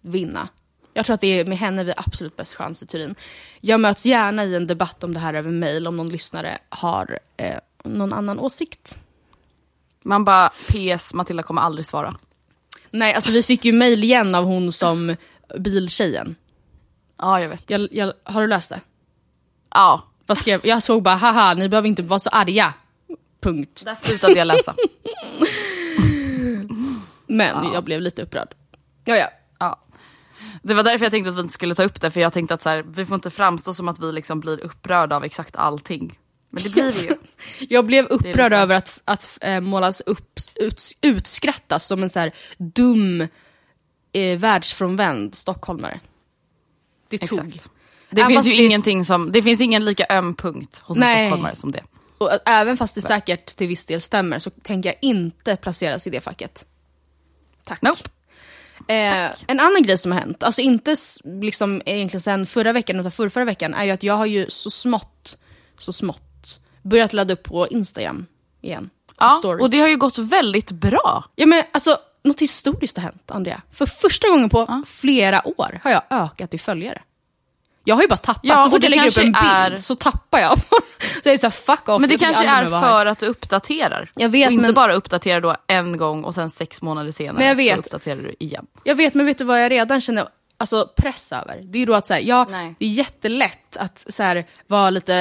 vinna. 0.00 0.48
Jag 0.94 1.06
tror 1.06 1.14
att 1.14 1.20
det 1.20 1.40
är 1.40 1.44
med 1.44 1.58
henne 1.58 1.84
vi 1.84 1.92
har 1.96 2.04
absolut 2.06 2.36
bäst 2.36 2.54
chans 2.54 2.82
i 2.82 2.86
Turin. 2.86 3.14
Jag 3.60 3.80
möts 3.80 4.06
gärna 4.06 4.44
i 4.44 4.54
en 4.54 4.66
debatt 4.66 5.04
om 5.04 5.14
det 5.14 5.20
här 5.20 5.34
över 5.34 5.50
mail 5.50 5.86
om 5.86 5.96
någon 5.96 6.08
lyssnare 6.08 6.58
har 6.68 7.18
eh, 7.36 7.58
någon 7.84 8.12
annan 8.12 8.38
åsikt. 8.38 8.98
Man 10.04 10.24
bara, 10.24 10.48
PS, 10.48 11.14
Matilda 11.14 11.42
kommer 11.42 11.62
aldrig 11.62 11.86
svara. 11.86 12.14
Nej, 12.90 13.14
alltså 13.14 13.32
vi 13.32 13.42
fick 13.42 13.64
ju 13.64 13.72
mail 13.72 14.04
igen 14.04 14.34
av 14.34 14.44
hon 14.44 14.72
som 14.72 15.16
biltjejen. 15.58 16.36
Ja 17.18 17.40
jag 17.40 17.48
vet. 17.48 17.70
Jag, 17.70 17.88
jag, 17.90 18.12
har 18.24 18.40
du 18.40 18.46
läst 18.46 18.70
det? 18.70 18.80
Ja, 19.70 20.02
Vad 20.26 20.38
skrev? 20.38 20.60
Jag 20.66 20.82
såg 20.82 21.02
bara, 21.02 21.14
haha, 21.14 21.54
ni 21.54 21.68
behöver 21.68 21.88
inte 21.88 22.02
vara 22.02 22.18
så 22.18 22.30
arga. 22.30 22.74
Punkt. 23.40 23.82
där 23.84 23.94
slutade 23.94 24.34
jag 24.34 24.46
läsa. 24.46 24.74
Men 27.26 27.72
jag 27.72 27.84
blev 27.84 28.00
lite 28.00 28.22
upprörd. 28.22 28.54
Ja, 29.04 29.16
ja. 29.16 29.30
Ja. 29.58 29.82
Det 30.62 30.74
var 30.74 30.82
därför 30.82 31.04
jag 31.04 31.12
tänkte 31.12 31.30
att 31.30 31.36
vi 31.36 31.40
inte 31.40 31.54
skulle 31.54 31.74
ta 31.74 31.82
upp 31.82 32.00
det, 32.00 32.10
för 32.10 32.20
jag 32.20 32.32
tänkte 32.32 32.54
att 32.54 32.62
så 32.62 32.68
här, 32.68 32.84
vi 32.88 33.06
får 33.06 33.14
inte 33.14 33.30
framstå 33.30 33.74
som 33.74 33.88
att 33.88 34.00
vi 34.00 34.12
liksom 34.12 34.40
blir 34.40 34.60
upprörda 34.60 35.16
av 35.16 35.24
exakt 35.24 35.56
allting. 35.56 36.18
Men 36.50 36.62
det 36.62 36.68
blir 36.68 36.92
vi 36.92 37.02
ju. 37.02 37.14
Jag 37.68 37.86
blev 37.86 38.06
upprörd 38.06 38.52
över 38.52 38.74
att, 38.74 39.00
att 39.04 39.38
äh, 39.40 39.60
målas 39.60 40.00
upp, 40.00 40.40
ut, 40.54 40.82
utskrattas 41.00 41.86
som 41.86 42.02
en 42.02 42.10
så 42.10 42.18
här 42.18 42.34
dum 42.58 43.26
eh, 44.12 44.38
världsfrånvänd 44.38 45.34
stockholmare. 45.34 46.00
Det 47.08 47.18
tog. 47.18 47.46
Exakt. 47.46 47.70
Det 48.10 48.20
Även 48.20 48.32
finns 48.32 48.46
ju 48.46 48.50
det 48.50 48.64
ingenting 48.64 49.04
som, 49.04 49.32
det 49.32 49.42
finns 49.42 49.60
ingen 49.60 49.84
lika 49.84 50.06
öm 50.08 50.34
punkt 50.34 50.82
hos 50.84 50.96
en 50.96 51.00
Nej. 51.00 51.26
stockholmare 51.26 51.56
som 51.56 51.72
det. 51.72 51.82
Och 52.18 52.30
även 52.46 52.76
fast 52.76 52.94
det 52.94 53.02
säkert 53.02 53.56
till 53.56 53.68
viss 53.68 53.84
del 53.84 54.00
stämmer 54.00 54.38
så 54.38 54.50
tänker 54.50 54.88
jag 54.88 54.96
inte 55.02 55.56
placeras 55.56 56.06
i 56.06 56.10
det 56.10 56.20
facket. 56.20 56.64
Tack. 57.64 57.82
Nope. 57.82 58.00
Eh, 58.88 59.30
en 59.46 59.60
annan 59.60 59.82
grej 59.82 59.98
som 59.98 60.12
har 60.12 60.20
hänt, 60.20 60.42
alltså 60.42 60.60
inte 60.60 60.96
liksom 61.24 61.82
egentligen 61.86 62.20
sen 62.20 62.46
förra 62.46 62.72
veckan 62.72 63.00
utan 63.00 63.12
förra, 63.12 63.30
förra 63.30 63.44
veckan, 63.44 63.74
är 63.74 63.84
ju 63.84 63.90
att 63.90 64.02
jag 64.02 64.14
har 64.14 64.26
ju 64.26 64.46
så 64.50 64.70
smått, 64.70 65.38
så 65.78 65.92
smått 65.92 66.60
börjat 66.82 67.12
ladda 67.12 67.32
upp 67.32 67.42
på 67.42 67.68
Instagram 67.68 68.26
igen. 68.60 68.90
Ja, 69.18 69.30
stories. 69.38 69.62
och 69.62 69.70
det 69.70 69.78
har 69.78 69.88
ju 69.88 69.96
gått 69.96 70.18
väldigt 70.18 70.70
bra. 70.70 71.24
Ja 71.36 71.46
men 71.46 71.62
alltså, 71.72 71.98
något 72.22 72.40
historiskt 72.40 72.96
har 72.96 73.02
hänt 73.02 73.30
Andrea. 73.30 73.62
För 73.72 73.86
första 73.86 74.28
gången 74.28 74.48
på 74.48 74.82
flera 74.86 75.48
år 75.48 75.80
har 75.84 75.90
jag 75.90 76.02
ökat 76.10 76.54
i 76.54 76.58
följare. 76.58 77.02
Jag 77.88 77.94
har 77.94 78.02
ju 78.02 78.08
bara 78.08 78.16
tappat, 78.16 78.40
Ja, 78.44 78.64
så 78.64 78.70
fort 78.70 78.82
jag 78.82 78.90
lägger 78.90 79.06
upp 79.06 79.16
en 79.18 79.24
bild 79.24 79.36
är- 79.36 79.78
så 79.78 79.94
tappar 79.96 80.38
jag. 80.38 80.58
så 81.00 81.20
jag 81.24 81.34
är 81.34 81.38
såhär 81.38 81.50
fuck 81.50 81.88
off. 81.88 82.00
Men 82.00 82.10
det 82.10 82.18
kanske 82.18 82.46
är 82.46 82.64
för 82.66 83.06
att 83.06 83.18
du 83.18 83.26
uppdaterar. 83.26 84.10
Jag 84.16 84.28
vet, 84.28 84.46
och 84.46 84.52
inte 84.52 84.62
men- 84.62 84.74
bara 84.74 84.94
uppdaterar 84.94 85.40
då 85.40 85.56
en 85.66 85.96
gång 85.96 86.24
och 86.24 86.34
sen 86.34 86.50
sex 86.50 86.82
månader 86.82 87.10
senare 87.10 87.38
Men 87.38 87.46
jag 87.46 87.54
vet. 87.54 87.74
så 87.74 87.80
uppdaterar 87.80 88.22
du 88.22 88.34
igen. 88.38 88.66
Jag 88.84 88.94
vet, 88.94 89.14
men 89.14 89.26
vet 89.26 89.38
du 89.38 89.44
vad 89.44 89.62
jag 89.64 89.70
redan 89.70 90.00
känner 90.00 90.28
alltså, 90.58 90.88
press 90.96 91.32
över? 91.32 91.60
Det 91.62 91.78
är 91.78 91.80
ju 91.80 91.86
då 91.86 91.94
att 91.94 92.06
så 92.06 92.14
här, 92.14 92.20
ja, 92.20 92.46
Nej. 92.50 92.74
det 92.78 92.84
är 92.84 92.88
jättelätt 92.90 93.76
att 93.76 94.04
så 94.08 94.22
här, 94.22 94.46
vara 94.66 94.90
lite, 94.90 95.14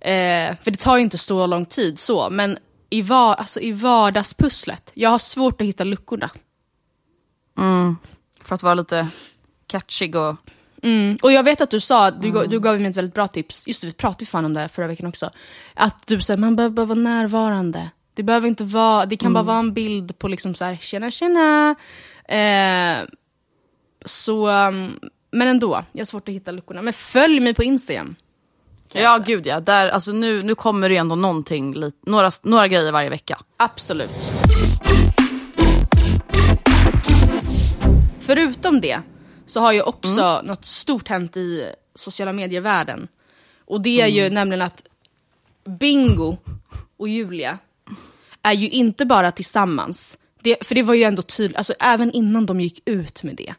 eh, 0.00 0.56
för 0.62 0.70
det 0.70 0.76
tar 0.80 0.96
ju 0.96 1.02
inte 1.02 1.18
så 1.18 1.46
lång 1.46 1.66
tid 1.66 1.98
så, 1.98 2.30
men 2.30 2.58
i, 2.90 3.02
var, 3.02 3.34
alltså, 3.34 3.60
i 3.60 3.72
vardagspusslet, 3.72 4.90
jag 4.94 5.10
har 5.10 5.18
svårt 5.18 5.60
att 5.60 5.66
hitta 5.66 5.84
luckorna. 5.84 6.30
För 8.42 8.54
att 8.54 8.62
vara 8.62 8.74
lite 8.74 9.08
catchig 9.66 10.16
och... 10.16 10.36
Mm. 10.82 11.18
Och 11.22 11.32
jag 11.32 11.42
vet 11.42 11.60
att 11.60 11.70
du 11.70 11.80
sa, 11.80 12.10
du, 12.10 12.30
gav- 12.30 12.48
du 12.48 12.60
gav 12.60 12.80
mig 12.80 12.90
ett 12.90 12.96
väldigt 12.96 13.14
bra 13.14 13.28
tips, 13.28 13.68
just 13.68 13.80
det, 13.80 13.86
vi 13.86 13.92
pratade 13.92 14.22
ju 14.22 14.26
fan 14.26 14.44
om 14.44 14.54
det 14.54 14.60
här 14.60 14.68
förra 14.68 14.86
veckan 14.86 15.06
också, 15.06 15.30
att 15.74 16.06
du 16.06 16.20
säger 16.20 16.38
man 16.38 16.56
behöver 16.56 16.74
bara 16.74 16.86
vara 16.86 16.98
närvarande. 16.98 17.90
Det 18.14 18.22
behöver 18.22 18.48
inte 18.48 18.64
vara, 18.64 19.06
det 19.06 19.16
kan 19.16 19.32
bara 19.32 19.42
vara 19.44 19.58
en 19.58 19.72
bild 19.72 20.18
på 20.18 20.28
liksom 20.28 20.54
så 20.54 20.64
här, 20.64 20.76
tjena 20.76 21.10
tjena. 21.10 21.74
Eh, 22.28 23.04
så 24.04 24.48
um, 24.48 25.00
men 25.30 25.48
ändå, 25.48 25.84
jag 25.92 26.00
har 26.00 26.04
svårt 26.04 26.28
att 26.28 26.34
hitta 26.34 26.50
luckorna. 26.50 26.82
Men 26.82 26.92
följ 26.92 27.40
mig 27.40 27.54
på 27.54 27.64
Instagram. 27.64 28.16
Ja 28.92 29.18
gud 29.26 29.46
ja, 29.46 29.60
där, 29.60 29.88
alltså, 29.88 30.12
nu, 30.12 30.42
nu 30.42 30.54
kommer 30.54 30.88
det 30.88 30.96
ändå 30.96 31.14
någonting, 31.14 31.74
några, 32.06 32.30
några 32.42 32.68
grejer 32.68 32.92
varje 32.92 33.08
vecka. 33.10 33.38
Absolut. 33.56 34.10
Förutom 38.20 38.80
det 38.80 39.00
så 39.52 39.60
har 39.60 39.72
ju 39.72 39.82
också 39.82 40.40
något 40.44 40.64
stort 40.64 41.08
hänt 41.08 41.36
i 41.36 41.72
sociala 41.94 42.32
medier-världen. 42.32 43.08
Och 43.64 43.80
det 43.80 44.00
är 44.00 44.06
ju 44.06 44.30
nämligen 44.30 44.62
att 44.62 44.88
Bingo 45.64 46.36
och 46.96 47.08
Julia 47.08 47.58
är 48.42 48.52
ju 48.52 48.68
inte 48.68 49.04
bara 49.04 49.32
tillsammans. 49.32 50.18
Det, 50.42 50.66
för 50.66 50.74
det 50.74 50.82
var 50.82 50.94
ju 50.94 51.02
ändå 51.02 51.22
tydligt, 51.22 51.56
alltså 51.56 51.74
även 51.80 52.12
innan 52.12 52.46
de 52.46 52.60
gick 52.60 52.82
ut 52.84 53.22
med 53.22 53.36
det. 53.36 53.54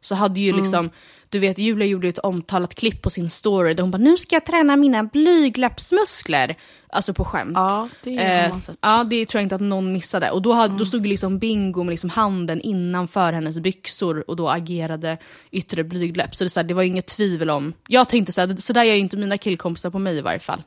Så 0.00 0.14
hade 0.14 0.40
ju 0.40 0.52
liksom, 0.52 0.90
du 1.34 1.40
vet 1.40 1.58
Julia 1.58 1.86
gjorde 1.86 2.08
ett 2.08 2.18
omtalat 2.18 2.74
klipp 2.74 3.02
på 3.02 3.10
sin 3.10 3.28
story 3.28 3.74
där 3.74 3.82
hon 3.82 3.90
bara 3.90 3.98
nu 3.98 4.16
ska 4.16 4.36
jag 4.36 4.46
träna 4.46 4.76
mina 4.76 5.04
blygläppsmuskler. 5.04 6.56
Alltså 6.88 7.14
på 7.14 7.24
skämt. 7.24 7.52
Ja, 7.54 7.88
det 8.02 8.16
har 8.16 8.48
man 8.48 8.62
sett. 8.62 8.78
Ja, 8.80 9.04
det 9.04 9.26
tror 9.26 9.38
jag 9.38 9.44
inte 9.44 9.54
att 9.54 9.60
någon 9.60 9.92
missade. 9.92 10.30
Och 10.30 10.42
då, 10.42 10.52
hade, 10.52 10.78
då 10.78 10.86
stod 10.86 11.06
liksom 11.06 11.38
Bingo 11.38 11.82
med 11.82 11.92
liksom 11.92 12.10
handen 12.10 12.60
innanför 12.60 13.32
hennes 13.32 13.58
byxor 13.58 14.30
och 14.30 14.36
då 14.36 14.48
agerade 14.48 15.18
yttre 15.50 15.84
blygdläpp. 15.84 16.34
Så 16.34 16.44
det, 16.44 16.50
så 16.50 16.60
här, 16.60 16.64
det 16.64 16.74
var 16.74 16.82
inget 16.82 17.06
tvivel 17.06 17.50
om... 17.50 17.72
Jag 17.88 18.08
tänkte 18.08 18.32
så 18.32 18.40
här, 18.40 18.56
så 18.56 18.72
där 18.72 18.84
gör 18.84 18.94
ju 18.94 19.00
inte 19.00 19.16
mina 19.16 19.38
killkompisar 19.38 19.90
på 19.90 19.98
mig 19.98 20.16
i 20.16 20.20
varje 20.20 20.38
fall. 20.38 20.62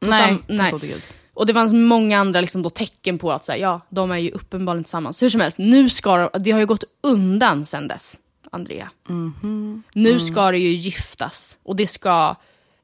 På 0.00 0.06
Nej, 0.06 0.28
sam- 0.28 0.42
nej. 0.46 0.72
gud. 0.80 1.02
Och 1.34 1.46
det 1.46 1.54
fanns 1.54 1.72
många 1.72 2.18
andra 2.18 2.40
liksom 2.40 2.62
då 2.62 2.70
tecken 2.70 3.18
på 3.18 3.32
att 3.32 3.44
så 3.44 3.52
här, 3.52 3.58
ja, 3.58 3.80
de 3.88 4.10
är 4.10 4.18
ju 4.18 4.30
uppenbarligen 4.30 4.84
tillsammans. 4.84 5.22
Hur 5.22 5.30
som 5.30 5.40
helst, 5.40 5.58
nu 5.58 5.90
ska 5.90 6.16
de, 6.16 6.42
det 6.42 6.50
har 6.50 6.60
ju 6.60 6.66
gått 6.66 6.84
undan 7.02 7.64
sen 7.64 7.88
dess, 7.88 8.18
Andrea. 8.54 8.90
Mhm. 9.08 9.82
Nu 9.94 10.10
Mm. 10.12 10.26
ska 10.26 10.50
det 10.50 10.58
ju 10.58 10.70
giftas 10.72 11.58
och 11.62 11.76
det 11.76 11.86
ska 11.86 12.36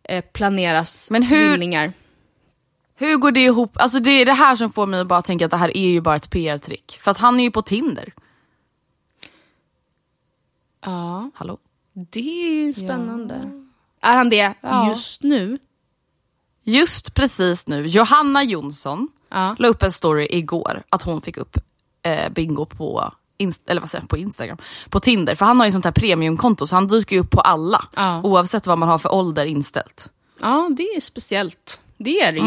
eh, 0.02 0.24
planeras 0.24 1.10
Men 1.10 1.22
hur- 1.22 1.48
tvillingar. 1.50 1.92
Hur 2.94 3.16
går 3.16 3.30
det 3.32 3.40
ihop? 3.44 3.72
Alltså 3.74 4.00
det 4.00 4.10
är 4.10 4.26
det 4.26 4.32
här 4.32 4.56
som 4.56 4.72
får 4.72 4.86
mig 4.86 5.00
att 5.00 5.06
bara 5.06 5.22
tänka 5.22 5.44
att 5.44 5.50
det 5.50 5.56
här 5.56 5.76
är 5.76 5.88
ju 5.88 6.00
bara 6.00 6.16
ett 6.16 6.30
PR-trick. 6.30 6.98
För 7.00 7.10
att 7.10 7.18
han 7.18 7.40
är 7.40 7.44
ju 7.44 7.50
på 7.50 7.62
Tinder. 7.62 8.12
Ja, 10.84 11.30
Hallå? 11.34 11.58
det 11.92 12.46
är 12.46 12.50
ju 12.66 12.72
spännande. 12.72 13.34
Är 14.00 14.16
han 14.16 14.28
det 14.30 14.54
Ja. 14.62 14.88
just 14.88 15.22
nu? 15.22 15.58
Just 16.62 17.14
precis 17.14 17.66
nu, 17.68 17.86
Johanna 17.86 18.44
Jonsson 18.44 19.08
Ja. 19.28 19.56
la 19.58 19.68
upp 19.68 19.82
en 19.82 19.92
story 19.92 20.28
igår 20.30 20.82
att 20.88 21.02
hon 21.02 21.22
fick 21.22 21.36
upp 21.36 21.56
eh, 22.02 22.28
bingo 22.32 22.66
på, 22.66 23.12
inst- 23.40 23.62
eller 23.66 23.80
vad 23.80 23.90
säger 23.90 24.02
jag, 24.02 24.08
på 24.08 24.16
Instagram, 24.16 24.58
på 24.90 25.00
Tinder. 25.00 25.34
För 25.34 25.46
han 25.46 25.58
har 25.60 25.66
ju 25.66 25.72
sånt 25.72 25.84
här 25.84 25.92
premiumkonto 25.92 26.66
så 26.66 26.74
han 26.74 26.86
dyker 26.86 27.16
ju 27.16 27.22
upp 27.22 27.30
på 27.30 27.40
alla. 27.40 27.84
Ja. 27.94 28.20
Oavsett 28.24 28.66
vad 28.66 28.78
man 28.78 28.88
har 28.88 28.98
för 28.98 29.12
ålder 29.14 29.46
inställt. 29.46 30.08
Ja, 30.40 30.70
det 30.76 30.82
är 30.82 31.00
speciellt. 31.00 31.80
Det 31.98 32.20
är 32.20 32.32
det 32.32 32.38
ju. 32.38 32.44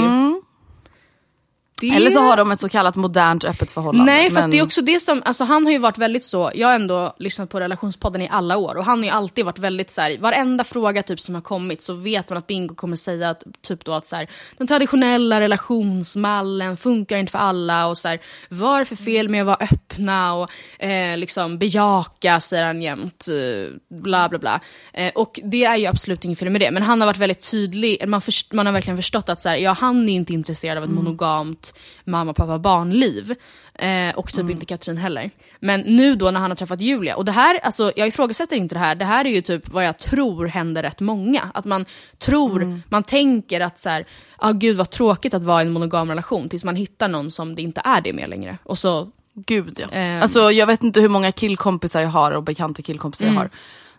Det... 1.80 1.90
Eller 1.90 2.10
så 2.10 2.20
har 2.20 2.38
de 2.38 2.52
ett 2.52 2.60
så 2.60 2.70
kallat 2.70 2.96
modernt 2.96 3.46
öppet 3.46 3.72
förhållande. 3.72 4.12
Nej, 4.12 4.30
för 4.30 4.42
men... 4.42 4.52
det 4.52 4.60
är 4.60 4.64
också 4.64 4.82
det 4.82 5.00
som, 5.00 5.22
alltså 5.26 5.44
han 5.44 5.66
har 5.66 5.72
ju 5.72 5.78
varit 5.78 5.98
väldigt 5.98 6.24
så, 6.24 6.52
jag 6.56 6.68
har 6.68 6.76
ändå 6.76 7.16
lyssnat 7.20 7.50
på 7.50 7.60
relationspodden 7.60 8.22
i 8.22 8.30
alla 8.32 8.58
år 8.58 8.76
och 8.76 8.86
han 8.86 8.98
har 9.00 9.06
ju 9.06 9.12
alltid 9.12 9.46
varit 9.46 9.60
väldigt 9.60 9.92
så 9.92 10.02
här, 10.02 10.18
varenda 10.18 10.64
fråga 10.64 11.04
typ 11.04 11.20
som 11.20 11.36
har 11.36 11.42
kommit 11.42 11.82
så 11.82 11.94
vet 11.94 12.30
man 12.30 12.38
att 12.38 12.48
Bingo 12.48 12.76
kommer 12.76 12.96
säga 12.96 13.30
att, 13.30 13.44
typ 13.62 13.86
då 13.86 13.94
att 13.94 14.06
så 14.06 14.16
här, 14.16 14.28
den 14.58 14.68
traditionella 14.68 15.40
relationsmallen 15.40 16.78
funkar 16.78 17.18
inte 17.18 17.32
för 17.32 17.40
alla 17.40 17.88
och 17.88 17.98
så 17.98 18.08
här, 18.08 18.20
vad 18.50 18.76
är 18.76 18.80
det 18.80 18.86
för 18.86 18.96
fel 18.96 19.30
med 19.30 19.42
att 19.42 19.48
vara 19.48 19.58
öppna 19.72 20.34
och 20.34 20.50
eh, 20.84 21.18
liksom 21.18 21.58
bejaka 21.58 22.40
säger 22.40 22.64
han 22.64 22.82
jämt, 22.82 23.28
eh, 23.30 23.98
bla 23.98 24.30
bla 24.30 24.40
bla. 24.40 24.60
Eh, 24.94 25.12
och 25.16 25.40
det 25.44 25.64
är 25.64 25.78
ju 25.78 25.86
absolut 25.86 26.26
inget 26.26 26.40
fel 26.40 26.50
med 26.50 26.62
det, 26.62 26.72
men 26.72 26.84
han 26.84 27.02
har 27.02 27.08
varit 27.08 27.18
väldigt 27.18 27.52
tydlig, 27.52 28.08
man, 28.08 28.22
först, 28.22 28.54
man 28.54 28.66
har 28.66 28.74
verkligen 28.74 28.98
förstått 28.98 29.30
att 29.30 29.42
så 29.42 29.50
här, 29.50 29.58
ja, 29.58 29.72
han 29.72 30.10
är 30.10 30.14
inte 30.14 30.34
intresserad 30.34 30.78
av 30.78 30.84
ett 30.84 30.90
monogamt 30.90 31.63
mamma, 32.04 32.34
pappa, 32.34 32.60
barnliv. 32.60 33.36
Eh, 33.76 34.16
och 34.16 34.34
typ 34.34 34.50
inte 34.50 34.66
Katrin 34.66 34.98
heller. 34.98 35.32
Men 35.60 35.82
nu 35.82 36.16
då 36.16 36.32
när 36.32 36.40
han 36.40 36.52
har 36.52 36.56
träffat 36.56 36.82
Julia, 36.82 37.16
och 37.16 37.26
det 37.26 37.32
här, 37.32 37.60
alltså 37.64 37.92
jag 37.96 38.08
ifrågasätter 38.08 38.56
inte 38.56 38.76
det 38.76 38.80
här, 38.80 38.96
det 38.96 39.06
här 39.06 39.26
är 39.26 39.30
ju 39.30 39.42
typ 39.42 39.70
vad 39.70 39.86
jag 39.86 39.98
tror 40.00 40.46
händer 40.46 40.84
rätt 40.84 41.02
många. 41.02 41.42
Att 41.54 41.66
man 41.66 41.86
tror, 42.18 42.82
man 42.90 43.04
tänker 43.04 43.60
att 43.62 43.80
så 43.80 43.90
här, 43.90 44.06
ah, 44.38 44.52
gud 44.52 44.78
vad 44.78 44.90
tråkigt 44.90 45.34
att 45.34 45.44
vara 45.44 45.62
i 45.62 45.66
en 45.66 45.72
monogam 45.72 46.10
relation, 46.10 46.50
tills 46.50 46.64
man 46.64 46.76
hittar 46.76 47.08
någon 47.08 47.32
som 47.32 47.56
det 47.56 47.62
inte 47.62 47.82
är 47.86 48.02
det 48.02 48.14
med 48.14 48.30
längre. 48.30 48.58
Och 48.64 48.78
så, 48.78 49.12
Gud 49.36 49.80
ja. 49.80 49.88
Ehm. 49.92 50.22
Alltså 50.22 50.52
jag 50.52 50.68
vet 50.68 50.84
inte 50.84 51.02
hur 51.02 51.10
många 51.10 51.32
killkompisar 51.32 52.02
jag 52.02 52.10
har 52.10 52.32
och 52.32 52.44
bekanta 52.44 52.82
killkompisar 52.82 53.26
Mm. 53.26 53.36
jag 53.36 53.42
har. 53.42 53.50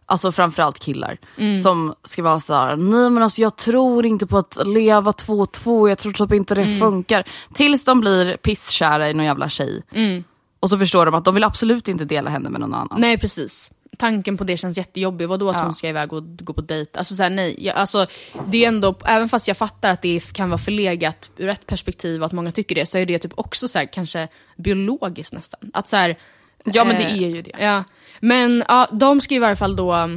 Alltså 0.06 0.32
framförallt 0.32 0.78
killar. 0.78 1.18
Som 1.62 1.94
ska 2.04 2.22
vara 2.22 2.40
så 2.40 2.54
här: 2.54 2.76
nej 2.76 3.10
men 3.10 3.22
alltså 3.22 3.42
jag 3.42 3.56
tror 3.56 4.06
inte 4.06 4.26
på 4.26 4.38
att 4.38 4.58
leva 4.66 5.12
två 5.12 5.32
och 5.32 5.52
två, 5.52 5.88
jag 5.88 5.98
tror 5.98 6.12
typ 6.12 6.32
inte 6.32 6.54
det 6.54 6.62
Mm. 6.62 6.78
funkar. 6.80 7.24
Tills 7.54 7.84
de 7.84 8.00
blir 8.00 8.36
pisskära 8.36 9.10
i 9.10 9.14
någon 9.14 9.26
jävla 9.26 9.48
tjej. 9.48 9.82
Och 10.60 10.70
så 10.70 10.78
förstår 10.78 11.06
de 11.06 11.14
att 11.14 11.24
de 11.24 11.34
vill 11.34 11.44
absolut 11.44 11.88
inte 11.88 12.04
dela 12.04 12.30
henne 12.30 12.48
med 12.50 12.60
någon 12.60 12.74
annan. 12.74 13.00
nej 13.00 13.18
precis. 13.18 13.72
Tanken 13.98 14.36
på 14.36 14.44
det 14.44 14.56
känns 14.56 14.76
jättejobbig, 14.76 15.28
vadå 15.28 15.50
att 15.50 15.56
Ja. 15.56 15.62
hon 15.62 15.74
ska 15.74 15.88
iväg 15.88 16.12
och 16.12 16.22
gå 16.38 16.52
på 16.52 16.60
dejt? 16.60 16.98
Alltså 16.98 17.16
så 17.16 17.22
här, 17.22 17.30
nej, 17.30 17.56
jag, 17.66 17.76
alltså, 17.76 18.06
det 18.48 18.64
är 18.64 18.68
ändå, 18.68 18.94
även 19.04 19.28
fast 19.28 19.48
jag 19.48 19.56
fattar 19.56 19.90
att 19.90 20.02
det 20.02 20.32
kan 20.32 20.50
vara 20.50 20.58
förlegat 20.58 21.30
ur 21.36 21.48
ett 21.48 21.66
perspektiv 21.66 22.20
och 22.20 22.26
att 22.26 22.32
många 22.32 22.52
tycker 22.52 22.74
det, 22.74 22.86
så 22.86 22.98
är 22.98 23.06
det 23.06 23.18
typ 23.18 23.32
också 23.34 23.68
så 23.68 23.78
här, 23.78 23.86
kanske 23.92 24.28
biologiskt 24.56 25.32
nästan. 25.32 25.60
Att 25.72 25.88
så 25.88 25.96
här, 25.96 26.18
Ja 26.64 26.84
men 26.84 26.96
det 26.96 27.02
Eh, 27.04 27.22
är 27.22 27.28
ju 27.28 27.42
det. 27.42 27.52
Ja, 27.58 27.84
men 28.24 28.64
ja, 28.68 28.88
de 28.92 29.20
ska 29.20 29.34
i 29.34 29.38
varje 29.38 29.56
fall 29.56 29.76
då 29.76 30.10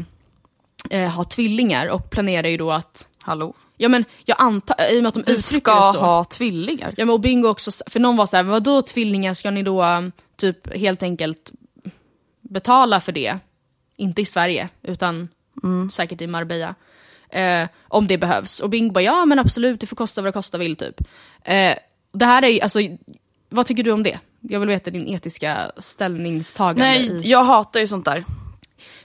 eh, 0.90 1.10
ha 1.10 1.24
tvillingar 1.24 1.88
och 1.88 2.10
planerar 2.10 2.48
ju 2.48 2.58
då 2.58 2.72
att, 2.72 3.08
Hallå? 3.22 3.54
ja 3.78 3.90
men 3.90 4.06
jag 4.26 4.36
antar, 4.40 4.76
i 4.94 5.00
och 5.00 5.04
med 5.04 5.08
att 5.08 5.14
de 5.14 5.24
Vi 5.28 5.34
uttrycker 5.34 5.60
ska 5.60 5.88
det 5.88 5.94
så. 5.94 6.00
ha 6.00 6.24
tvillingar. 6.24 6.94
Ja 6.98 7.06
men 7.06 7.14
och 7.14 7.20
Bingo 7.20 7.48
också, 7.48 7.72
för 7.88 8.00
någon 8.00 8.18
var 8.18 8.26
så 8.26 8.38
här, 8.38 8.44
vadå 8.44 8.82
tvillingar, 8.82 9.34
ska 9.34 9.52
ni 9.52 9.64
då 9.64 9.84
um, 9.84 10.12
typ 10.36 10.76
helt 10.76 11.04
enkelt 11.04 11.52
betala 12.42 13.02
för 13.02 13.12
det? 13.12 13.38
Inte 13.96 14.22
i 14.22 14.26
Sverige, 14.26 14.70
utan 14.84 15.30
säkert 15.92 16.22
i 16.22 16.28
Marbella. 16.28 16.76
Eh, 17.30 17.68
om 17.88 18.08
det 18.08 18.18
behövs. 18.18 18.60
Och 18.60 18.70
Bingo 18.70 18.94
bara, 18.94 19.04
ja 19.04 19.26
men 19.26 19.40
absolut, 19.40 19.82
det 19.82 19.88
får 19.88 19.96
kosta 19.96 20.22
vad 20.22 20.28
det 20.28 20.34
kosta 20.34 20.58
vill 20.58 20.76
typ. 20.76 21.02
Eh, 21.44 21.76
det 22.14 22.26
här 22.26 22.44
är 22.44 22.48
ju, 22.48 22.60
alltså, 22.62 22.80
vad 23.50 23.66
tycker 23.66 23.84
du 23.84 23.92
om 23.92 24.04
det? 24.04 24.20
Jag 24.50 24.60
vill 24.60 24.70
veta 24.70 24.92
din 24.92 25.08
etiska 25.08 25.72
ställningstagande. 25.78 26.82
Nej, 26.84 27.06
i, 27.26 27.30
jag 27.32 27.44
hatar 27.44 27.80
ju 27.80 27.88
sånt 27.88 28.06
där. 28.06 28.26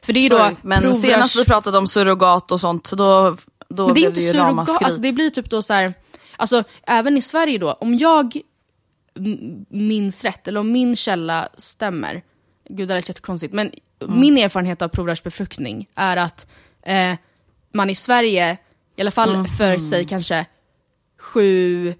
för 0.02 0.12
det 0.12 0.20
är 0.20 0.22
ju 0.22 0.28
Sorry. 0.28 0.50
då 0.50 0.56
Men 0.62 0.82
provrörs- 0.82 1.00
senast 1.00 1.36
vi 1.36 1.44
pratade 1.44 1.78
om 1.78 1.86
surrogat 1.86 2.52
och 2.52 2.60
sånt, 2.60 2.90
då, 2.92 3.36
då 3.68 3.86
Men 3.86 3.94
det 3.94 4.00
är 4.00 4.02
blev 4.02 4.08
inte 4.08 4.20
det 4.20 4.26
ju 4.26 4.32
surrogat, 4.32 4.82
alltså 4.82 5.00
det 5.00 5.12
blir 5.12 5.30
typ 5.30 5.50
då 5.50 5.62
så 5.62 5.72
här, 5.72 5.94
alltså 6.36 6.64
även 6.86 7.16
i 7.16 7.22
Sverige 7.22 7.58
då, 7.58 7.72
om 7.72 7.98
jag 7.98 8.36
minns 9.68 10.24
rätt, 10.24 10.48
eller 10.48 10.60
om 10.60 10.72
min 10.72 10.96
källa 10.96 11.48
stämmer, 11.54 12.22
gud 12.68 12.88
det 12.88 12.94
lät 12.94 13.08
jättekonstigt, 13.08 13.52
men 13.54 13.70
Mm. 14.02 14.20
min 14.20 14.38
erfarenhet 14.38 14.82
av 14.82 14.88
provrörsbefruktning 14.88 15.88
är 15.94 16.16
att 16.16 16.46
eh, 16.82 17.14
man 17.74 17.90
i 17.90 17.94
Sverige, 17.94 18.56
i 18.96 19.00
alla 19.00 19.10
fall 19.10 19.34
Mm. 19.34 19.44
för 19.46 19.76
sig 19.76 20.04
kanske 20.04 20.46
sju, 21.20 21.94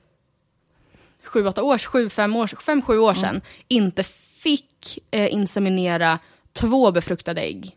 sju, 1.32 1.46
åtta 1.46 1.62
år, 1.62 1.78
sju, 1.78 2.08
fem 2.08 2.36
år, 2.36 2.46
fem, 2.46 2.82
sju 2.82 2.98
år 2.98 3.14
sedan, 3.14 3.40
inte 3.68 4.04
fick 4.42 4.98
eh, 5.10 5.32
inseminera 5.34 6.18
två 6.52 6.92
befruktade 6.92 7.40
ägg. 7.40 7.76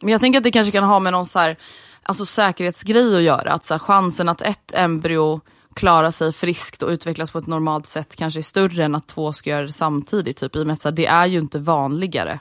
Men 0.00 0.12
jag 0.12 0.20
tänker 0.20 0.38
att 0.38 0.44
det 0.44 0.50
kanske 0.50 0.72
kan 0.72 0.84
ha 0.84 1.00
med 1.00 1.12
någon 1.12 1.26
så 1.26 1.38
här, 1.38 1.56
alltså 2.02 2.26
säkerhetsgrej 2.26 3.16
att 3.16 3.22
göra. 3.22 3.52
Att 3.52 3.64
så 3.64 3.74
här, 3.74 3.78
chansen 3.78 4.28
att 4.28 4.42
ett 4.42 4.72
embryo 4.74 5.40
klarar 5.74 6.10
sig 6.10 6.32
friskt 6.32 6.82
och 6.82 6.88
utvecklas 6.88 7.30
på 7.30 7.38
ett 7.38 7.46
normalt 7.46 7.86
sätt 7.86 8.16
kanske 8.16 8.40
är 8.40 8.42
större 8.42 8.84
än 8.84 8.94
att 8.94 9.08
två 9.08 9.32
ska 9.32 9.50
göra 9.50 9.62
det 9.62 9.72
samtidigt. 9.72 10.36
Typ, 10.36 10.56
I 10.56 10.62
och 10.62 10.66
med 10.66 10.74
att 10.74 10.80
så 10.80 10.88
här, 10.88 10.96
det 10.96 11.06
är 11.06 11.26
ju 11.26 11.38
inte 11.38 11.58
vanligare 11.58 12.40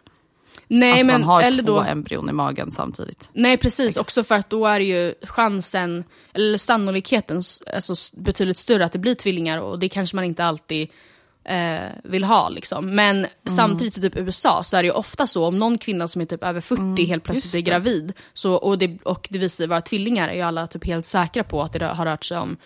Nej, 0.72 1.00
att 1.00 1.06
men, 1.06 1.22
man 1.22 1.24
har 1.24 1.42
eller 1.42 1.64
två 1.64 1.72
då, 1.72 1.82
embryon 1.82 2.30
i 2.30 2.34
magen 2.34 2.72
samtidigt. 2.72 3.30
Nej 3.34 3.58
precis, 3.58 3.98
också 3.98 4.24
för 4.24 4.36
att 4.36 4.50
då 4.50 4.66
är 4.66 4.80
ju 4.80 5.14
chansen, 5.22 6.04
eller 6.34 6.58
sannolikheten 6.58 7.42
alltså, 7.74 7.96
betydligt 8.14 8.58
större 8.58 8.86
att 8.86 8.92
det 8.92 9.00
blir 9.00 9.16
tvillingar 9.16 9.58
och 9.58 9.80
det 9.80 9.90
kanske 9.90 10.16
man 10.16 10.26
inte 10.26 10.46
alltid 10.46 10.90
eh, 11.44 11.80
vill 12.04 12.24
ha. 12.24 12.50
Liksom. 12.50 12.96
Men 12.96 13.18
Mm. 13.18 13.30
samtidigt 13.58 13.98
i 13.98 14.02
typ 14.02 14.18
USA 14.18 14.64
så 14.64 14.78
är 14.78 14.84
det 14.84 14.88
ju 14.88 14.94
ofta 14.94 15.28
så, 15.28 15.46
om 15.46 15.60
någon 15.60 15.78
kvinna 15.78 16.08
som 16.08 16.22
är 16.22 16.26
typ 16.26 16.44
över 16.44 16.62
40 16.62 17.06
helt 17.06 17.24
plötsligt 17.24 17.54
Mm, 17.54 17.64
är 17.66 17.72
gravid 17.72 18.14
så, 18.34 18.54
och, 18.54 18.78
det, 18.78 18.98
och 19.04 19.28
det 19.32 19.40
visar 19.40 19.58
sig 19.58 19.68
vara 19.68 19.82
tvillingar 19.82 20.30
är 20.30 20.34
ju 20.34 20.42
alla 20.42 20.68
typ 20.68 20.86
helt 20.86 21.06
säkra 21.06 21.44
på 21.44 21.62
att 21.62 21.74
det 21.74 21.86
har 21.86 22.06
rört 22.06 22.24
sig 22.24 22.38
om 22.38 22.58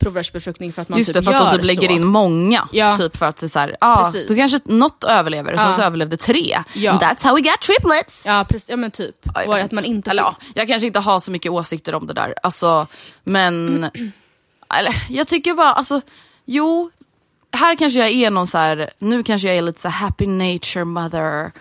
provrörsbefruktning 0.00 0.72
för 0.72 0.82
att 0.82 0.88
man 0.88 0.98
Just 0.98 1.08
typ 1.08 1.14
det, 1.14 1.22
för 1.22 1.32
att 1.32 1.50
de 1.52 1.56
typ 1.58 1.66
lägger 1.66 1.88
så. 1.88 1.94
in 1.94 2.04
många. 2.06 2.68
Ja. 2.72 2.96
Typ 2.96 3.16
för 3.16 3.26
att 3.26 3.36
det 3.36 3.46
är 3.46 3.48
så 3.48 3.58
här, 3.58 3.76
ah, 3.80 4.04
Precis. 4.04 4.28
då 4.28 4.34
kanske 4.34 4.60
något 4.64 5.04
överlever, 5.04 5.52
Ja. 5.52 5.72
så 5.72 5.82
överlevde 5.82 6.16
tre. 6.16 6.62
Ja. 6.74 6.90
And 6.92 7.00
that's 7.00 7.24
how 7.26 7.34
we 7.34 7.40
got 7.40 7.60
triplets! 7.60 8.24
Ja, 8.26 8.46
precis, 8.48 8.68
ja 8.68 8.76
men 8.76 8.90
typ. 8.90 9.16
Ja, 9.34 9.42
jag 9.42 9.60
att 9.60 9.72
man 9.72 9.84
inte 9.84 10.10
Eller 10.10 10.22
ja, 10.22 10.36
jag 10.54 10.68
kanske 10.68 10.86
inte 10.86 10.98
har 11.00 11.20
så 11.20 11.30
mycket 11.30 11.52
åsikter 11.52 11.94
om 11.94 12.06
det 12.06 12.14
där. 12.14 12.34
Alltså, 12.42 12.86
men... 13.24 13.84
eller, 14.74 14.94
jag 15.08 15.28
tycker 15.28 15.54
bara, 15.54 15.72
alltså, 15.72 16.00
jo. 16.44 16.90
Här 17.52 17.76
kanske 17.76 17.98
jag 18.00 18.08
är 18.10 18.30
någon 18.30 18.46
så 18.46 18.58
här, 18.58 18.90
nu 18.98 19.22
kanske 19.22 19.48
jag 19.48 19.56
är 19.56 19.62
lite 19.62 19.80
så 19.80 19.88
happy 19.88 20.26
nature 20.26 20.84
mother. 20.84 21.52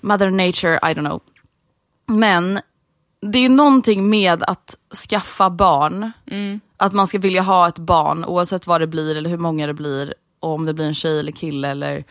Mother 0.00 0.30
nature, 0.30 0.74
I 0.76 0.94
don't 0.94 1.06
know. 1.06 1.20
Men 2.06 2.60
det 3.20 3.38
är 3.38 3.42
ju 3.42 3.48
någonting 3.48 4.10
med 4.10 4.42
att 4.42 4.78
skaffa 5.08 5.50
barn. 5.50 6.12
Att 6.76 6.92
man 6.92 7.06
ska 7.06 7.18
vilja 7.18 7.42
ha 7.42 7.68
ett 7.68 7.78
barn 7.78 8.24
oavsett 8.24 8.66
vad 8.66 8.80
det 8.80 8.86
blir 8.86 9.16
eller 9.16 9.30
hur 9.30 9.38
många 9.38 9.66
det 9.66 9.74
blir. 9.74 10.14
Och 10.40 10.52
om 10.52 10.64
det 10.64 10.74
blir 10.74 10.86
en 10.86 10.94
tjej 10.94 11.20
eller 11.20 11.32
kille 11.32 11.68
eller 11.68 12.04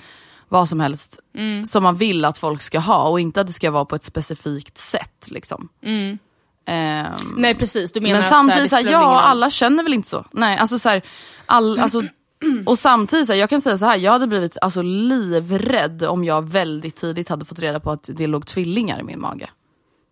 vad 0.50 0.70
som 0.70 0.80
helst. 0.80 1.20
Som 1.66 1.84
man 1.84 1.96
vill 1.96 2.26
att 2.26 2.38
folk 2.38 2.62
ska 2.62 2.80
ha 2.80 3.10
och 3.10 3.20
inte 3.20 3.42
att 3.42 3.48
det 3.48 3.54
ska 3.54 3.72
vara 3.72 3.86
på 3.86 3.96
ett 3.96 4.04
specifikt 4.04 4.78
sätt. 4.78 5.28
Liksom. 5.28 5.70
Ehm, 6.66 7.36
Nej 7.38 7.56
precis, 7.56 7.92
du 7.92 8.02
menar 8.02 8.14
men 8.16 8.24
att 8.24 8.30
samtidigt, 8.30 8.70
så 8.70 8.76
här, 8.76 8.92
ja 8.92 9.22
alla 9.22 9.50
känner 9.50 9.84
väl 9.84 9.94
inte 9.94 10.08
så. 10.08 10.26
Nej, 10.32 10.58
alltså, 10.58 10.80
så 10.80 10.90
här, 10.90 11.02
all, 11.46 11.80
alltså, 11.80 12.04
och 12.66 12.80
samtidigt, 12.80 13.28
så 13.28 13.34
här, 13.34 13.40
jag 13.40 13.50
kan 13.50 13.62
säga 13.62 13.78
så 13.78 13.86
här, 13.86 13.98
jag 13.98 14.12
hade 14.12 14.28
blivit 14.28 14.58
alltså, 14.62 14.82
livrädd 14.82 16.04
om 16.04 16.24
jag 16.24 16.50
väldigt 16.50 16.96
tidigt 16.96 17.30
hade 17.30 17.46
fått 17.46 17.60
reda 17.60 17.80
på 17.80 17.92
att 17.92 18.10
det 18.14 18.28
låg 18.28 18.46
tvillingar 18.46 19.00
i 19.00 19.04
min 19.04 19.22
mage. 19.22 19.50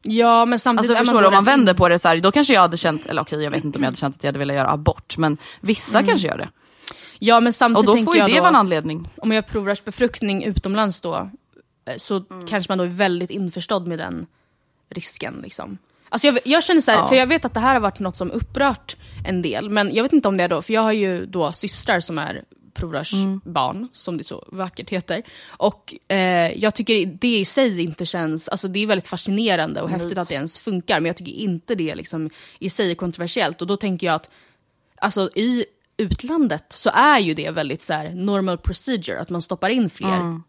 Ja 0.08 0.46
men 0.46 0.60
samtidigt 0.60 0.90
Alltså, 0.92 1.04
förstår 1.06 1.18
du, 1.20 1.24
då 1.24 1.28
om 1.28 1.34
man 1.34 1.44
vänder 1.44 1.74
på 1.74 1.90
det 1.90 2.00
så 2.00 2.08
här, 2.08 2.20
då 2.20 2.32
kanske 2.32 2.54
jag 2.54 2.62
hade 2.62 2.78
känt, 2.78 3.06
eller 3.06 3.22
okej 3.22 3.44
jag 3.44 3.52
vet 3.52 3.64
inte 3.64 3.78
om 3.78 3.84
jag 3.84 3.88
hade 3.88 3.98
känt 3.98 4.16
att 4.16 4.24
jag 4.24 4.28
hade 4.28 4.40
velat 4.40 4.56
göra 4.56 4.70
abort, 4.72 5.18
men 5.18 5.38
vissa 5.62 5.98
Mm. 6.00 6.08
kanske 6.10 6.28
gör 6.28 6.38
det. 6.38 6.50
Ja 7.20 7.40
men 7.40 7.48
Och 7.48 7.56
samtidigt 7.56 7.86
då 7.86 7.94
tänker 7.94 8.06
får 8.06 8.16
ju 8.16 8.22
det 8.22 8.36
då, 8.36 8.40
vara 8.40 8.50
en 8.50 8.56
anledning. 8.56 9.10
om 9.18 9.32
jag 9.32 9.36
gör 9.36 9.42
provrörsbefruktning 9.42 10.44
utomlands 10.44 11.02
då, 11.02 11.16
eh, 11.16 11.98
så 11.98 12.26
Mm. 12.32 12.48
kanske 12.48 12.72
man 12.72 12.78
då 12.78 12.84
är 12.84 12.88
väldigt 12.88 13.30
införstådd 13.30 13.88
med 13.88 14.00
den 14.00 14.26
risken. 14.90 15.40
Liksom. 15.44 15.78
Alltså 16.10 16.28
jag, 16.28 16.40
jag 16.46 16.64
känner 16.64 16.82
så 16.82 16.92
här, 16.92 16.98
Ja. 16.98 17.08
för 17.08 17.16
jag 17.16 17.28
vet 17.28 17.46
att 17.46 17.54
det 17.54 17.60
här 17.60 17.74
har 17.74 17.82
varit 17.82 18.00
något 18.00 18.18
som 18.18 18.32
upprört 18.32 18.96
en 19.28 19.42
del, 19.42 19.70
men 19.70 19.96
jag 19.96 20.04
vet 20.04 20.14
inte 20.14 20.28
om 20.28 20.38
det 20.38 20.44
är 20.44 20.50
då, 20.50 20.62
för 20.62 20.74
jag 20.74 20.82
har 20.82 20.92
ju 20.92 21.26
då 21.26 21.52
systrar 21.52 22.00
som 22.00 22.18
är 22.18 22.44
provrörsbarn, 22.76 23.88
som 23.94 24.18
det 24.18 24.24
så 24.24 24.44
vackert 24.48 24.90
heter. 24.90 25.24
Och 25.48 25.96
eh, 26.08 26.58
jag 26.58 26.76
tycker 26.76 27.06
det 27.06 27.40
i 27.40 27.46
sig 27.46 27.82
inte 27.82 28.06
känns, 28.06 28.50
alltså 28.50 28.68
det 28.68 28.80
är 28.80 28.88
väldigt 28.88 29.08
fascinerande 29.08 29.82
och 29.82 29.90
häftigt 29.90 30.18
att 30.18 30.28
det 30.28 30.34
ens 30.34 30.60
funkar, 30.60 31.00
men 31.00 31.06
jag 31.06 31.18
tycker 31.18 31.32
inte 31.32 31.76
det 31.76 31.96
liksom 31.96 32.30
i 32.60 32.70
sig 32.70 32.92
är 32.92 32.96
kontroversiellt. 32.96 33.62
Och 33.62 33.68
då 33.68 33.78
tänker 33.78 34.08
jag 34.08 34.16
att 34.16 34.30
alltså 35.02 35.30
i 35.36 35.66
utlandet 35.98 36.66
så 36.70 36.90
är 36.94 37.20
ju 37.20 37.34
det 37.34 37.52
väldigt 37.52 37.82
så 37.82 37.94
här 37.94 38.10
normal 38.10 38.58
procedure, 38.58 39.20
att 39.20 39.30
man 39.30 39.42
stoppar 39.42 39.70
in 39.70 39.90
fler. 39.90 40.42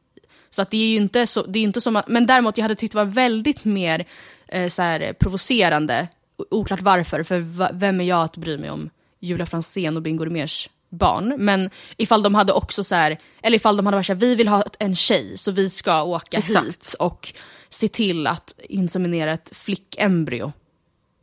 Så 0.51 0.63
att 0.63 0.71
det 0.71 0.77
är 0.77 0.89
ju 0.89 0.97
inte 0.97 1.27
så, 1.27 1.43
det 1.43 1.59
är 1.59 1.63
inte 1.63 1.81
som 1.81 1.97
att, 1.97 2.09
men 2.09 2.27
däremot 2.27 2.57
jag 2.59 2.63
hade 2.63 2.75
tyckt 2.75 2.93
det 2.93 2.99
var 2.99 3.05
väldigt 3.05 3.65
mer 3.65 4.07
eh, 4.49 4.69
så 4.69 4.83
här, 4.83 5.13
provocerande, 5.13 6.09
oklart 6.51 6.81
varför, 6.81 7.23
för 7.23 7.73
vem 7.79 8.01
är 8.01 8.05
jag 8.05 8.23
att 8.23 8.37
bry 8.37 8.59
mig 8.59 8.71
om 8.71 8.91
Julia 9.21 9.47
Franzén 9.47 9.97
och 9.97 10.03
Bingo 10.03 10.25
Rimérs 10.25 10.69
barn. 10.97 11.35
Men 11.39 11.71
ifall 11.97 12.23
de 12.23 12.35
hade 12.35 12.53
också 12.53 12.85
så 12.85 12.95
här, 12.95 13.19
eller 13.43 13.57
ifall 13.57 13.77
de 13.77 13.87
hade 13.87 13.97
varit 13.97 14.07
så 14.07 14.13
här, 14.13 14.21
vi 14.21 14.35
vill 14.35 14.49
ha 14.49 14.65
en 14.79 14.95
tjej 14.95 15.39
så 15.39 15.51
vi 15.53 15.71
ska 15.71 16.03
åka 16.03 16.39
Exakt. 16.39 16.67
hit 16.67 16.95
och 16.99 17.33
se 17.71 17.89
till 17.89 18.27
att 18.27 18.55
inseminera 18.59 19.33
ett 19.33 19.51
flictembryo 19.57 20.53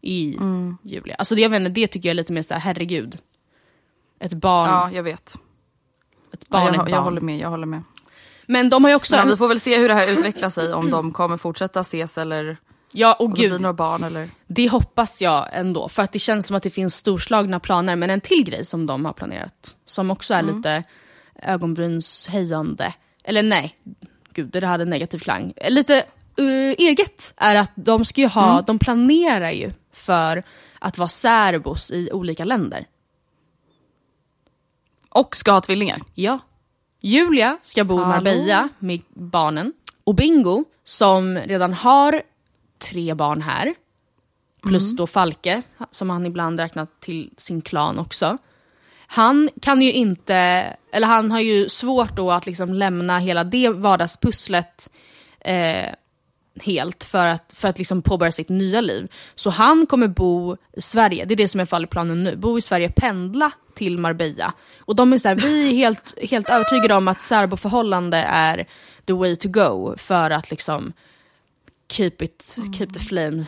i 0.02 0.38
Julia. 0.84 1.16
Alltså 1.16 1.36
det, 1.36 1.42
jag 1.42 1.50
vet 1.50 1.60
inte, 1.60 1.70
det 1.70 1.88
tycker 1.88 2.10
jag 2.10 2.12
är 2.12 2.16
lite 2.16 2.34
mer 2.34 2.44
så 2.44 2.54
här, 2.54 2.62
herregud. 2.62 3.18
Ett 4.20 4.34
barn, 4.34 4.70
Ja, 4.70 4.92
jag 4.94 5.04
vet. 5.04 5.36
ett 6.34 6.50
barn 6.50 6.62
Ja, 6.62 6.68
är 6.68 6.72
ett 6.72 6.76
jag, 6.76 6.86
barn. 6.86 6.92
jag 6.92 7.02
håller 7.02 7.22
med, 7.22 7.38
jag 7.40 7.50
håller 7.50 7.66
med. 7.68 7.84
Men 8.48 8.70
de 8.70 8.84
har 8.84 8.92
ju 8.92 8.96
också, 8.96 9.16
Men 9.16 9.28
vi 9.30 9.38
får 9.38 9.48
väl 9.48 9.60
se 9.60 9.78
hur 9.78 9.88
det 9.88 9.94
här 9.94 10.08
utvecklar 10.12 10.50
sig, 10.50 10.74
om 10.74 10.92
de 10.92 11.12
kommer 11.12 11.38
fortsätta 11.38 11.80
ses 11.80 12.18
eller 12.18 12.58
ja 12.94 13.14
och 13.14 13.26
om 13.26 13.32
det 13.32 13.40
blir 13.40 13.50
gud, 13.50 13.62
några 13.62 13.74
barn 13.74 14.04
eller... 14.04 14.30
det 14.48 14.70
hoppas 14.70 15.22
jag 15.22 15.48
ändå. 15.52 15.90
För 15.90 16.04
att 16.04 16.12
det 16.12 16.20
känns 16.20 16.48
som 16.48 16.56
att 16.56 16.64
det 16.64 16.70
finns 16.70 16.96
storslagna 16.96 17.60
planer. 17.60 17.96
Men 17.96 18.10
en 18.10 18.22
till 18.22 18.44
grej 18.44 18.66
som 18.66 18.86
de 18.86 19.06
har 19.06 19.14
planerat, 19.14 19.76
som 19.86 20.12
också 20.12 20.34
är 20.34 20.44
lite 20.44 20.84
ögonbrynshöjande. 21.36 22.94
Eller 23.24 23.44
nej, 23.44 23.78
gud 24.34 24.50
det 24.50 24.68
hade 24.68 24.86
negativ 24.86 25.20
klang. 25.20 25.54
Lite 25.70 25.96
eh, 26.38 26.76
eget 26.78 27.34
är 27.38 27.56
att 27.56 27.72
de 27.76 28.06
ska 28.06 28.22
ju 28.22 28.28
ha, 28.28 28.62
de 28.62 28.80
planerar 28.80 29.52
ju 29.52 29.72
för 29.92 30.44
att 30.80 30.98
vara 30.98 31.10
särbos 31.10 31.92
i 31.92 32.10
olika 32.12 32.46
länder. 32.46 32.88
Och 35.10 35.36
ska 35.36 35.52
ha 35.52 35.62
tvillingar. 35.62 36.02
Ja. 36.14 36.40
Julia 37.02 37.58
ska 37.64 37.84
bo 37.84 37.96
i? 37.96 38.06
Marbella 38.06 38.70
med 38.80 39.02
barnen. 39.10 39.74
Och 40.04 40.16
Bingo, 40.16 40.66
som 40.84 41.38
redan 41.38 41.74
har 41.74 42.22
tre 42.92 43.14
barn 43.14 43.42
här, 43.42 43.74
plus 44.64 44.84
Mm. 44.84 44.96
då 44.96 45.08
Falke, 45.08 45.62
som 45.92 46.10
han 46.10 46.26
ibland 46.26 46.60
räknat 46.60 47.02
till 47.02 47.34
sin 47.38 47.62
klan 47.62 48.00
också. 48.00 48.38
Han 49.08 49.50
kan 49.62 49.82
ju 49.82 49.92
inte, 49.92 50.36
eller 50.92 51.08
han 51.08 51.32
har 51.32 51.40
ju 51.40 51.70
svårt 51.70 52.16
då 52.16 52.32
att 52.32 52.46
liksom 52.46 52.74
lämna 52.74 53.20
hela 53.20 53.44
det 53.44 53.70
vardagspusslet 53.70 54.90
eh, 55.40 55.90
helt 56.62 57.04
för 57.04 57.28
att, 57.28 57.54
för 57.56 57.68
att 57.68 57.78
liksom 57.78 58.02
påbörja 58.02 58.32
sitt 58.32 58.50
nya 58.50 58.82
liv. 58.82 59.12
Så 59.36 59.50
han 59.50 59.86
kommer 59.86 60.08
bo 60.08 60.58
i 60.74 60.82
Sverige, 60.82 61.26
det 61.26 61.34
är 61.34 61.36
det 61.36 61.48
som 61.48 61.60
är 61.60 61.66
fall 61.66 61.84
i 61.84 61.88
planen 61.88 62.24
nu. 62.24 62.36
Bo 62.36 62.58
i 62.58 62.62
Sverige, 62.62 62.90
pendla 62.90 63.52
till 63.76 64.00
Marbella. 64.00 64.54
Och 64.80 64.96
de 64.96 65.14
är 65.14 65.18
så 65.18 65.28
här, 65.28 65.36
vi 65.36 65.70
är 65.70 65.74
helt, 65.74 66.20
helt 66.30 66.50
övertygade 66.50 66.94
om 66.94 67.08
att 67.08 67.22
särboförhållande 67.22 68.18
är 68.18 68.68
the 69.06 69.14
way 69.14 69.36
to 69.36 69.50
go 69.50 69.96
för 69.98 70.30
att 70.30 70.52
liksom 70.52 70.94
keep, 71.94 72.12
it, 72.20 72.58
keep 72.78 72.88
the 72.88 73.00
flame 73.00 73.46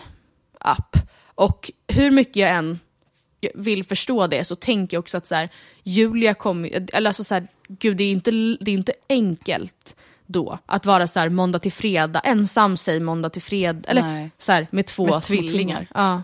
up. 0.65 0.97
Och 1.35 1.71
hur 1.87 2.11
mycket 2.11 2.35
jag 2.35 2.49
än 2.49 2.79
vill 3.53 3.83
förstå 3.83 4.27
det 4.27 4.45
så 4.45 4.55
tänker 4.55 4.97
jag 4.97 5.01
också 5.01 5.17
att 5.17 5.27
så 5.27 5.35
här, 5.35 5.49
Julia 5.83 6.33
kommer, 6.33 6.87
eller 6.93 7.09
alltså 7.09 7.23
så 7.23 7.33
här, 7.33 7.47
gud 7.67 7.97
det 7.97 8.03
är 8.03 8.11
inte, 8.11 8.31
det 8.31 8.71
är 8.71 8.75
inte 8.75 8.93
enkelt 9.09 9.95
då 10.25 10.59
att 10.65 10.85
vara 10.85 11.07
så 11.07 11.19
här 11.19 11.29
måndag 11.29 11.59
till 11.59 11.71
fredag, 11.71 12.19
ensam 12.19 12.77
säg 12.77 12.99
måndag 12.99 13.29
till 13.29 13.41
fredag, 13.41 13.89
eller 13.89 14.01
Nej. 14.01 14.31
så 14.37 14.51
här, 14.51 14.67
med 14.71 14.85
två 14.85 15.05
Med 15.05 15.11
små 15.11 15.21
tvillingar. 15.21 15.87
Ja. 15.93 16.23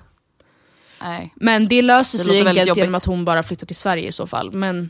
Nej. 1.02 1.34
Men 1.36 1.68
det 1.68 1.82
löser 1.82 2.18
Det 2.18 2.24
sig 2.24 2.44
väldigt 2.44 2.62
enkelt 2.62 2.78
genom 2.78 2.96
att 2.96 3.06
hon 3.06 3.26
bara 3.26 3.44
flyttar 3.44 3.68
till 3.68 3.76
Sverige 3.76 4.08
i 4.08 4.12
så 4.12 4.28
fall. 4.28 4.52
Men 4.52 4.90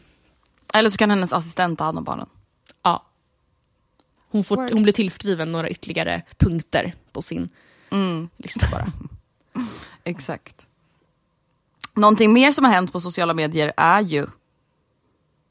Eller 0.73 0.89
så 0.89 0.97
kan 0.97 1.09
hennes 1.09 1.33
assistent 1.33 1.79
ta 1.79 1.85
hand 1.85 1.97
om 1.97 2.03
barnen. 2.03 2.27
Hon, 4.31 4.43
får, 4.43 4.69
hon 4.73 4.83
blir 4.83 4.93
tillskriven 4.93 5.51
några 5.51 5.69
ytterligare 5.69 6.21
punkter 6.37 6.95
på 7.11 7.21
sin 7.21 7.49
Mm. 7.89 8.29
lista 8.37 8.67
bara. 8.71 8.91
Exakt. 10.03 10.67
Någonting 11.93 12.33
mer 12.33 12.51
som 12.51 12.65
har 12.65 12.71
hänt 12.71 12.91
på 12.93 12.99
sociala 12.99 13.33
medier 13.33 13.73
är 13.77 14.01
ju 14.01 14.27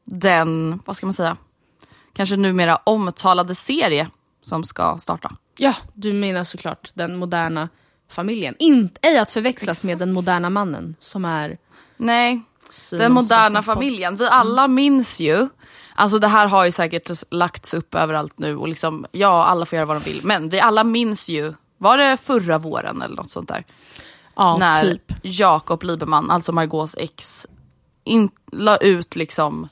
den, 0.05 0.81
vad 0.85 0.97
ska 0.97 1.07
man 1.07 1.13
säga, 1.15 1.37
kanske 2.13 2.37
numera 2.37 2.77
omtalade 2.77 3.55
serie 3.55 4.11
som 4.43 4.65
ska 4.65 4.99
starta. 4.99 5.33
Ja, 5.57 5.75
du 5.95 6.13
menar 6.13 6.45
såklart 6.45 6.91
den 6.95 7.17
moderna 7.17 7.69
familjen. 8.09 8.55
In, 8.59 8.91
ej 9.03 9.19
att 9.19 9.31
förväxlas 9.31 9.85
med 9.85 9.99
den 9.99 10.13
moderna 10.13 10.51
mannen 10.51 10.95
som 11.01 11.25
är 11.25 11.59
Nej, 11.97 12.41
Simon 12.71 13.01
den 13.01 13.13
moderna 13.13 13.63
familjen. 13.63 14.17
Vi 14.17 14.27
alla 14.29 14.69
minns 14.69 15.21
ju, 15.21 15.49
alltså 15.95 16.19
det 16.19 16.29
här 16.29 16.47
har 16.47 16.65
ju 16.65 16.73
säkert 16.73 17.11
lagts 17.31 17.75
upp 17.75 17.95
överallt 17.95 18.39
nu 18.39 18.57
och 18.57 18.69
liksom, 18.69 19.07
ja 19.13 19.45
alla 19.45 19.67
får 19.67 19.77
göra 19.77 19.87
vad 19.87 19.97
de 19.97 20.05
vill. 20.05 20.21
Men 20.25 20.49
vi 20.49 20.61
alla 20.61 20.85
minns 20.85 21.29
ju, 21.29 21.55
var 21.79 21.99
det 21.99 22.17
förra 22.17 22.59
våren 22.59 23.03
eller 23.03 23.17
något 23.17 23.31
sånt 23.31 23.49
där? 23.49 23.65
Ja, 24.37 24.57
när 24.57 24.83
typ. 24.83 25.13
Jakob 25.23 25.83
Liberman, 25.83 26.31
alltså 26.31 26.53
Margaux 26.53 26.95
ex, 26.99 27.47
in, 28.05 28.31
la 28.53 28.77
ut 28.77 29.17
liksom, 29.17 29.69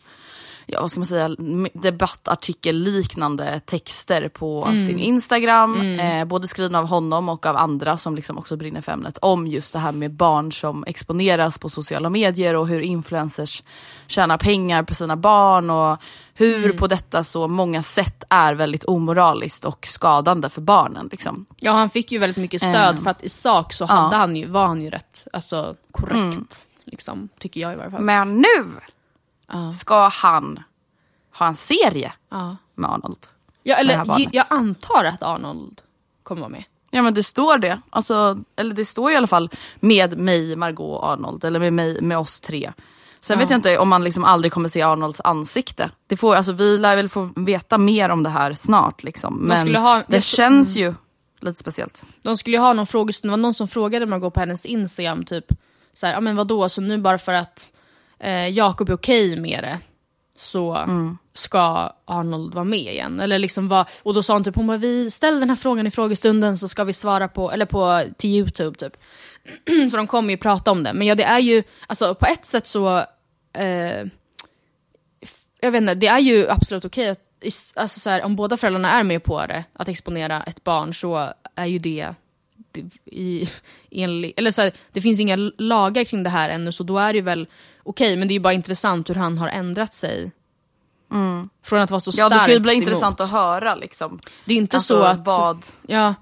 ja 0.70 0.80
vad 0.80 0.90
ska 0.90 1.00
man 1.00 1.06
säga, 1.06 1.24
m- 1.38 1.68
debattartikel 1.74 2.76
liknande 2.76 3.60
texter 3.60 4.28
på 4.28 4.64
Mm. 4.64 4.86
sin 4.86 4.98
Instagram, 4.98 5.98
eh, 6.00 6.24
både 6.24 6.48
skrivna 6.48 6.78
av 6.78 6.86
honom 6.86 7.28
och 7.28 7.46
av 7.46 7.56
andra 7.56 7.96
som 7.96 8.14
liksom 8.16 8.38
också 8.38 8.56
brinner 8.56 8.80
för 8.80 8.92
ämnet, 8.92 9.18
om 9.22 9.46
just 9.46 9.72
det 9.72 9.78
här 9.78 9.92
med 9.92 10.10
barn 10.12 10.52
som 10.52 10.84
exponeras 10.84 11.58
på 11.58 11.68
sociala 11.68 12.10
medier 12.10 12.54
och 12.56 12.68
hur 12.68 12.80
influencers 12.80 13.62
tjänar 14.06 14.38
pengar 14.38 14.82
på 14.82 14.94
sina 14.94 15.16
barn 15.16 15.70
och 15.70 15.98
hur 16.34 16.64
Mm. 16.64 16.76
på 16.76 16.86
detta 16.86 17.24
så 17.24 17.48
många 17.48 17.82
sätt 17.82 18.24
är 18.30 18.54
väldigt 18.54 18.84
omoraliskt 18.84 19.64
och 19.64 19.86
skadande 19.86 20.48
för 20.48 20.60
barnen. 20.60 21.08
Liksom. 21.10 21.46
Ja, 21.56 21.72
han 21.72 21.90
fick 21.90 22.12
ju 22.12 22.18
väldigt 22.18 22.36
mycket 22.36 22.62
stöd 22.62 22.94
Eh, 22.96 23.02
för 23.02 23.10
att 23.10 23.24
i 23.24 23.28
sak 23.28 23.72
så 23.72 23.84
ja. 23.84 23.86
hade 23.94 24.16
han 24.16 24.36
ju, 24.36 24.46
var 24.46 24.66
han 24.66 24.82
ju 24.82 24.90
rätt 24.90 25.26
alltså, 25.32 25.74
korrekt. 25.92 26.14
Mm. 26.14 26.46
Liksom, 26.84 27.28
tycker 27.38 27.60
jag 27.60 27.72
i 27.72 27.76
varje 27.76 27.90
fall. 27.90 28.00
Men 28.02 28.36
nu 28.36 28.66
Ja. 29.52 29.72
ska 29.72 30.08
han 30.08 30.60
ha 31.38 31.46
en 31.46 31.54
serie 31.54 32.12
Ja. 32.30 32.56
med 32.74 32.90
Arnold. 32.90 33.26
Ja, 33.62 33.76
eller 33.76 34.28
jag 34.32 34.46
antar 34.50 35.04
att 35.04 35.22
Arnold 35.22 35.80
kommer 36.22 36.40
vara 36.40 36.50
med. 36.50 36.64
Ja 36.90 37.02
men 37.02 37.14
det 37.14 37.22
står 37.22 37.58
det. 37.58 37.80
Alltså, 37.90 38.38
eller 38.56 38.74
det 38.74 38.84
står 38.84 39.10
i 39.10 39.16
alla 39.16 39.26
fall 39.26 39.50
med 39.80 40.18
mig, 40.18 40.56
Margot 40.56 41.00
och 41.02 41.10
Arnold. 41.10 41.44
Eller 41.44 41.60
med, 41.60 41.72
mig, 41.72 42.02
med 42.02 42.18
oss 42.18 42.40
tre. 42.40 42.72
Sen 43.20 43.38
vet 43.38 43.50
jag 43.50 43.58
inte 43.58 43.78
om 43.78 43.88
man 43.88 44.04
liksom 44.04 44.24
aldrig 44.24 44.52
kommer 44.52 44.68
se 44.68 44.82
Arnolds 44.82 45.20
ansikte. 45.24 45.90
Det 46.06 46.16
får, 46.16 46.34
alltså, 46.36 46.52
vi 46.52 46.78
lär 46.78 46.96
väl 46.96 47.08
få 47.08 47.30
veta 47.36 47.78
mer 47.78 48.08
om 48.08 48.22
det 48.22 48.30
här 48.30 48.54
snart. 48.54 49.02
Liksom. 49.02 49.34
Men 49.34 49.76
ha- 49.76 50.02
det 50.08 50.20
känns 50.20 50.76
ju 50.76 50.94
lite 51.40 51.58
speciellt. 51.58 52.04
De 52.22 52.36
skulle 52.38 52.56
ju 52.56 52.60
ha 52.62 52.72
någon 52.72 52.86
frågestund, 52.86 53.28
det 53.28 53.32
var 53.32 53.36
någon 53.36 53.54
som 53.54 53.68
frågade 53.68 54.06
Margot 54.06 54.34
på 54.34 54.40
hennes 54.40 54.66
Instagram 54.66 55.24
typ, 55.24 55.44
så 55.94 56.06
här, 56.06 56.12
ja 56.14 56.20
men 56.20 56.36
vadå, 56.36 56.68
så 56.68 56.80
nu 56.80 56.98
bara 56.98 57.18
för 57.18 57.32
att 57.32 57.72
eh, 58.18 58.48
Jakob 58.48 58.88
är 58.88 58.94
okej 58.94 59.36
med 59.40 59.64
det, 59.64 59.78
så 60.38 60.74
Mm. 60.76 61.18
ska 61.34 61.92
Arnold 62.04 62.54
vara 62.54 62.64
med 62.64 62.78
igen. 62.78 63.20
Eller 63.20 63.38
liksom 63.38 63.68
var, 63.68 63.88
och 64.02 64.14
då 64.14 64.22
sa 64.22 64.32
hon 64.32 64.44
typ, 64.44 64.56
hon 64.56 64.66
bara, 64.66 64.76
vi 64.76 65.10
ställer 65.10 65.38
den 65.40 65.48
här 65.48 65.56
frågan 65.56 65.86
i 65.86 65.90
frågestunden 65.90 66.58
så 66.58 66.68
ska 66.68 66.84
vi 66.84 66.92
svara 66.92 67.28
på, 67.28 67.52
eller 67.52 67.66
på, 67.66 68.02
till 68.16 68.30
YouTube 68.30 68.78
typ. 68.78 68.96
så 69.90 69.96
de 69.96 70.06
kommer 70.06 70.30
ju 70.30 70.36
prata 70.36 70.70
om 70.70 70.82
det. 70.82 70.92
Men 70.94 71.06
ja, 71.06 71.14
det 71.14 71.24
är 71.24 71.38
ju, 71.38 71.62
alltså 71.86 72.14
på 72.14 72.26
ett 72.26 72.46
sätt 72.46 72.66
så, 72.66 72.96
eh, 73.52 74.04
jag 75.60 75.70
vet 75.70 75.80
inte, 75.80 75.94
det 75.94 76.06
är 76.06 76.18
ju 76.18 76.48
absolut 76.48 76.84
okej 76.84 77.08
att, 77.08 77.20
is- 77.40 77.72
alltså 77.76 78.00
så 78.00 78.10
här, 78.10 78.22
om 78.24 78.36
båda 78.36 78.56
föräldrarna 78.56 78.90
är 78.92 79.02
med 79.02 79.22
på 79.24 79.46
det, 79.46 79.64
att 79.72 79.88
exponera 79.88 80.42
ett 80.42 80.64
barn, 80.64 80.94
så 80.94 81.28
är 81.54 81.66
ju 81.66 81.78
det 81.78 82.14
i, 83.04 83.48
enlig, 83.90 84.32
eller 84.36 84.50
så 84.52 84.62
här, 84.62 84.72
det 84.92 85.00
finns 85.00 85.20
inga 85.20 85.36
lagar 85.58 86.04
kring 86.04 86.22
det 86.22 86.30
här 86.30 86.48
ännu, 86.50 86.72
så 86.72 86.82
då 86.84 86.98
är 86.98 87.12
det 87.12 87.16
ju 87.16 87.24
väl 87.24 87.46
okej, 87.88 88.16
men 88.16 88.28
det 88.28 88.32
är 88.32 88.34
ju 88.36 88.40
bara 88.40 88.52
intressant 88.52 89.10
hur 89.10 89.14
han 89.14 89.38
har 89.38 89.48
ändrat 89.48 89.94
sig. 89.94 90.32
Från 91.64 91.80
att 91.80 91.90
vara 91.90 92.00
så 92.00 92.10
Ja 92.10 92.26
starkt 92.26 92.32
det 92.34 92.38
ska 92.38 92.52
ju 92.52 92.58
bli 92.60 92.72
emot. 92.72 92.82
intressant 92.82 93.20
att 93.20 93.30
höra 93.30 93.74
liksom. 93.74 94.20
Det 94.44 94.52
är 94.54 94.58
inte 94.58 94.76
Alltså, 94.76 94.94
så 94.94 95.02
att... 95.02 95.26
vad... 95.26 95.66
Ja. 95.86 96.14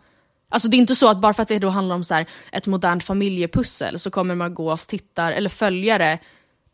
Alltså 0.48 0.68
det 0.68 0.76
är 0.76 0.78
inte 0.78 0.94
så 0.94 1.08
att 1.08 1.18
bara 1.18 1.34
för 1.34 1.42
att 1.42 1.48
det 1.48 1.58
då 1.58 1.68
handlar 1.68 1.94
om 1.96 2.04
så 2.04 2.14
här, 2.14 2.26
ett 2.52 2.66
modernt 2.66 3.04
familjepussel 3.04 3.98
så 3.98 4.10
kommer 4.10 4.34
Margaux 4.34 4.86
tittar, 4.86 5.32
eller 5.32 5.48
följare 5.50 6.18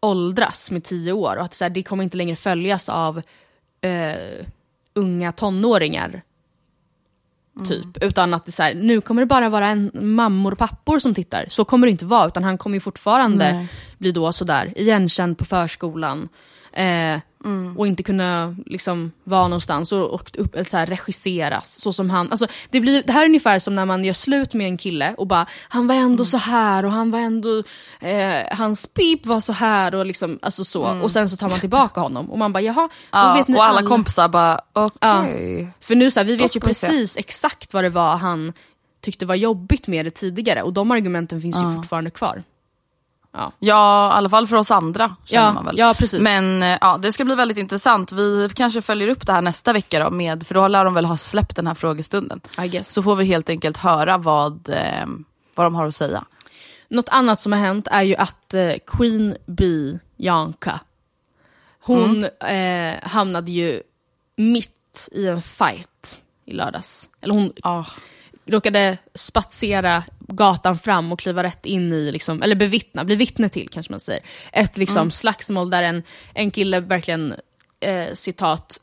åldras 0.00 0.70
med 0.70 0.84
tio 0.84 1.12
år 1.12 1.36
och 1.36 1.44
att 1.44 1.54
så 1.54 1.64
här, 1.64 1.70
det 1.70 1.82
kommer 1.82 2.04
inte 2.04 2.16
längre 2.16 2.36
följas 2.36 2.88
av 2.88 3.22
eh, 3.80 4.46
unga 4.94 5.32
tonåringar. 5.32 6.22
Typ. 7.68 8.02
Utan 8.02 8.34
att 8.34 8.46
det 8.46 8.52
så 8.52 8.62
här, 8.62 8.74
nu 8.74 9.00
kommer 9.00 9.22
det 9.22 9.26
bara 9.26 9.48
vara 9.48 9.66
en 9.66 9.90
mammor 9.94 10.52
och 10.52 10.58
pappor 10.58 10.98
som 10.98 11.14
tittar. 11.14 11.46
Så 11.48 11.64
kommer 11.64 11.86
det 11.86 11.90
inte 11.90 12.04
vara, 12.04 12.26
utan 12.26 12.44
han 12.44 12.58
kommer 12.58 12.76
ju 12.76 12.80
fortfarande 12.80 13.52
Nej. 13.52 13.68
bli 13.98 14.12
då 14.12 14.32
sådär 14.32 14.72
igenkänd 14.76 15.38
på 15.38 15.44
förskolan. 15.44 16.28
Eh, 16.72 17.20
Och 17.76 17.86
inte 17.86 18.02
kunna 18.02 18.56
liksom 18.66 19.12
vara 19.24 19.48
någonstans 19.48 19.92
och, 19.92 20.10
och 20.10 20.30
upp, 20.38 20.54
eller 20.54 20.64
så 20.64 20.76
här, 20.76 20.86
regisseras. 20.86 21.80
Så 21.80 21.92
som 21.92 22.10
han, 22.10 22.30
alltså, 22.30 22.46
det, 22.70 22.80
blir, 22.80 23.02
det 23.06 23.12
här 23.12 23.22
är 23.22 23.26
ungefär 23.26 23.58
som 23.58 23.74
när 23.74 23.84
man 23.84 24.04
gör 24.04 24.12
slut 24.14 24.54
med 24.54 24.66
en 24.66 24.76
kille 24.78 25.14
och 25.18 25.26
bara 25.26 25.46
han 25.68 25.86
var 25.86 25.94
ändå 25.94 26.24
så 26.24 26.36
här 26.36 26.84
och 26.84 26.92
han 26.92 27.10
var 27.10 27.18
ändå, 27.18 27.62
eh, 28.00 28.56
hans 28.56 28.86
pip 28.86 29.26
var 29.26 29.40
så 29.40 29.52
här 29.52 29.94
och 29.94 30.06
liksom, 30.06 30.38
alltså 30.42 30.64
så. 30.64 30.82
Och 31.02 31.10
sen 31.10 31.28
så 31.28 31.36
tar 31.36 31.48
man 31.50 31.58
tillbaka 31.60 32.00
honom 32.00 32.30
och 32.30 32.38
man 32.38 32.52
bara 32.52 32.60
jaha, 32.60 32.88
Ja, 33.12 33.34
vet 33.34 33.48
ni 33.48 33.58
och 33.58 33.64
alla 33.64 33.82
kompisar 33.88 34.28
bara 34.28 34.60
okej. 34.72 35.68
för 35.80 35.94
nu 35.94 36.10
så 36.10 36.20
här, 36.20 36.24
vi 36.24 36.36
vet 36.36 36.56
ju 36.56 36.60
precis 36.60 37.16
exakt 37.16 37.74
vad 37.74 37.84
det 37.84 37.90
var 37.90 38.16
han 38.16 38.52
tyckte 39.00 39.26
var 39.26 39.34
jobbigt 39.34 39.86
med 39.86 40.06
det 40.06 40.10
tidigare 40.10 40.62
och 40.62 40.72
de 40.72 40.90
argumenten 40.90 41.40
finns 41.40 41.56
ju 41.56 41.76
fortfarande 41.76 42.10
kvar. 42.10 42.42
Ja, 43.32 43.52
i 43.58 43.70
alla 44.16 44.28
fall 44.30 44.46
för 44.46 44.56
oss 44.56 44.70
andra 44.70 45.16
känner 45.24 45.46
Ja, 45.46 45.52
man 45.52 45.64
väl. 45.64 45.78
ja, 45.78 45.94
precis. 45.98 46.20
Men 46.20 46.62
eh, 46.62 46.78
ja, 46.80 46.98
det 47.02 47.12
ska 47.12 47.24
bli 47.24 47.34
väldigt 47.34 47.58
intressant. 47.58 48.12
Vi 48.12 48.50
kanske 48.54 48.82
följer 48.82 49.08
upp 49.08 49.26
det 49.26 49.32
här 49.32 49.42
nästa 49.42 49.72
vecka 49.72 50.04
då, 50.04 50.10
med, 50.10 50.46
för 50.46 50.54
då 50.54 50.68
lär 50.68 50.84
de 50.84 50.94
väl 50.94 51.04
ha 51.04 51.16
släppt 51.16 51.56
den 51.56 51.66
här 51.66 51.74
frågestunden. 51.74 52.40
Så 52.82 53.02
får 53.02 53.16
vi 53.16 53.24
helt 53.24 53.48
enkelt 53.48 53.76
höra 53.76 54.18
vad, 54.18 54.68
eh, 54.68 55.06
vad 55.54 55.66
de 55.66 55.74
har 55.74 55.86
att 55.86 55.94
säga. 55.94 56.24
Något 56.88 57.08
annat 57.08 57.40
som 57.40 57.52
har 57.52 57.58
hänt 57.58 57.88
är 57.90 58.02
ju 58.02 58.16
att 58.16 58.54
eh, 58.54 58.72
Queen 58.86 59.36
Bee 59.46 59.98
Janka, 60.16 60.80
hon 61.84 62.26
Mm. 62.40 62.94
eh, 62.94 63.08
hamnade 63.08 63.50
ju 63.50 63.82
mitt 64.36 65.08
i 65.12 65.26
en 65.26 65.42
fight 65.42 66.20
i 66.46 66.52
lördags. 66.52 67.08
Eller 67.20 67.34
hon 67.34 67.52
Ah. 67.62 67.84
Råkade 68.46 68.98
spatsera 69.14 70.04
gatan 70.28 70.78
fram 70.78 71.12
och 71.12 71.18
kliva 71.18 71.42
rätt 71.42 71.66
in 71.66 71.92
i, 71.92 72.12
liksom, 72.12 72.42
eller 72.42 72.56
bevittna, 72.56 73.04
bli 73.04 73.16
vittne 73.16 73.48
till 73.48 73.68
kanske 73.68 73.92
man 73.92 74.00
säger, 74.00 74.22
ett 74.52 74.76
liksom, 74.76 75.10
slagsmål 75.10 75.70
där 75.70 75.82
en, 75.82 76.02
en 76.34 76.50
kille 76.50 76.80
verkligen, 76.80 77.34
eh, 77.80 78.14
citat, 78.14 78.80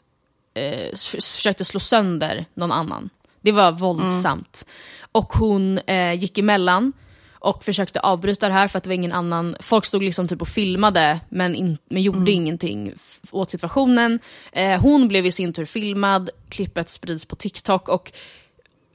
eh, 0.53 0.95
försökte 0.95 1.65
slå 1.65 1.79
sönder 1.79 2.45
någon 2.53 2.71
annan. 2.71 3.09
Det 3.41 3.51
var 3.51 3.71
våldsamt. 3.71 4.65
Och 5.11 5.33
hon 5.33 5.77
eh, 5.77 6.13
gick 6.13 6.37
emellan 6.37 6.93
och 7.41 7.63
försökte 7.63 7.99
avbryta 7.99 8.47
det 8.47 8.53
här 8.53 8.67
för 8.67 8.77
att 8.77 8.83
det 8.83 8.89
var 8.89 8.95
ingen 8.95 9.11
annan, 9.11 9.55
folk 9.59 9.85
stod 9.85 10.03
liksom 10.03 10.27
typ 10.27 10.41
och 10.41 10.47
filmade 10.47 11.19
men, 11.29 11.55
in, 11.55 11.77
men 11.89 12.01
gjorde 12.01 12.31
ingenting 12.31 12.91
f- 12.95 13.19
åt 13.31 13.51
situationen. 13.51 14.19
Eh, 14.51 14.81
hon 14.81 15.07
blev 15.07 15.25
i 15.25 15.31
sin 15.31 15.53
tur 15.53 15.65
filmad, 15.65 16.29
klippet 16.49 16.89
sprids 16.89 17.25
på 17.25 17.35
TikTok 17.35 17.89
och 17.89 18.11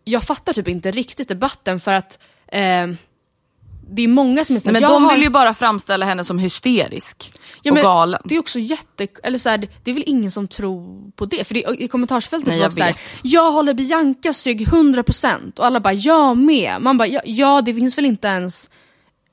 jag 0.05 0.23
fattar 0.23 0.53
typ 0.53 0.69
inte 0.69 0.91
riktigt 0.91 1.29
debatten 1.29 1.81
för 1.81 1.93
att 1.93 2.19
eh, 2.49 2.87
det 3.91 4.03
är 4.03 4.09
många 4.09 4.45
som 4.45 4.57
är 4.57 4.61
såhär, 4.61 4.73
men 4.73 4.83
de 4.83 5.05
har- 5.05 5.13
vill 5.13 5.23
ju 5.23 5.31
bara 5.31 5.55
framställa 5.55 6.07
henne 6.07 6.25
som 6.25 6.39
hysterisk 6.39 7.33
Ja, 7.63 7.73
och 7.73 7.79
galen. 7.79 8.21
Det 8.25 8.35
är 8.35 8.39
också 8.39 8.59
jätte... 8.59 9.07
Eller 9.23 9.39
så 9.39 9.49
här, 9.49 9.69
det 9.85 9.91
är 9.91 9.95
väl 9.95 10.05
ingen 10.07 10.31
som 10.31 10.49
tror 10.49 11.11
på 11.17 11.27
det. 11.27 11.45
För 11.47 11.55
det, 11.55 11.65
i 11.79 11.89
kommentarsfältet 11.89 12.49
Nej, 12.49 12.59
var 12.61 12.67
det 12.67 12.73
så 12.75 12.83
här, 12.83 12.93
vet. 12.93 13.19
jag 13.23 13.53
håller 13.53 13.75
Biancas 13.75 14.47
rygg 14.47 14.67
100% 14.69 15.59
och 15.59 15.67
alla 15.67 15.81
bara, 15.81 15.93
jag 15.93 16.37
med. 16.37 16.77
Man 16.81 16.99
bara, 16.99 17.09
ja, 17.09 17.21
ja 17.25 17.63
det 17.63 17.75
finns 17.75 17.99
väl 17.99 18.05
inte 18.05 18.29
ens... 18.29 18.71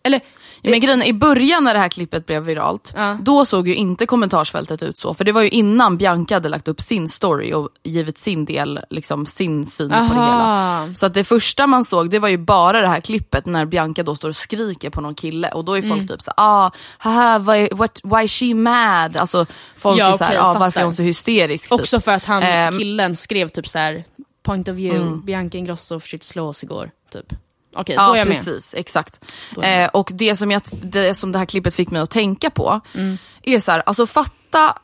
Eller, 0.03 0.21
Ja, 0.63 0.71
men 0.71 0.79
grejen, 0.79 1.03
I 1.03 1.13
början 1.13 1.63
när 1.63 1.73
det 1.73 1.79
här 1.79 1.89
klippet 1.89 2.25
blev 2.25 2.43
viralt, 2.43 2.93
Ja. 2.95 3.17
då 3.21 3.45
såg 3.45 3.67
ju 3.67 3.75
inte 3.75 4.05
kommentarsfältet 4.05 4.83
ut 4.83 4.97
så. 4.97 5.13
För 5.13 5.23
det 5.23 5.31
var 5.31 5.41
ju 5.41 5.49
innan 5.49 5.97
Bianca 5.97 6.33
hade 6.35 6.49
lagt 6.49 6.67
upp 6.67 6.81
sin 6.81 7.09
story 7.09 7.53
och 7.53 7.69
givit 7.83 8.17
sin 8.17 8.45
del, 8.45 8.79
liksom 8.89 9.25
sin 9.25 9.65
syn 9.65 9.89
på 9.89 9.95
det 9.95 10.01
Aha. 10.01 10.83
hela. 10.85 10.95
Så 10.95 11.05
att 11.05 11.13
det 11.13 11.23
första 11.23 11.67
man 11.67 11.83
såg 11.85 12.09
det 12.09 12.19
var 12.19 12.29
ju 12.29 12.37
bara 12.37 12.81
det 12.81 12.87
här 12.87 12.99
klippet 13.01 13.45
när 13.45 13.65
Bianca 13.65 14.03
då 14.03 14.15
står 14.15 14.29
och 14.29 14.35
skriker 14.35 14.89
på 14.89 15.01
någon 15.01 15.15
kille 15.15 15.51
och 15.51 15.65
då 15.65 15.73
är 15.77 15.81
Mm. 15.81 15.97
folk 15.97 16.09
typ 16.11 16.21
så 16.21 16.31
ah, 16.37 16.71
haha, 16.97 17.39
why, 17.39 17.69
what, 17.71 17.99
why 18.03 18.27
she 18.27 18.53
mad? 18.55 19.17
Alltså 19.17 19.45
folk 19.77 19.99
Ja, 19.99 20.07
är 20.13 20.17
så 20.17 20.23
här, 20.23 20.31
okej, 20.31 20.41
ah, 20.41 20.59
varför 20.59 20.79
är 20.79 20.83
hon 20.83 20.93
så 20.93 21.03
hysterisk? 21.03 21.69
typ. 21.69 21.79
också 21.79 21.99
för 21.99 22.11
att 22.11 22.25
han, 22.25 22.43
Ehm. 22.43 22.77
killen 22.77 23.15
skrev 23.15 23.47
typ 23.49 23.67
så 23.67 23.77
här, 23.77 24.03
point 24.43 24.67
of 24.67 24.75
view, 24.75 25.21
Bianca 25.25 25.57
Ingrosso 25.57 25.99
försökte 25.99 26.27
slå 26.27 26.47
oss 26.47 26.63
igår. 26.63 26.91
Typ. 27.13 27.33
Okej, 27.75 27.95
då 27.95 28.01
är 28.01 28.05
Ja 28.07 28.17
jag 28.17 28.27
med. 28.27 28.37
precis, 28.37 28.73
exakt. 28.77 29.19
Eh, 29.63 29.89
och 29.89 30.09
det 30.13 30.35
som, 30.35 30.51
jag, 30.51 30.61
det 30.83 31.13
som 31.13 31.31
det 31.31 31.39
här 31.39 31.45
klippet 31.45 31.73
fick 31.75 31.91
mig 31.91 32.01
att 32.01 32.09
tänka 32.09 32.49
på 32.49 32.81
Mm. 32.95 33.17
är 33.43 33.59
så 33.59 33.71
här, 33.71 33.83
alltså 33.85 34.07
fatta 34.07 34.75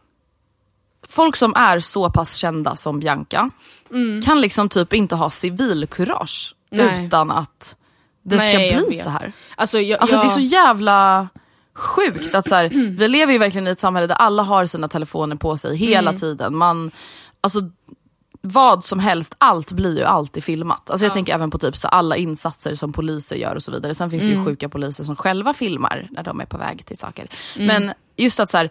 folk 1.08 1.36
som 1.36 1.56
är 1.56 1.80
så 1.80 2.10
pass 2.12 2.36
kända 2.36 2.76
som 2.76 3.00
Bianca 3.00 3.50
kan 4.26 4.42
liksom 4.42 4.70
typ 4.70 4.94
inte 4.94 5.16
ha 5.16 5.30
civilkurage 5.30 6.54
Mm. 6.72 7.06
Utan 7.06 7.32
att 7.32 7.78
det 8.24 8.36
Nej, 8.36 8.70
ska 8.78 8.86
bli 8.88 8.98
så 8.98 9.10
här. 9.10 9.34
Alltså, 9.56 9.80
jag, 9.80 10.00
Alltså 10.02 10.16
jag, 10.16 10.26
det 10.26 10.28
är 10.28 10.34
så 10.34 10.40
jävla 10.40 11.28
sjukt 11.76 12.36
att 12.36 12.50
så 12.50 12.56
här, 12.56 12.70
vi 12.98 13.08
lever 13.08 13.34
ju 13.34 13.40
verkligen 13.40 13.68
i 13.68 13.72
ett 13.72 13.80
samhälle 13.80 14.08
där 14.08 14.16
alla 14.16 14.44
har 14.44 14.66
sina 14.66 14.88
telefoner 14.88 15.36
på 15.36 15.58
sig 15.58 15.78
hela 15.78 16.10
Mm. 16.10 16.20
tiden. 16.20 16.56
Man, 16.56 16.92
alltså, 17.42 17.60
vad 18.42 18.84
som 18.84 19.00
helst, 19.00 19.36
allt 19.38 19.72
blir 19.72 19.98
ju 19.98 20.04
alltid 20.04 20.44
filmat. 20.44 20.90
Alltså 20.90 21.06
jag 21.06 21.14
tänker 21.14 21.34
även 21.34 21.52
på 21.52 21.58
typ 21.58 21.78
så 21.78 21.88
alla 21.88 22.16
insatser 22.16 22.76
som 22.76 22.94
poliser 22.94 23.36
gör 23.36 23.56
och 23.56 23.64
så 23.64 23.72
vidare. 23.72 23.96
Sen 23.96 24.10
finns 24.10 24.24
det 24.24 24.28
Mm. 24.30 24.40
ju 24.40 24.46
sjuka 24.46 24.70
poliser 24.70 25.04
som 25.04 25.16
själva 25.16 25.54
filmar 25.54 26.08
när 26.12 26.24
de 26.24 26.42
är 26.42 26.46
på 26.46 26.58
väg 26.58 26.86
till 26.86 26.98
saker. 26.98 27.28
Mm. 27.56 27.68
Men 27.68 27.94
just 28.18 28.40
att 28.40 28.50
så 28.50 28.58
här, 28.58 28.70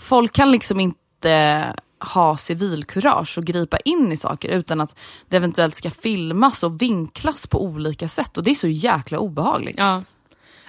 folk 0.00 0.32
kan 0.32 0.50
liksom 0.50 0.80
inte 0.80 1.74
ha 2.14 2.36
civilkurage 2.36 3.38
och 3.38 3.44
gripa 3.44 3.76
in 3.76 4.12
i 4.12 4.16
saker 4.16 4.48
utan 4.48 4.80
att 4.80 4.96
det 5.28 5.36
eventuellt 5.36 5.76
ska 5.76 5.90
filmas 5.90 6.62
och 6.62 6.82
vinklas 6.82 7.46
på 7.46 7.62
olika 7.64 8.08
sätt. 8.08 8.38
Och 8.38 8.44
det 8.44 8.50
är 8.50 8.54
så 8.54 8.68
jäkla 8.68 9.18
obehagligt. 9.18 9.78
Ja. 9.78 10.02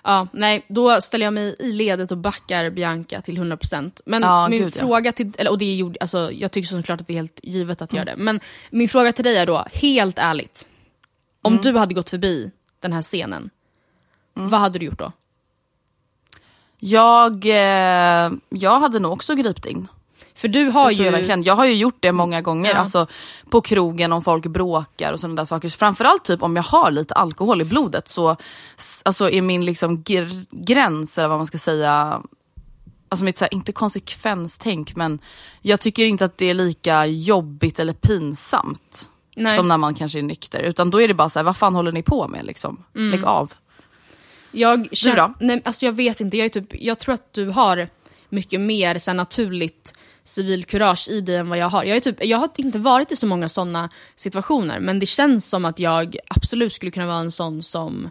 Ja, 0.03 0.27
nej, 0.33 0.65
då 0.67 1.01
ställer 1.01 1.25
jag 1.25 1.33
mig 1.33 1.55
i 1.59 1.71
ledet 1.71 2.11
och 2.11 2.17
backar 2.17 2.69
Bianca 2.69 3.21
till 3.21 3.37
100%. 3.37 4.01
Men 4.05 4.21
Ja, 4.21 4.47
min 4.49 4.59
gud, 4.59 4.73
ja. 4.75 4.79
fråga 4.79 5.11
till, 5.11 5.31
eller, 5.37 5.51
och 5.51 5.57
det 5.57 5.75
gjorde, 5.75 5.97
alltså, 6.01 6.31
jag 6.31 6.51
tycker 6.51 6.67
såklart 6.67 7.01
att 7.01 7.07
det 7.07 7.13
är 7.13 7.15
helt 7.17 7.39
givet 7.43 7.81
att 7.81 7.93
göra 7.93 8.05
det. 8.05 8.15
Men 8.17 8.39
min 8.69 8.89
fråga 8.89 9.13
till 9.13 9.23
dig 9.23 9.37
är 9.37 9.45
då, 9.45 9.65
helt 9.73 10.19
ärligt. 10.19 10.67
Om 11.41 11.53
Mm. 11.53 11.63
du 11.63 11.77
hade 11.77 11.93
gått 11.93 12.09
förbi 12.09 12.51
den 12.79 12.93
här 12.93 13.01
scenen, 13.01 13.49
vad 14.33 14.59
hade 14.59 14.79
du 14.79 14.85
gjort 14.85 14.99
då? 14.99 15.11
Jag, 16.79 17.45
eh, 17.45 18.31
jag 18.49 18.79
hade 18.79 18.99
nog 18.99 19.11
också 19.13 19.35
gripit 19.35 19.65
in. 19.65 19.87
För 20.36 20.47
du 20.47 20.65
har 20.69 20.91
ju... 20.91 21.03
jag, 21.03 21.11
verkligen. 21.11 21.43
jag 21.43 21.55
har 21.55 21.65
ju 21.65 21.75
gjort 21.75 21.97
det 21.99 22.11
många 22.11 22.41
gånger, 22.41 22.71
Ja. 22.71 22.77
alltså, 22.77 23.07
på 23.49 23.61
krogen 23.61 24.13
om 24.13 24.21
folk 24.23 24.45
bråkar 24.45 25.13
och 25.13 25.19
sådana 25.19 25.36
där 25.41 25.45
saker. 25.45 25.69
Så 25.69 25.77
framförallt 25.77 26.25
typ 26.25 26.43
om 26.43 26.55
jag 26.55 26.63
har 26.63 26.91
lite 26.91 27.13
alkohol 27.13 27.61
i 27.61 27.65
blodet 27.65 28.07
så 28.07 28.36
alltså, 29.03 29.29
är 29.29 29.41
min 29.41 29.65
liksom 29.65 30.03
gr- 30.03 30.45
gräns, 30.51 31.17
eller 31.17 31.27
vad 31.27 31.38
man 31.39 31.45
ska 31.45 31.57
säga, 31.57 32.21
alltså 33.09 33.25
mitt, 33.25 33.38
så 33.38 33.43
här, 33.45 33.53
inte 33.53 33.71
konsekvenstänk 33.71 34.95
men 34.95 35.19
jag 35.61 35.79
tycker 35.79 36.05
inte 36.05 36.25
att 36.25 36.38
det 36.38 36.45
är 36.49 36.53
lika 36.53 37.05
jobbigt 37.05 37.79
eller 37.79 37.93
pinsamt 37.93 39.09
Nej. 39.36 39.55
som 39.57 39.67
när 39.67 39.77
man 39.77 39.93
kanske 39.95 40.19
är 40.19 40.23
nykter. 40.23 40.59
Utan 40.59 40.91
då 40.91 41.01
är 41.01 41.07
det 41.07 41.13
bara 41.13 41.29
så 41.29 41.39
här, 41.39 41.43
vad 41.43 41.57
fan 41.57 41.75
håller 41.75 41.91
ni 41.91 42.03
på 42.03 42.27
med 42.27 42.45
liksom? 42.45 42.84
Mm. 42.95 43.11
Lägg 43.11 43.23
av. 43.25 43.53
Jag, 44.51 44.88
känner, 44.91 45.15
då? 45.17 45.34
Nej, 45.39 45.61
alltså 45.65 45.86
jag 45.86 45.93
vet 45.93 46.21
inte, 46.21 46.38
jag, 46.38 46.45
är 46.45 46.49
typ, 46.49 46.81
jag 46.81 46.99
tror 46.99 47.13
att 47.13 47.34
du 47.34 47.49
har 47.49 47.89
mycket 48.29 48.61
mer 48.61 48.99
så 48.99 49.13
naturligt 49.13 49.95
civilkurage 50.24 51.07
i 51.09 51.21
dig 51.21 51.36
än 51.36 51.49
vad 51.49 51.57
jag 51.57 51.69
har. 51.69 51.84
Jag, 51.84 51.97
är 51.97 52.01
typ, 52.01 52.26
jag 52.26 52.38
har 52.38 52.49
inte 52.55 52.80
varit 52.80 53.11
i 53.11 53.15
så 53.15 53.28
många 53.28 53.49
sådana 53.49 53.89
situationer, 54.15 54.80
men 54.80 54.99
det 54.99 55.05
känns 55.05 55.49
som 55.49 55.65
att 55.65 55.80
jag 55.80 56.17
absolut 56.28 56.74
skulle 56.74 56.91
kunna 56.91 57.05
vara 57.07 57.17
en 57.17 57.32
sån 57.32 57.63
som 57.63 58.09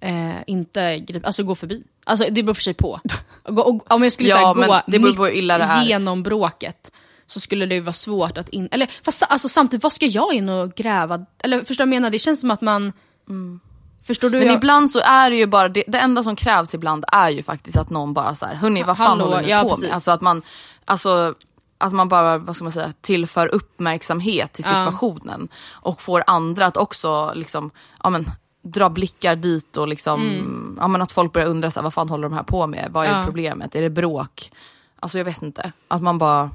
eh, 0.00 0.36
inte 0.46 0.98
grip, 0.98 1.26
alltså 1.26 1.42
går 1.42 1.54
förbi. 1.54 1.82
Alltså 2.04 2.26
det 2.30 2.42
beror 2.42 2.54
för 2.54 2.62
sig 2.62 2.74
på. 2.74 3.00
Och, 3.42 3.68
och, 3.68 3.92
om 3.92 4.02
jag 4.02 4.12
skulle 4.12 4.28
Ja, 4.28 4.54
här, 4.58 4.66
gå 4.66 4.80
det 4.86 4.98
beror 4.98 5.14
på 5.14 5.30
illa 5.30 5.58
det 5.58 5.64
är. 5.64 5.84
genom 5.84 6.22
bråket 6.22 6.92
så 7.26 7.40
skulle 7.40 7.66
det 7.66 7.80
vara 7.80 7.92
svårt 7.92 8.38
att 8.38 8.48
in... 8.48 8.68
Eller 8.70 8.90
fast 9.02 9.22
alltså, 9.22 9.48
samtidigt, 9.48 9.82
vad 9.82 9.92
ska 9.92 10.06
jag 10.06 10.34
in 10.34 10.48
och 10.48 10.74
gräva? 10.74 11.26
Eller 11.38 11.58
förstår 11.58 11.84
du 11.84 11.90
vad 11.90 11.94
jag 11.94 12.00
menar? 12.00 12.10
Det 12.10 12.18
känns 12.18 12.40
som 12.40 12.50
att 12.50 12.60
man... 12.60 12.92
Förstår 14.06 14.30
du? 14.30 14.38
Men 14.38 14.46
jag... 14.46 14.56
ibland 14.56 14.90
så 14.90 14.98
är 14.98 15.30
det 15.30 15.36
ju 15.36 15.46
bara, 15.46 15.68
det, 15.68 15.84
det 15.86 15.98
enda 15.98 16.22
som 16.22 16.36
krävs 16.36 16.74
ibland 16.74 17.04
är 17.12 17.30
ju 17.30 17.42
faktiskt 17.42 17.76
att 17.76 17.90
någon 17.90 18.14
bara 18.14 18.34
så 18.34 18.46
här, 18.46 18.54
hörni 18.54 18.82
vad 18.82 18.96
fan 18.96 19.06
Hallå, 19.06 19.24
håller 19.24 19.42
ni 19.42 19.50
ja, 19.50 19.62
på 19.62 19.68
precis. 19.68 19.84
med? 19.84 19.94
Alltså 19.94 20.10
att 20.10 20.20
man, 20.20 20.42
alltså, 20.84 21.34
att 21.78 21.92
man 21.92 22.08
bara, 22.08 22.38
vad 22.38 22.56
ska 22.56 22.64
man 22.64 22.72
säga, 22.72 22.92
tillför 23.00 23.54
uppmärksamhet 23.54 24.52
till 24.52 24.64
situationen. 24.64 25.48
Och 25.72 26.02
får 26.02 26.24
andra 26.26 26.66
att 26.66 26.76
också 26.76 27.32
liksom, 27.34 27.70
ja 28.02 28.10
men 28.10 28.30
dra 28.62 28.88
blickar 28.88 29.36
dit 29.36 29.76
och 29.76 29.88
liksom, 29.88 30.76
ja 30.80 30.88
men 30.88 31.02
att 31.02 31.12
folk 31.12 31.32
börjar 31.32 31.48
undra 31.48 31.70
så 31.70 31.80
här, 31.80 31.84
vad 31.84 31.94
fan 31.94 32.08
håller 32.08 32.28
de 32.28 32.34
här 32.34 32.42
på 32.42 32.66
med? 32.66 32.88
Vad 32.90 33.04
är 33.04 33.08
Mm. 33.08 33.20
Ja. 33.20 33.26
problemet? 33.26 33.74
Är 33.74 33.82
det 33.82 33.90
bråk? 33.90 34.52
Alltså 35.00 35.18
jag 35.18 35.24
vet 35.24 35.42
inte. 35.42 35.72
Att 35.88 36.02
man 36.02 36.18
bara 36.18 36.50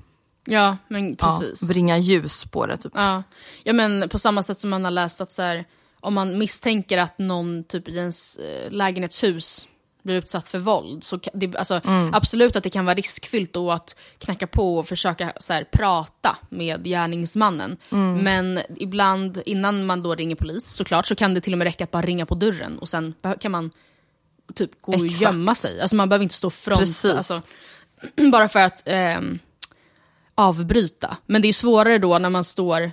Ja, 0.45 0.78
men 0.88 1.16
ja, 1.20 1.39
precis. 1.39 1.70
bringar 1.70 1.97
ljus 1.97 2.45
på 2.45 2.66
det 2.66 2.78
typ. 2.78 2.91
Ja. 2.95 3.24
ja, 3.64 3.74
men 3.74 4.10
på 4.10 4.20
samma 4.20 4.43
sätt 4.43 4.60
som 4.60 4.70
man 4.70 4.84
har 4.84 4.91
läst 4.91 5.22
att 5.22 5.34
så 5.34 5.41
här, 5.41 5.66
om 6.02 6.14
man 6.14 6.38
misstänker 6.38 6.97
att 6.97 7.20
någon 7.20 7.64
typ 7.64 7.88
i 7.88 7.97
ens 7.97 8.38
eh, 8.38 8.72
lägenhetshus 8.72 9.68
blir 10.04 10.16
utsatt 10.16 10.47
för 10.47 10.60
våld, 10.60 11.04
så 11.04 11.20
det, 11.34 11.56
alltså, 11.56 11.82
absolut 12.14 12.56
att 12.56 12.64
det 12.64 12.70
kan 12.70 12.86
vara 12.86 12.95
riskfyllt 12.95 13.54
då 13.54 13.72
att 13.72 13.95
knacka 14.18 14.47
på 14.47 14.78
och 14.78 14.88
försöka 14.88 15.34
så 15.39 15.54
här, 15.54 15.64
prata 15.64 16.38
med 16.49 16.84
gärningsmannen. 16.84 17.78
Men 18.24 18.60
ibland, 18.78 19.41
innan 19.45 19.86
man 19.86 20.04
då 20.04 20.16
ringer 20.16 20.36
polis, 20.36 20.66
såklart, 20.66 21.06
så 21.06 21.16
kan 21.16 21.34
det 21.34 21.41
till 21.41 21.54
och 21.54 21.58
med 21.58 21.66
räcka 21.66 21.84
att 21.84 21.91
bara 21.91 22.02
ringa 22.02 22.26
på 22.26 22.36
dörren 22.36 22.80
och 22.80 22.89
sen 22.89 23.14
kan 23.39 23.52
man 23.52 23.72
typ 24.56 24.72
gå 24.82 24.93
och 24.93 25.06
Exakt. 25.06 25.22
gömma 25.22 25.56
sig. 25.56 25.82
Alltså 25.82 25.95
man 25.95 26.10
behöver 26.10 26.24
inte 26.24 26.36
stå 26.36 26.49
front, 26.49 27.06
alltså, 27.06 27.41
bara 28.32 28.47
för 28.47 28.60
att 28.60 28.84
ehm, 28.86 29.39
avbryta. 30.36 31.18
Men 31.26 31.41
det 31.41 31.47
är 31.47 31.54
svårare 31.54 31.97
då 31.97 32.18
när 32.18 32.30
man 32.30 32.43
står, 32.43 32.91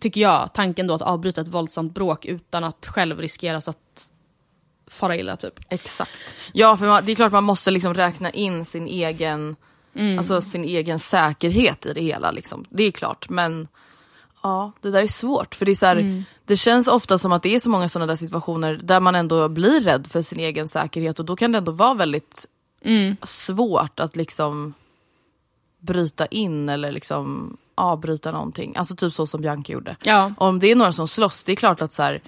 tycker 0.00 0.20
jag, 0.20 0.50
tanken 0.54 0.86
då 0.86 0.94
att 0.94 1.02
avbryta 1.02 1.40
ett 1.40 1.48
våldsamt 1.48 1.94
bråk 1.94 2.26
utan 2.26 2.64
att 2.64 2.86
själv 2.86 3.20
riskeras 3.20 3.68
att 3.68 4.10
fara 4.90 5.16
illa 5.16 5.36
typ. 5.36 5.54
Exakt. 5.68 6.12
Ja 6.52 6.76
för 6.76 6.86
man, 6.86 7.04
det 7.04 7.12
är 7.12 7.16
klart 7.16 7.32
man 7.32 7.44
måste 7.44 7.70
liksom 7.70 7.94
räkna 7.94 8.30
in 8.30 8.64
sin 8.64 8.86
egen, 8.86 9.56
alltså 10.18 10.42
sin 10.42 10.64
egen 10.64 10.98
säkerhet 10.98 11.86
i 11.86 11.92
det 11.92 12.00
hela. 12.00 12.30
Liksom. 12.30 12.64
Det 12.68 12.82
är 12.82 12.90
klart 12.90 13.28
men 13.28 13.68
ja 14.42 14.72
det 14.80 14.90
där 14.90 15.02
är 15.02 15.06
svårt 15.06 15.54
för 15.54 15.66
det 15.66 15.72
är 15.72 15.76
så 15.76 15.86
här, 15.86 16.24
det 16.44 16.56
känns 16.56 16.88
ofta 16.88 17.18
som 17.18 17.32
att 17.32 17.42
det 17.42 17.54
är 17.54 17.60
så 17.60 17.70
många 17.70 17.88
sådana 17.88 18.06
där 18.06 18.16
situationer 18.16 18.80
där 18.82 19.00
man 19.00 19.14
ändå 19.14 19.48
blir 19.48 19.80
rädd 19.80 20.06
för 20.06 20.22
sin 20.22 20.40
egen 20.40 20.68
säkerhet 20.68 21.18
och 21.18 21.24
då 21.24 21.36
kan 21.36 21.52
det 21.52 21.58
ändå 21.58 21.72
vara 21.72 21.94
väldigt 21.94 22.46
svårt 23.22 24.00
att 24.00 24.16
liksom 24.16 24.74
bryta 25.78 26.26
in 26.26 26.68
eller 26.68 26.92
liksom 26.92 27.56
avbryta 27.76 28.32
någonting. 28.32 28.76
Alltså 28.76 28.96
typ 28.96 29.12
så 29.12 29.26
som 29.26 29.40
Bianca 29.40 29.72
gjorde. 29.72 29.96
Ja. 30.02 30.32
Om 30.38 30.58
det 30.58 30.70
är 30.70 30.76
några 30.76 30.92
som 30.92 31.08
slåss, 31.08 31.44
det 31.44 31.52
är 31.52 31.56
klart 31.56 31.82
att 31.82 31.92
så 31.92 32.02
här, 32.02 32.22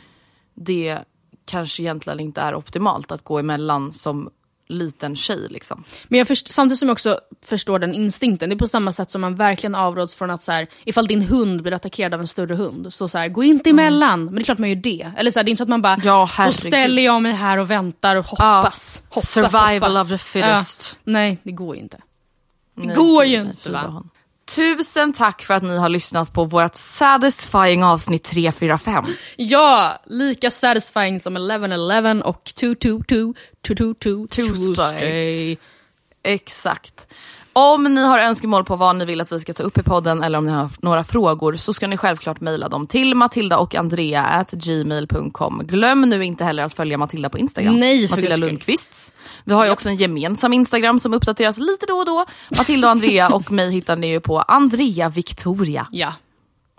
det 0.55 0.99
kanske 1.47 1.83
egentligen 1.83 2.21
inte 2.21 2.41
är 2.41 2.55
optimalt 2.55 3.13
att 3.13 3.25
gå 3.25 3.39
emellan 3.39 3.93
som 3.93 4.31
liten 4.69 5.17
tjej. 5.17 5.47
Liksom. 5.51 5.85
Men 6.09 6.19
jag 6.19 6.29
först, 6.29 6.53
samtidigt 6.53 6.79
som 6.79 6.89
jag 6.89 6.93
också 6.95 7.21
förstår 7.45 7.79
den 7.79 7.95
instinkten, 7.95 8.49
det 8.49 8.55
är 8.55 8.59
på 8.59 8.67
samma 8.69 8.93
sätt 8.93 9.11
som 9.11 9.21
man 9.21 9.37
verkligen 9.37 9.75
avråds 9.75 10.15
från 10.15 10.31
att 10.31 10.43
så 10.43 10.53
här, 10.53 10.67
ifall 10.85 11.07
din 11.07 11.23
hund 11.23 11.63
blir 11.63 11.73
attackerad 11.73 12.15
av 12.15 12.21
en 12.21 12.29
större 12.29 12.55
hund, 12.55 12.95
så, 12.95 13.09
så 13.09 13.19
här, 13.19 13.29
gå 13.29 13.45
inte 13.45 13.71
emellan. 13.71 14.25
Men 14.25 14.35
det 14.35 14.41
är 14.41 14.45
klart 14.45 14.59
man 14.59 14.69
gör 14.69 14.77
det. 14.77 15.13
Eller 15.17 15.31
så 15.31 15.39
här, 15.39 15.45
det 15.45 15.49
är 15.49 15.51
inte 15.51 15.59
så 15.59 15.63
att 15.63 15.69
man 15.69 15.83
bara, 15.83 15.95
Mm. 15.95 16.07
Ja, 16.07 16.29
då 16.47 16.53
ställer 16.53 17.03
jag 17.03 17.23
mig 17.23 17.33
här 17.33 17.59
och 17.59 17.71
väntar 17.71 18.17
och 18.17 18.27
hoppas. 18.27 19.03
hoppas 19.09 19.31
Survival 19.31 19.81
hoppas. 19.91 20.03
of 20.03 20.11
the 20.11 20.19
fittest. 20.19 20.97
Ja. 21.05 21.13
Nej, 21.13 21.39
det 21.43 21.53
går 21.53 21.77
ju 21.77 21.83
inte. 21.83 21.97
Det 22.75 22.87
Nej, 22.87 22.97
går 22.97 23.25
ju 23.25 23.39
nej, 23.43 23.51
inte 23.51 23.71
va? 23.71 24.05
Tusen 24.55 25.13
tack 25.13 25.43
för 25.43 25.55
att 25.55 25.63
ni 25.63 25.77
har 25.79 25.89
lyssnat 25.89 26.33
på 26.33 26.45
vårt 26.45 26.75
satisfying 26.75 27.85
avsnitt 27.85 28.25
345. 28.25 29.05
Ja, 29.37 30.03
lika 30.07 30.51
satisfying 30.51 31.21
som 31.21 31.39
11-11 31.39 32.21
och 32.21 32.45
222 32.45 33.35
222 33.67 34.27
Tuesday. 34.27 34.67
Tuesday. 34.67 35.59
Exakt. 36.23 37.15
Om 37.53 37.85
ni 37.95 38.05
har 38.05 38.19
önskemål 38.19 38.65
på 38.65 38.77
vad 38.77 38.97
ni 38.97 39.05
vill 39.05 39.21
att 39.21 39.33
vi 39.33 39.41
ska 39.41 39.53
ta 39.53 39.63
upp 39.63 39.79
i 39.79 39.83
podden 39.83 40.23
eller 40.23 40.39
om 40.39 40.47
ni 40.47 40.53
har 40.53 40.71
några 40.83 41.05
frågor 41.05 41.57
så 41.57 41.73
ska 41.73 41.87
ni 41.87 41.97
självklart 41.97 42.41
mejla 42.41 42.69
dem 42.69 42.87
till 42.87 43.15
matilda 43.15 43.59
och 43.59 43.75
andrea 43.75 44.25
at 44.25 44.51
gmail.com. 44.51 45.63
Glöm 45.65 46.01
nu 46.01 46.25
inte 46.25 46.45
heller 46.45 46.63
att 46.63 46.75
följa 46.75 46.99
Matilda 46.99 47.29
på 47.29 47.39
Instagram. 47.39 47.81
Nej, 47.81 48.09
Matilda. 48.11 48.37
Lundqvist. 48.37 49.15
Vi 49.45 49.55
har 49.55 49.65
ju 49.65 49.71
också 49.71 49.89
en 49.89 49.97
gemensam 49.97 50.53
Instagram 50.53 50.99
som 50.99 51.15
uppdateras 51.15 51.59
lite 51.59 51.87
då 51.87 51.95
och 51.95 52.07
då. 52.07 52.25
Matilda 52.59 52.87
och 52.89 52.91
Andrea 52.91 53.29
och 53.29 53.53
mig 53.53 53.71
hittar 53.71 53.97
ni 53.97 54.07
ju 54.09 54.21
på 54.21 54.41
Andrea 54.41 55.09
Victoria. 55.09 55.87
Ja. 55.91 56.13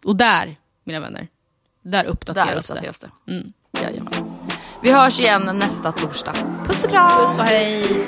Och 0.04 0.16
där, 0.16 0.56
mina 0.84 1.00
vänner, 1.00 1.28
där 1.84 2.06
uppdateras, 2.06 2.48
Där 2.48 2.58
uppdateras 2.58 3.00
det. 3.00 3.10
det. 3.26 3.32
Mm. 3.32 3.54
Jajamän. 3.84 4.14
Vi 4.82 4.92
hörs 4.92 5.20
igen 5.20 5.52
nästa 5.54 5.92
torsdag. 5.92 6.34
Puss 6.66 6.84
och 6.86 6.92
kram! 6.92 7.10
Puss 7.28 7.38
och 7.40 7.46
hej! 7.46 8.06